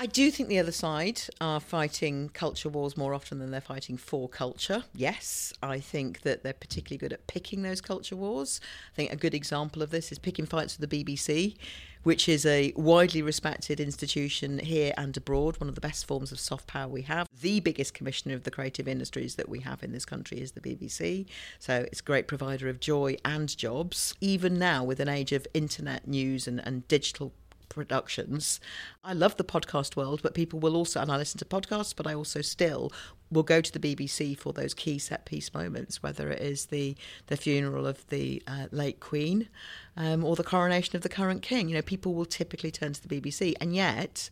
I 0.00 0.06
do 0.06 0.30
think 0.30 0.48
the 0.48 0.58
other 0.58 0.72
side 0.72 1.20
are 1.42 1.60
fighting 1.60 2.30
culture 2.30 2.70
wars 2.70 2.96
more 2.96 3.12
often 3.12 3.38
than 3.38 3.50
they're 3.50 3.60
fighting 3.60 3.98
for 3.98 4.30
culture. 4.30 4.84
Yes, 4.94 5.52
I 5.62 5.78
think 5.78 6.22
that 6.22 6.42
they're 6.42 6.54
particularly 6.54 6.96
good 6.96 7.12
at 7.12 7.26
picking 7.26 7.60
those 7.60 7.82
culture 7.82 8.16
wars. 8.16 8.62
I 8.94 8.96
think 8.96 9.12
a 9.12 9.16
good 9.16 9.34
example 9.34 9.82
of 9.82 9.90
this 9.90 10.10
is 10.10 10.18
picking 10.18 10.46
fights 10.46 10.78
with 10.78 10.88
the 10.88 11.04
BBC, 11.04 11.54
which 12.02 12.30
is 12.30 12.46
a 12.46 12.72
widely 12.76 13.20
respected 13.20 13.78
institution 13.78 14.58
here 14.60 14.94
and 14.96 15.14
abroad, 15.18 15.60
one 15.60 15.68
of 15.68 15.74
the 15.74 15.82
best 15.82 16.06
forms 16.06 16.32
of 16.32 16.40
soft 16.40 16.66
power 16.66 16.88
we 16.88 17.02
have. 17.02 17.28
The 17.42 17.60
biggest 17.60 17.92
commissioner 17.92 18.34
of 18.34 18.44
the 18.44 18.50
creative 18.50 18.88
industries 18.88 19.34
that 19.34 19.50
we 19.50 19.60
have 19.60 19.82
in 19.82 19.92
this 19.92 20.06
country 20.06 20.40
is 20.40 20.52
the 20.52 20.62
BBC. 20.62 21.26
So 21.58 21.86
it's 21.92 22.00
a 22.00 22.04
great 22.04 22.26
provider 22.26 22.70
of 22.70 22.80
joy 22.80 23.18
and 23.22 23.54
jobs. 23.54 24.14
Even 24.22 24.58
now, 24.58 24.82
with 24.82 24.98
an 24.98 25.10
age 25.10 25.32
of 25.32 25.46
internet 25.52 26.08
news 26.08 26.48
and, 26.48 26.58
and 26.66 26.88
digital 26.88 27.34
productions. 27.70 28.60
I 29.02 29.14
love 29.14 29.38
the 29.38 29.44
podcast 29.44 29.96
world, 29.96 30.20
but 30.22 30.34
people 30.34 30.60
will 30.60 30.76
also, 30.76 31.00
and 31.00 31.10
I 31.10 31.16
listen 31.16 31.38
to 31.38 31.46
podcasts, 31.46 31.96
but 31.96 32.06
I 32.06 32.12
also 32.12 32.42
still 32.42 32.92
will 33.30 33.42
go 33.42 33.62
to 33.62 33.72
the 33.72 33.78
BBC 33.78 34.36
for 34.36 34.52
those 34.52 34.74
key 34.74 34.98
set 34.98 35.24
piece 35.24 35.54
moments, 35.54 36.02
whether 36.02 36.30
it 36.30 36.42
is 36.42 36.66
the 36.66 36.96
the 37.28 37.36
funeral 37.38 37.86
of 37.86 38.06
the 38.08 38.42
uh, 38.46 38.66
late 38.70 39.00
Queen 39.00 39.48
um, 39.96 40.22
or 40.22 40.36
the 40.36 40.44
coronation 40.44 40.96
of 40.96 41.02
the 41.02 41.08
current 41.08 41.40
King. 41.40 41.70
You 41.70 41.76
know, 41.76 41.82
people 41.82 42.12
will 42.12 42.26
typically 42.26 42.70
turn 42.70 42.92
to 42.92 43.08
the 43.08 43.20
BBC, 43.20 43.54
and 43.60 43.74
yet 43.74 44.28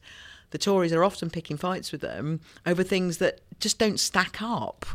the 0.51 0.59
Tories 0.59 0.93
are 0.93 1.05
often 1.05 1.31
picking 1.31 1.57
fights 1.57 1.93
with 1.93 2.01
them 2.01 2.41
over 2.67 2.83
things 2.83 3.19
that 3.19 3.41
just 3.61 3.79
don't 3.79 4.01
stack 4.01 4.41
up. 4.41 4.87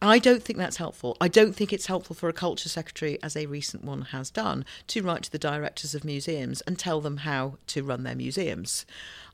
I 0.00 0.18
don't 0.18 0.42
think 0.42 0.58
that's 0.58 0.76
helpful. 0.76 1.16
I 1.20 1.28
don't 1.28 1.54
think 1.54 1.72
it's 1.72 1.86
helpful 1.86 2.14
for 2.14 2.28
a 2.28 2.32
culture 2.32 2.68
secretary, 2.68 3.18
as 3.22 3.36
a 3.36 3.46
recent 3.46 3.84
one 3.84 4.02
has 4.02 4.30
done, 4.30 4.64
to 4.88 5.02
write 5.02 5.24
to 5.24 5.32
the 5.32 5.38
directors 5.38 5.94
of 5.94 6.04
museums 6.04 6.60
and 6.62 6.78
tell 6.78 7.00
them 7.00 7.18
how 7.18 7.58
to 7.68 7.82
run 7.82 8.04
their 8.04 8.14
museums. 8.14 8.86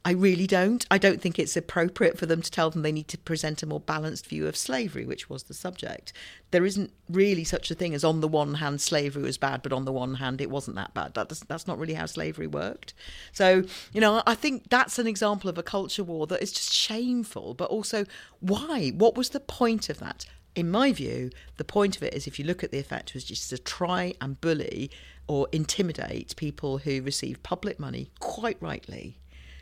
I 0.07 0.13
really 0.13 0.47
don't. 0.47 0.85
I 0.91 0.99
don't 0.99 1.21
think 1.21 1.39
it's 1.39 1.57
appropriate 1.57 2.19
for 2.19 2.27
them 2.27 2.43
to 2.43 2.51
tell 2.51 2.69
them 2.69 2.83
they 2.83 2.93
need 2.93 3.09
to 3.09 3.19
present 3.19 3.63
a 3.63 3.67
more 3.67 3.81
balanced 3.81 4.27
view 4.27 4.47
of 4.47 4.57
slavery, 4.57 5.07
which 5.07 5.31
was 5.31 5.45
the 5.45 5.55
subject. 5.55 6.13
There 6.51 6.67
isn't 6.67 6.93
really 7.09 7.45
such 7.45 7.71
a 7.71 7.75
thing 7.75 7.95
as 7.95 8.05
on 8.05 8.21
the 8.21 8.29
one 8.29 8.55
hand 8.55 8.83
slavery 8.83 9.23
was 9.23 9.39
bad, 9.39 9.63
but 9.63 9.73
on 9.73 9.87
the 9.87 9.93
one 9.93 10.17
hand 10.17 10.43
it 10.43 10.51
wasn't 10.51 10.77
that 10.77 10.93
bad. 10.93 11.15
That 11.15 11.31
that's 11.49 11.67
not 11.67 11.79
really 11.79 11.95
how 11.95 12.05
slavery 12.05 12.47
worked. 12.47 12.93
So 13.33 13.65
you 13.95 14.01
know, 14.01 14.23
I 14.27 14.35
think 14.35 14.69
that's 14.69 14.99
an 14.99 15.07
example 15.07 15.49
of 15.49 15.57
a 15.57 15.63
culture 15.63 16.05
war 16.05 16.27
that 16.27 16.43
is 16.43 16.53
just 16.53 16.73
shameful. 16.73 17.55
But 17.55 17.71
also, 17.71 18.05
why? 18.41 18.91
What 18.91 19.17
was 19.17 19.31
the 19.31 19.41
point 19.41 19.89
of 19.89 20.01
that? 20.01 20.27
In 20.55 20.71
my 20.71 20.93
view, 20.93 21.31
the 21.57 21.65
point 21.65 21.97
of 21.97 22.03
it 22.03 22.15
is 22.15 22.27
if 22.27 22.39
you 22.39 22.45
look 22.45 22.63
at 22.63 22.71
the 22.71 22.79
effect 22.79 23.15
was 23.15 23.25
just 23.25 23.51
to 23.51 23.59
try 23.59 24.15
and 24.21 24.41
bully 24.41 24.91
or 25.27 25.49
intimidate 25.51 26.37
people 26.37 26.79
who 26.79 27.03
receive 27.03 27.43
public 27.43 27.81
money, 27.81 28.11
quite 28.21 28.57
rightly, 28.61 29.19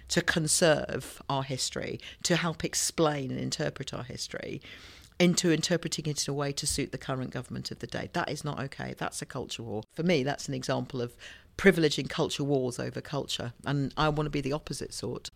to 0.09 0.21
conserve 0.21 1.23
our 1.31 1.43
history, 1.43 1.99
to 2.25 2.37
help 2.37 2.65
explain 2.65 3.31
and 3.31 3.41
interpret 3.41 3.95
our 3.95 4.03
history, 4.03 4.61
into 5.19 5.51
interpreting 5.51 6.07
it 6.07 6.29
in 6.29 6.33
a 6.33 6.35
way 6.35 6.53
to 6.53 6.67
suit 6.67 6.93
the 6.93 6.99
current 6.99 7.31
government 7.31 7.71
of 7.71 7.79
the 7.79 7.87
day. 7.87 8.11
That 8.13 8.31
is 8.31 8.45
not 8.45 8.61
okay. 8.61 8.95
That's 8.99 9.23
a 9.23 9.27
culture 9.27 9.63
war. 9.63 9.85
For 9.95 10.03
me, 10.03 10.23
that's 10.23 10.49
an 10.49 10.55
example 10.55 11.01
of 11.01 11.17
privileging 11.57 12.11
culture 12.11 12.45
wars 12.45 12.79
over 12.79 13.01
culture. 13.01 13.55
And 13.65 13.95
I 13.97 14.09
want 14.11 14.27
to 14.27 14.31
be 14.31 14.41
the 14.41 14.53
opposite 14.53 14.93
sort. 14.93 15.31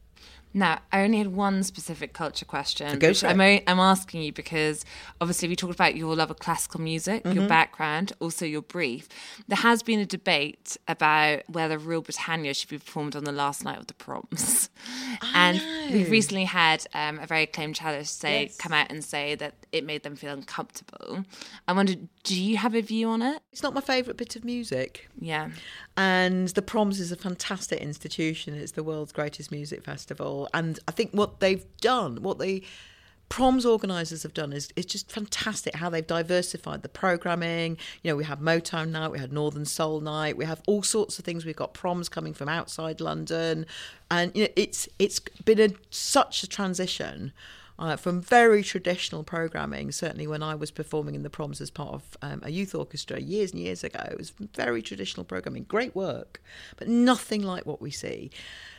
Now, 0.55 0.81
I 0.91 1.03
only 1.03 1.19
had 1.19 1.35
one 1.35 1.63
specific 1.65 2.15
culture 2.15 2.47
question. 2.47 2.99
Go 2.99 3.13
for 3.13 3.27
it. 3.27 3.31
I'm, 3.31 3.41
o- 3.43 3.61
I'm 3.67 3.79
asking 3.79 4.23
you 4.23 4.33
because 4.33 4.87
obviously 5.21 5.49
we 5.49 5.57
talked 5.57 5.75
about 5.75 5.97
your 5.97 6.17
love 6.17 6.31
of 6.31 6.39
classical 6.39 6.81
music, 6.81 7.25
Mm-hmm. 7.25 7.39
your 7.39 7.47
background, 7.47 8.15
also 8.21 8.47
your 8.47 8.63
brief. 8.63 9.07
There 9.49 9.59
has 9.59 9.83
been 9.83 10.01
a 10.01 10.07
debate 10.07 10.79
about 10.89 11.43
whether 11.49 11.77
Rule 11.77 12.01
Britannia 12.01 12.55
should 12.55 12.71
be 12.71 12.79
performed 12.79 13.15
on 13.15 13.25
the 13.25 13.33
last 13.33 13.65
night 13.65 13.79
of 13.79 13.87
the 13.87 13.93
proms. 13.95 14.71
and 15.35 15.61
we've 15.93 16.11
recently 16.11 16.45
had 16.45 16.87
um, 16.95 17.19
a 17.19 17.27
very 17.27 17.43
acclaimed 17.43 17.77
cellist 17.77 18.19
say, 18.19 18.45
Yes. 18.45 18.57
come 18.57 18.73
out 18.73 18.91
and 18.91 19.05
say 19.05 19.35
that 19.35 19.55
it 19.73 19.85
made 19.85 20.05
them 20.05 20.17
feel 20.17 20.33
uncomfortable. 20.33 21.25
I 21.69 21.75
wondered, 21.75 22.09
do 22.23 22.41
you 22.41 22.57
have 22.57 22.75
a 22.75 22.81
view 22.81 23.11
on 23.11 23.21
it? 23.21 23.43
It's 23.53 23.63
not 23.63 23.75
my 23.75 23.83
favourite 23.83 24.17
bit 24.17 24.37
of 24.37 24.45
music. 24.45 25.11
Yeah. 25.21 25.51
And 25.99 26.49
the 26.49 26.63
Proms 26.63 26.99
is 27.01 27.13
a 27.13 27.17
fantastic 27.17 27.81
institution. 27.81 28.55
It's 28.55 28.73
the 28.73 28.83
world's 28.83 29.13
greatest 29.13 29.51
music 29.51 29.83
festival. 29.83 30.06
And 30.55 30.79
I 30.89 30.93
think 30.93 31.13
what 31.13 31.41
they've 31.41 31.65
done, 31.81 32.23
what 32.23 32.39
the 32.39 32.63
Proms 33.29 33.67
organisers 33.67 34.23
have 34.23 34.35
done 34.35 34.53
is, 34.53 34.69
is 34.77 34.87
just 34.87 35.11
fantastic 35.11 35.75
how 35.75 35.91
they've 35.91 36.07
diversified 36.07 36.83
the 36.83 36.89
programming. 36.89 37.77
You 38.03 38.13
know, 38.13 38.17
we 38.17 38.23
have 38.23 38.39
Motown 38.39 38.91
night, 38.91 39.11
we 39.11 39.19
had 39.19 39.33
Northern 39.33 39.65
Soul 39.65 40.01
night, 40.01 40.37
we 40.37 40.45
have 40.45 40.63
all 40.69 40.85
sorts 40.85 41.19
of 41.19 41.25
things. 41.25 41.45
We've 41.45 41.57
got 41.57 41.75
proms 41.75 42.09
coming 42.09 42.35
from 42.35 42.49
outside 42.49 43.01
London. 43.01 43.67
And 44.13 44.31
you 44.37 44.45
know, 44.45 44.51
it's 44.55 44.89
it's 45.01 45.19
been 45.45 45.61
a, 45.61 45.71
such 45.91 46.45
a 46.45 46.47
transition 46.47 47.33
uh, 47.81 47.97
from 47.97 48.23
very 48.23 48.63
traditional 48.63 49.25
programming. 49.25 49.91
Certainly, 49.91 50.29
when 50.29 50.45
I 50.45 50.55
was 50.55 50.71
performing 50.71 51.17
in 51.17 51.25
the 51.25 51.31
proms 51.31 51.61
as 51.61 51.71
part 51.71 51.95
of 51.95 52.17
um, 52.23 52.41
a 52.45 52.51
youth 52.51 52.77
orchestra 52.77 53.21
years 53.21 53.51
and 53.51 53.61
years 53.61 53.83
ago, 53.83 54.07
it 54.09 54.17
was 54.17 54.31
very 54.55 54.83
traditional 54.83 55.25
programming, 55.25 55.65
great 55.65 55.97
work, 55.97 56.41
but 56.77 56.87
nothing 56.87 57.43
like 57.43 57.67
what 57.67 57.83
we 57.83 57.91
see. 57.91 58.31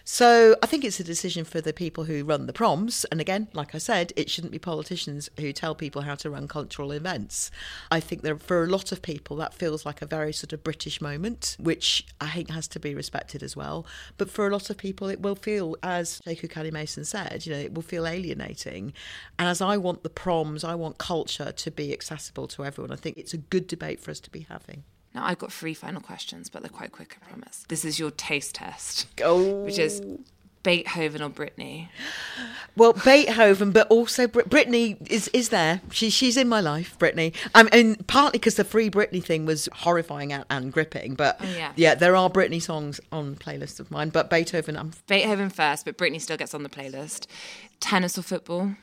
So 0.10 0.56
I 0.64 0.68
think 0.68 0.86
it's 0.86 1.02
a 1.02 1.04
decision 1.04 1.44
for 1.44 1.60
the 1.60 1.74
people 1.74 2.06
who 2.06 2.24
run 2.24 2.48
the 2.48 2.54
proms. 2.54 3.04
And 3.12 3.20
again, 3.20 3.50
like 3.52 3.76
I 3.76 3.78
said, 3.78 4.14
it 4.16 4.30
shouldn't 4.30 4.54
be 4.54 4.58
politicians 4.58 5.30
who 5.38 5.52
tell 5.52 5.76
people 5.76 6.04
how 6.04 6.16
to 6.16 6.30
run 6.30 6.48
cultural 6.48 6.94
events. 6.94 7.52
I 7.92 8.00
think 8.00 8.22
that 8.22 8.42
for 8.42 8.64
a 8.64 8.68
lot 8.68 8.94
of 8.94 9.02
people, 9.02 9.36
that 9.36 9.54
feels 9.54 9.86
like 9.86 10.02
a 10.02 10.06
very 10.06 10.32
sort 10.32 10.54
of 10.54 10.64
British 10.64 11.02
moment, 11.02 11.58
which 11.60 12.08
I 12.22 12.30
think 12.30 12.52
has 12.52 12.70
to 12.70 12.80
be 12.80 12.96
respected 12.96 13.44
as 13.44 13.58
well. 13.58 13.86
But 14.18 14.30
for 14.30 14.48
a 14.48 14.50
lot 14.50 14.70
of 14.70 14.78
people, 14.78 15.10
it 15.10 15.20
will 15.20 15.36
feel, 15.36 15.76
as 15.84 16.22
Sheku 16.26 16.50
Kanneh-Mason 16.50 17.04
said, 17.04 17.46
you 17.46 17.52
know, 17.52 17.60
it 17.60 17.74
will 17.74 17.82
feel 17.82 18.08
alienating. 18.08 18.94
And 19.38 19.50
as 19.50 19.60
I 19.60 19.76
want 19.76 20.04
the 20.04 20.10
proms, 20.10 20.64
I 20.64 20.76
want 20.76 21.00
culture 21.00 21.52
to 21.52 21.70
be 21.70 21.92
accessible 21.92 22.48
to 22.48 22.64
everyone. 22.64 22.94
I 22.94 22.96
think 22.96 23.18
it's 23.18 23.34
a 23.34 23.40
good 23.40 23.68
debate 23.68 24.00
for 24.00 24.12
us 24.12 24.22
to 24.22 24.32
be 24.32 24.48
having. 24.48 24.86
Now, 25.18 25.26
I've 25.26 25.40
got 25.40 25.52
three 25.52 25.74
final 25.74 26.00
questions, 26.00 26.48
but 26.48 26.62
they're 26.62 26.70
quite 26.70 26.92
quick, 26.92 27.18
I 27.20 27.28
promise. 27.28 27.66
This 27.70 27.84
is 27.84 27.98
your 27.98 28.12
taste 28.12 28.54
test, 28.54 29.08
Oh. 29.24 29.64
which 29.64 29.80
is 29.80 30.00
Beethoven 30.62 31.24
or 31.24 31.30
Britney. 31.32 31.88
Well, 32.76 32.94
Beethoven, 32.94 33.72
but 33.72 33.88
also 33.88 34.28
Brit- 34.28 34.48
Britney 34.50 34.96
is 35.10 35.28
is 35.30 35.50
there. 35.50 35.82
She 35.92 36.12
she's 36.12 36.38
in 36.38 36.48
my 36.48 36.60
life, 36.62 36.96
Britney. 37.00 37.34
I 37.56 37.64
mean, 37.64 37.96
partly 38.06 38.38
because 38.38 38.56
the 38.56 38.64
Free 38.64 38.92
Britney 38.92 39.24
thing 39.24 39.48
was 39.48 39.68
horrifying 39.74 40.32
and, 40.32 40.46
and 40.52 40.72
gripping, 40.72 41.16
but 41.16 41.38
Oh, 41.42 41.72
yeah. 41.76 41.96
there 41.96 42.16
are 42.16 42.30
Britney 42.30 42.62
songs 42.62 43.00
on 43.12 43.36
playlists 43.38 43.80
of 43.80 43.90
mine. 43.90 44.10
But 44.10 44.30
Beethoven, 44.30 44.78
I'm 44.78 44.92
Beethoven 45.08 45.50
first, 45.50 45.84
but 45.86 45.98
Britney 45.98 46.22
still 46.22 46.38
gets 46.38 46.54
on 46.54 46.62
the 46.62 46.70
playlist. 46.70 47.26
Tennis 47.80 48.20
or 48.20 48.22
football? 48.22 48.76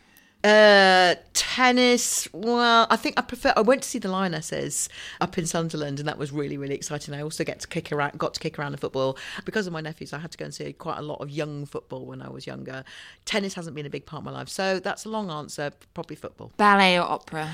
Uh, 0.44 1.14
tennis. 1.32 2.28
Well, 2.32 2.86
I 2.90 2.96
think 2.96 3.18
I 3.18 3.22
prefer. 3.22 3.52
I 3.56 3.62
went 3.62 3.82
to 3.82 3.88
see 3.88 3.98
the 3.98 4.08
Lionesses 4.08 4.88
up 5.20 5.38
in 5.38 5.46
Sunderland, 5.46 5.98
and 5.98 6.06
that 6.06 6.18
was 6.18 6.30
really 6.32 6.58
really 6.58 6.74
exciting. 6.74 7.14
I 7.14 7.22
also 7.22 7.44
get 7.44 7.60
to 7.60 7.68
kick 7.68 7.90
around, 7.90 8.18
got 8.18 8.34
to 8.34 8.40
kick 8.40 8.58
around 8.58 8.72
the 8.72 8.78
football 8.78 9.16
because 9.44 9.66
of 9.66 9.72
my 9.72 9.80
nephews. 9.80 10.12
I 10.12 10.18
had 10.18 10.30
to 10.32 10.38
go 10.38 10.44
and 10.44 10.54
see 10.54 10.72
quite 10.74 10.98
a 10.98 11.02
lot 11.02 11.20
of 11.20 11.30
young 11.30 11.64
football 11.64 12.04
when 12.04 12.20
I 12.20 12.28
was 12.28 12.46
younger. 12.46 12.84
Tennis 13.24 13.54
hasn't 13.54 13.74
been 13.74 13.86
a 13.86 13.90
big 13.90 14.04
part 14.04 14.20
of 14.20 14.24
my 14.24 14.32
life, 14.32 14.48
so 14.48 14.78
that's 14.78 15.06
a 15.06 15.08
long 15.08 15.30
answer. 15.30 15.72
Probably 15.94 16.16
football. 16.16 16.52
Ballet 16.56 16.98
or 16.98 17.04
opera? 17.04 17.50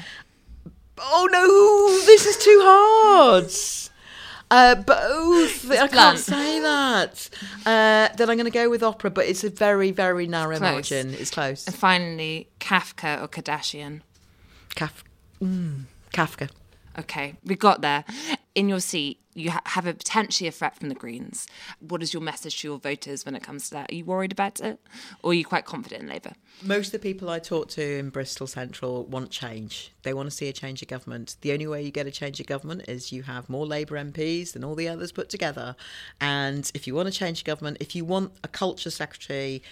Oh 0.98 1.28
no, 1.30 2.06
this 2.06 2.26
is 2.26 2.36
too 2.36 2.60
hard. 2.62 3.50
Uh, 4.50 4.74
both. 4.74 5.70
I 5.70 5.86
can't 5.86 6.18
say 6.18 6.60
that. 6.60 7.30
Uh, 7.64 8.08
then 8.16 8.28
I'm 8.30 8.36
going 8.36 8.44
to 8.44 8.50
go 8.50 8.68
with 8.68 8.82
opera, 8.82 9.10
but 9.10 9.26
it's 9.26 9.44
a 9.44 9.50
very, 9.50 9.92
very 9.92 10.26
narrow 10.26 10.56
Close. 10.58 10.72
margin. 10.72 11.14
It's 11.14 11.30
close. 11.30 11.66
And 11.66 11.74
finally, 11.76 12.48
Kafka 12.58 13.22
or 13.22 13.28
Kardashian? 13.28 14.00
Kaf- 14.74 15.04
mm, 15.40 15.84
Kafka. 16.12 16.50
Okay, 16.98 17.36
we 17.44 17.54
got 17.54 17.80
there. 17.80 18.04
In 18.54 18.68
your 18.68 18.80
seat, 18.80 19.20
you 19.34 19.50
ha- 19.50 19.62
have 19.66 19.86
a 19.86 19.94
potentially 19.94 20.48
a 20.48 20.52
threat 20.52 20.76
from 20.76 20.88
the 20.88 20.94
Greens. 20.94 21.46
What 21.80 22.02
is 22.02 22.12
your 22.12 22.22
message 22.22 22.60
to 22.60 22.68
your 22.68 22.78
voters 22.78 23.24
when 23.24 23.34
it 23.34 23.42
comes 23.42 23.68
to 23.68 23.74
that? 23.74 23.90
Are 23.90 23.94
you 23.94 24.04
worried 24.04 24.32
about 24.32 24.60
it, 24.60 24.80
or 25.22 25.30
are 25.30 25.34
you 25.34 25.44
quite 25.44 25.64
confident 25.64 26.02
in 26.02 26.08
Labour? 26.08 26.32
Most 26.62 26.86
of 26.86 26.92
the 26.92 26.98
people 26.98 27.30
I 27.30 27.38
talk 27.38 27.68
to 27.70 27.98
in 27.98 28.10
Bristol 28.10 28.46
Central 28.46 29.04
want 29.04 29.30
change. 29.30 29.92
They 30.02 30.14
want 30.14 30.30
to 30.30 30.34
see 30.34 30.48
a 30.48 30.52
change 30.52 30.82
of 30.82 30.88
government. 30.88 31.36
The 31.42 31.52
only 31.52 31.66
way 31.66 31.82
you 31.82 31.90
get 31.90 32.06
a 32.06 32.10
change 32.10 32.40
of 32.40 32.46
government 32.46 32.84
is 32.88 33.12
you 33.12 33.22
have 33.22 33.48
more 33.48 33.66
Labour 33.66 33.96
MPs 33.96 34.52
than 34.52 34.64
all 34.64 34.74
the 34.74 34.88
others 34.88 35.12
put 35.12 35.28
together. 35.28 35.76
And 36.20 36.70
if 36.74 36.86
you 36.86 36.94
want 36.94 37.06
to 37.06 37.12
change 37.12 37.44
government, 37.44 37.78
if 37.80 37.94
you 37.94 38.04
want 38.04 38.32
a 38.42 38.48
culture 38.48 38.90
secretary, 38.90 39.62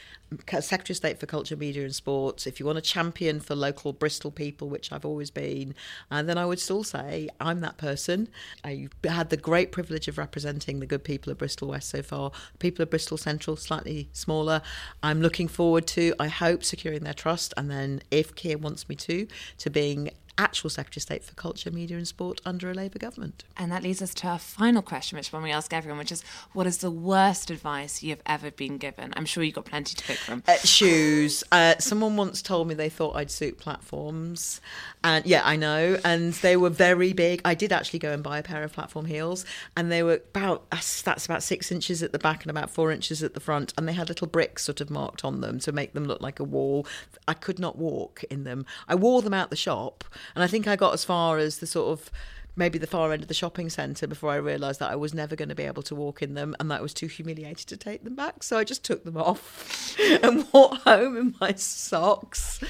secretary 0.60 0.92
of 0.92 0.96
state 0.96 1.18
for 1.18 1.26
culture, 1.26 1.56
media, 1.56 1.84
and 1.84 1.94
sports, 1.94 2.46
if 2.46 2.60
you 2.60 2.66
want 2.66 2.78
a 2.78 2.82
champion 2.82 3.40
for 3.40 3.54
local 3.54 3.92
Bristol 3.92 4.30
people, 4.30 4.68
which 4.68 4.92
I've 4.92 5.04
always 5.04 5.30
been, 5.30 5.74
and 6.10 6.28
then 6.28 6.36
I 6.36 6.44
would 6.44 6.60
still 6.60 6.84
say 6.84 7.28
I'm 7.40 7.60
that 7.60 7.78
person. 7.78 8.28
I 8.64 8.88
had 9.04 9.30
the 9.30 9.36
great 9.48 9.72
privilege 9.72 10.08
of 10.08 10.18
representing 10.18 10.78
the 10.78 10.84
good 10.84 11.02
people 11.02 11.32
of 11.32 11.38
Bristol 11.38 11.68
West 11.68 11.88
so 11.88 12.02
far. 12.02 12.30
People 12.58 12.82
of 12.82 12.90
Bristol 12.90 13.16
Central, 13.16 13.56
slightly 13.56 14.10
smaller. 14.12 14.60
I'm 15.02 15.22
looking 15.22 15.48
forward 15.48 15.86
to, 15.86 16.12
I 16.20 16.28
hope, 16.28 16.62
securing 16.62 17.02
their 17.02 17.14
trust, 17.14 17.54
and 17.56 17.70
then 17.70 18.02
if 18.10 18.34
Keir 18.34 18.58
wants 18.58 18.90
me 18.90 18.94
to, 18.96 19.26
to 19.56 19.70
being 19.70 20.10
actual 20.38 20.70
Secretary 20.70 21.00
of 21.00 21.02
State 21.02 21.24
for 21.24 21.34
Culture, 21.34 21.70
Media 21.70 21.96
and 21.96 22.06
Sport 22.06 22.40
under 22.44 22.70
a 22.70 22.74
Labour 22.74 22.98
government. 22.98 23.44
And 23.56 23.70
that 23.72 23.82
leads 23.82 24.00
us 24.00 24.14
to 24.14 24.28
our 24.28 24.38
final 24.38 24.82
question, 24.82 25.16
which 25.16 25.32
one 25.32 25.42
we 25.42 25.50
ask 25.50 25.72
everyone, 25.74 25.98
which 25.98 26.12
is 26.12 26.22
what 26.52 26.66
is 26.66 26.78
the 26.78 26.90
worst 26.90 27.50
advice 27.50 28.02
you've 28.02 28.22
ever 28.24 28.50
been 28.50 28.78
given? 28.78 29.12
I'm 29.16 29.26
sure 29.26 29.42
you've 29.42 29.54
got 29.54 29.64
plenty 29.64 29.94
to 29.96 30.04
pick 30.04 30.18
from. 30.18 30.42
Uh, 30.46 30.56
shoes. 30.58 31.44
Uh, 31.50 31.74
someone 31.78 32.16
once 32.16 32.40
told 32.40 32.68
me 32.68 32.74
they 32.74 32.88
thought 32.88 33.16
I'd 33.16 33.30
suit 33.30 33.58
platforms. 33.58 34.60
And 35.02 35.26
yeah, 35.26 35.42
I 35.44 35.56
know. 35.56 35.98
And 36.04 36.32
they 36.34 36.56
were 36.56 36.70
very 36.70 37.12
big. 37.12 37.42
I 37.44 37.54
did 37.54 37.72
actually 37.72 37.98
go 37.98 38.12
and 38.12 38.22
buy 38.22 38.38
a 38.38 38.42
pair 38.42 38.62
of 38.62 38.72
platform 38.72 39.06
heels, 39.06 39.44
and 39.76 39.90
they 39.90 40.02
were 40.02 40.22
about, 40.34 40.70
that's 40.70 41.26
about 41.26 41.42
six 41.42 41.72
inches 41.72 42.02
at 42.02 42.12
the 42.12 42.18
back 42.18 42.42
and 42.42 42.50
about 42.50 42.70
four 42.70 42.92
inches 42.92 43.22
at 43.22 43.34
the 43.34 43.40
front. 43.40 43.74
And 43.76 43.88
they 43.88 43.92
had 43.92 44.08
little 44.08 44.26
bricks 44.28 44.64
sort 44.64 44.80
of 44.80 44.90
marked 44.90 45.24
on 45.24 45.40
them 45.40 45.58
to 45.60 45.72
make 45.72 45.92
them 45.92 46.04
look 46.04 46.20
like 46.20 46.38
a 46.38 46.44
wall. 46.44 46.86
I 47.26 47.34
could 47.34 47.58
not 47.58 47.76
walk 47.76 48.24
in 48.30 48.44
them. 48.44 48.64
I 48.86 48.94
wore 48.94 49.22
them 49.22 49.34
out 49.34 49.50
the 49.50 49.56
shop 49.56 50.04
and 50.34 50.44
I 50.44 50.46
think 50.46 50.66
I 50.66 50.76
got 50.76 50.94
as 50.94 51.04
far 51.04 51.38
as 51.38 51.58
the 51.58 51.66
sort 51.66 51.98
of 51.98 52.10
maybe 52.58 52.76
the 52.76 52.86
far 52.86 53.12
end 53.12 53.22
of 53.22 53.28
the 53.28 53.34
shopping 53.34 53.70
centre 53.70 54.06
before 54.06 54.30
I 54.30 54.36
realised 54.36 54.80
that 54.80 54.90
I 54.90 54.96
was 54.96 55.14
never 55.14 55.36
going 55.36 55.48
to 55.48 55.54
be 55.54 55.62
able 55.62 55.84
to 55.84 55.94
walk 55.94 56.22
in 56.22 56.34
them 56.34 56.56
and 56.58 56.70
that 56.70 56.80
I 56.80 56.82
was 56.82 56.92
too 56.92 57.06
humiliated 57.06 57.68
to 57.68 57.76
take 57.76 58.02
them 58.02 58.16
back. 58.16 58.42
So 58.42 58.58
I 58.58 58.64
just 58.64 58.84
took 58.84 59.04
them 59.04 59.16
off 59.16 59.96
and 60.22 60.44
walked 60.52 60.82
home 60.82 61.16
in 61.16 61.34
my 61.40 61.52
socks. 61.52 62.60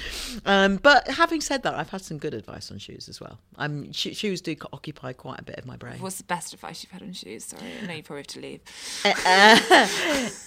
Um, 0.44 0.76
but 0.76 1.08
having 1.08 1.40
said 1.40 1.62
that, 1.62 1.74
I've 1.74 1.88
had 1.88 2.02
some 2.02 2.18
good 2.18 2.34
advice 2.34 2.70
on 2.70 2.78
shoes 2.78 3.08
as 3.08 3.20
well. 3.20 3.38
Um, 3.56 3.90
sh- 3.92 4.14
shoes 4.14 4.42
do 4.42 4.54
occupy 4.72 5.14
quite 5.14 5.40
a 5.40 5.44
bit 5.44 5.56
of 5.58 5.66
my 5.66 5.76
brain. 5.76 6.00
What's 6.00 6.18
the 6.18 6.24
best 6.24 6.52
advice 6.52 6.82
you've 6.82 6.92
had 6.92 7.02
on 7.02 7.14
shoes? 7.14 7.46
Sorry, 7.46 7.62
I 7.82 7.86
know 7.86 7.94
you 7.94 8.02
probably 8.02 8.20
have 8.20 8.26
to 8.28 8.40
leave. 8.40 8.60
Uh, 9.04 9.88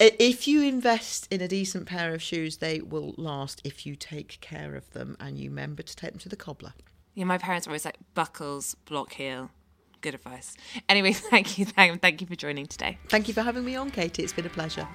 if 0.00 0.46
you 0.46 0.62
invest 0.62 1.26
in 1.32 1.40
a 1.40 1.48
decent 1.48 1.86
pair 1.86 2.14
of 2.14 2.22
shoes, 2.22 2.58
they 2.58 2.80
will 2.80 3.14
last 3.16 3.60
if 3.64 3.84
you 3.84 3.96
take 3.96 4.38
care 4.40 4.76
of 4.76 4.88
them 4.92 5.16
and 5.18 5.36
you 5.36 5.50
remember 5.50 5.82
to 5.82 5.96
take 5.96 6.12
them 6.12 6.20
to 6.20 6.28
the 6.28 6.36
cobbler. 6.36 6.74
Yeah, 7.14 7.24
my 7.24 7.38
parents 7.38 7.66
were 7.66 7.72
always 7.72 7.84
like 7.84 7.98
buckles, 8.14 8.74
block 8.86 9.12
heel. 9.12 9.50
Good 10.00 10.14
advice. 10.14 10.56
Anyway, 10.88 11.12
thank 11.12 11.58
you, 11.58 11.64
thank, 11.64 12.00
thank 12.00 12.20
you 12.20 12.26
for 12.26 12.34
joining 12.34 12.66
today. 12.66 12.98
Thank 13.08 13.28
you 13.28 13.34
for 13.34 13.42
having 13.42 13.64
me 13.64 13.76
on, 13.76 13.90
Katy. 13.90 14.22
It's 14.22 14.32
been 14.32 14.46
a 14.46 14.50
pleasure. 14.50 14.88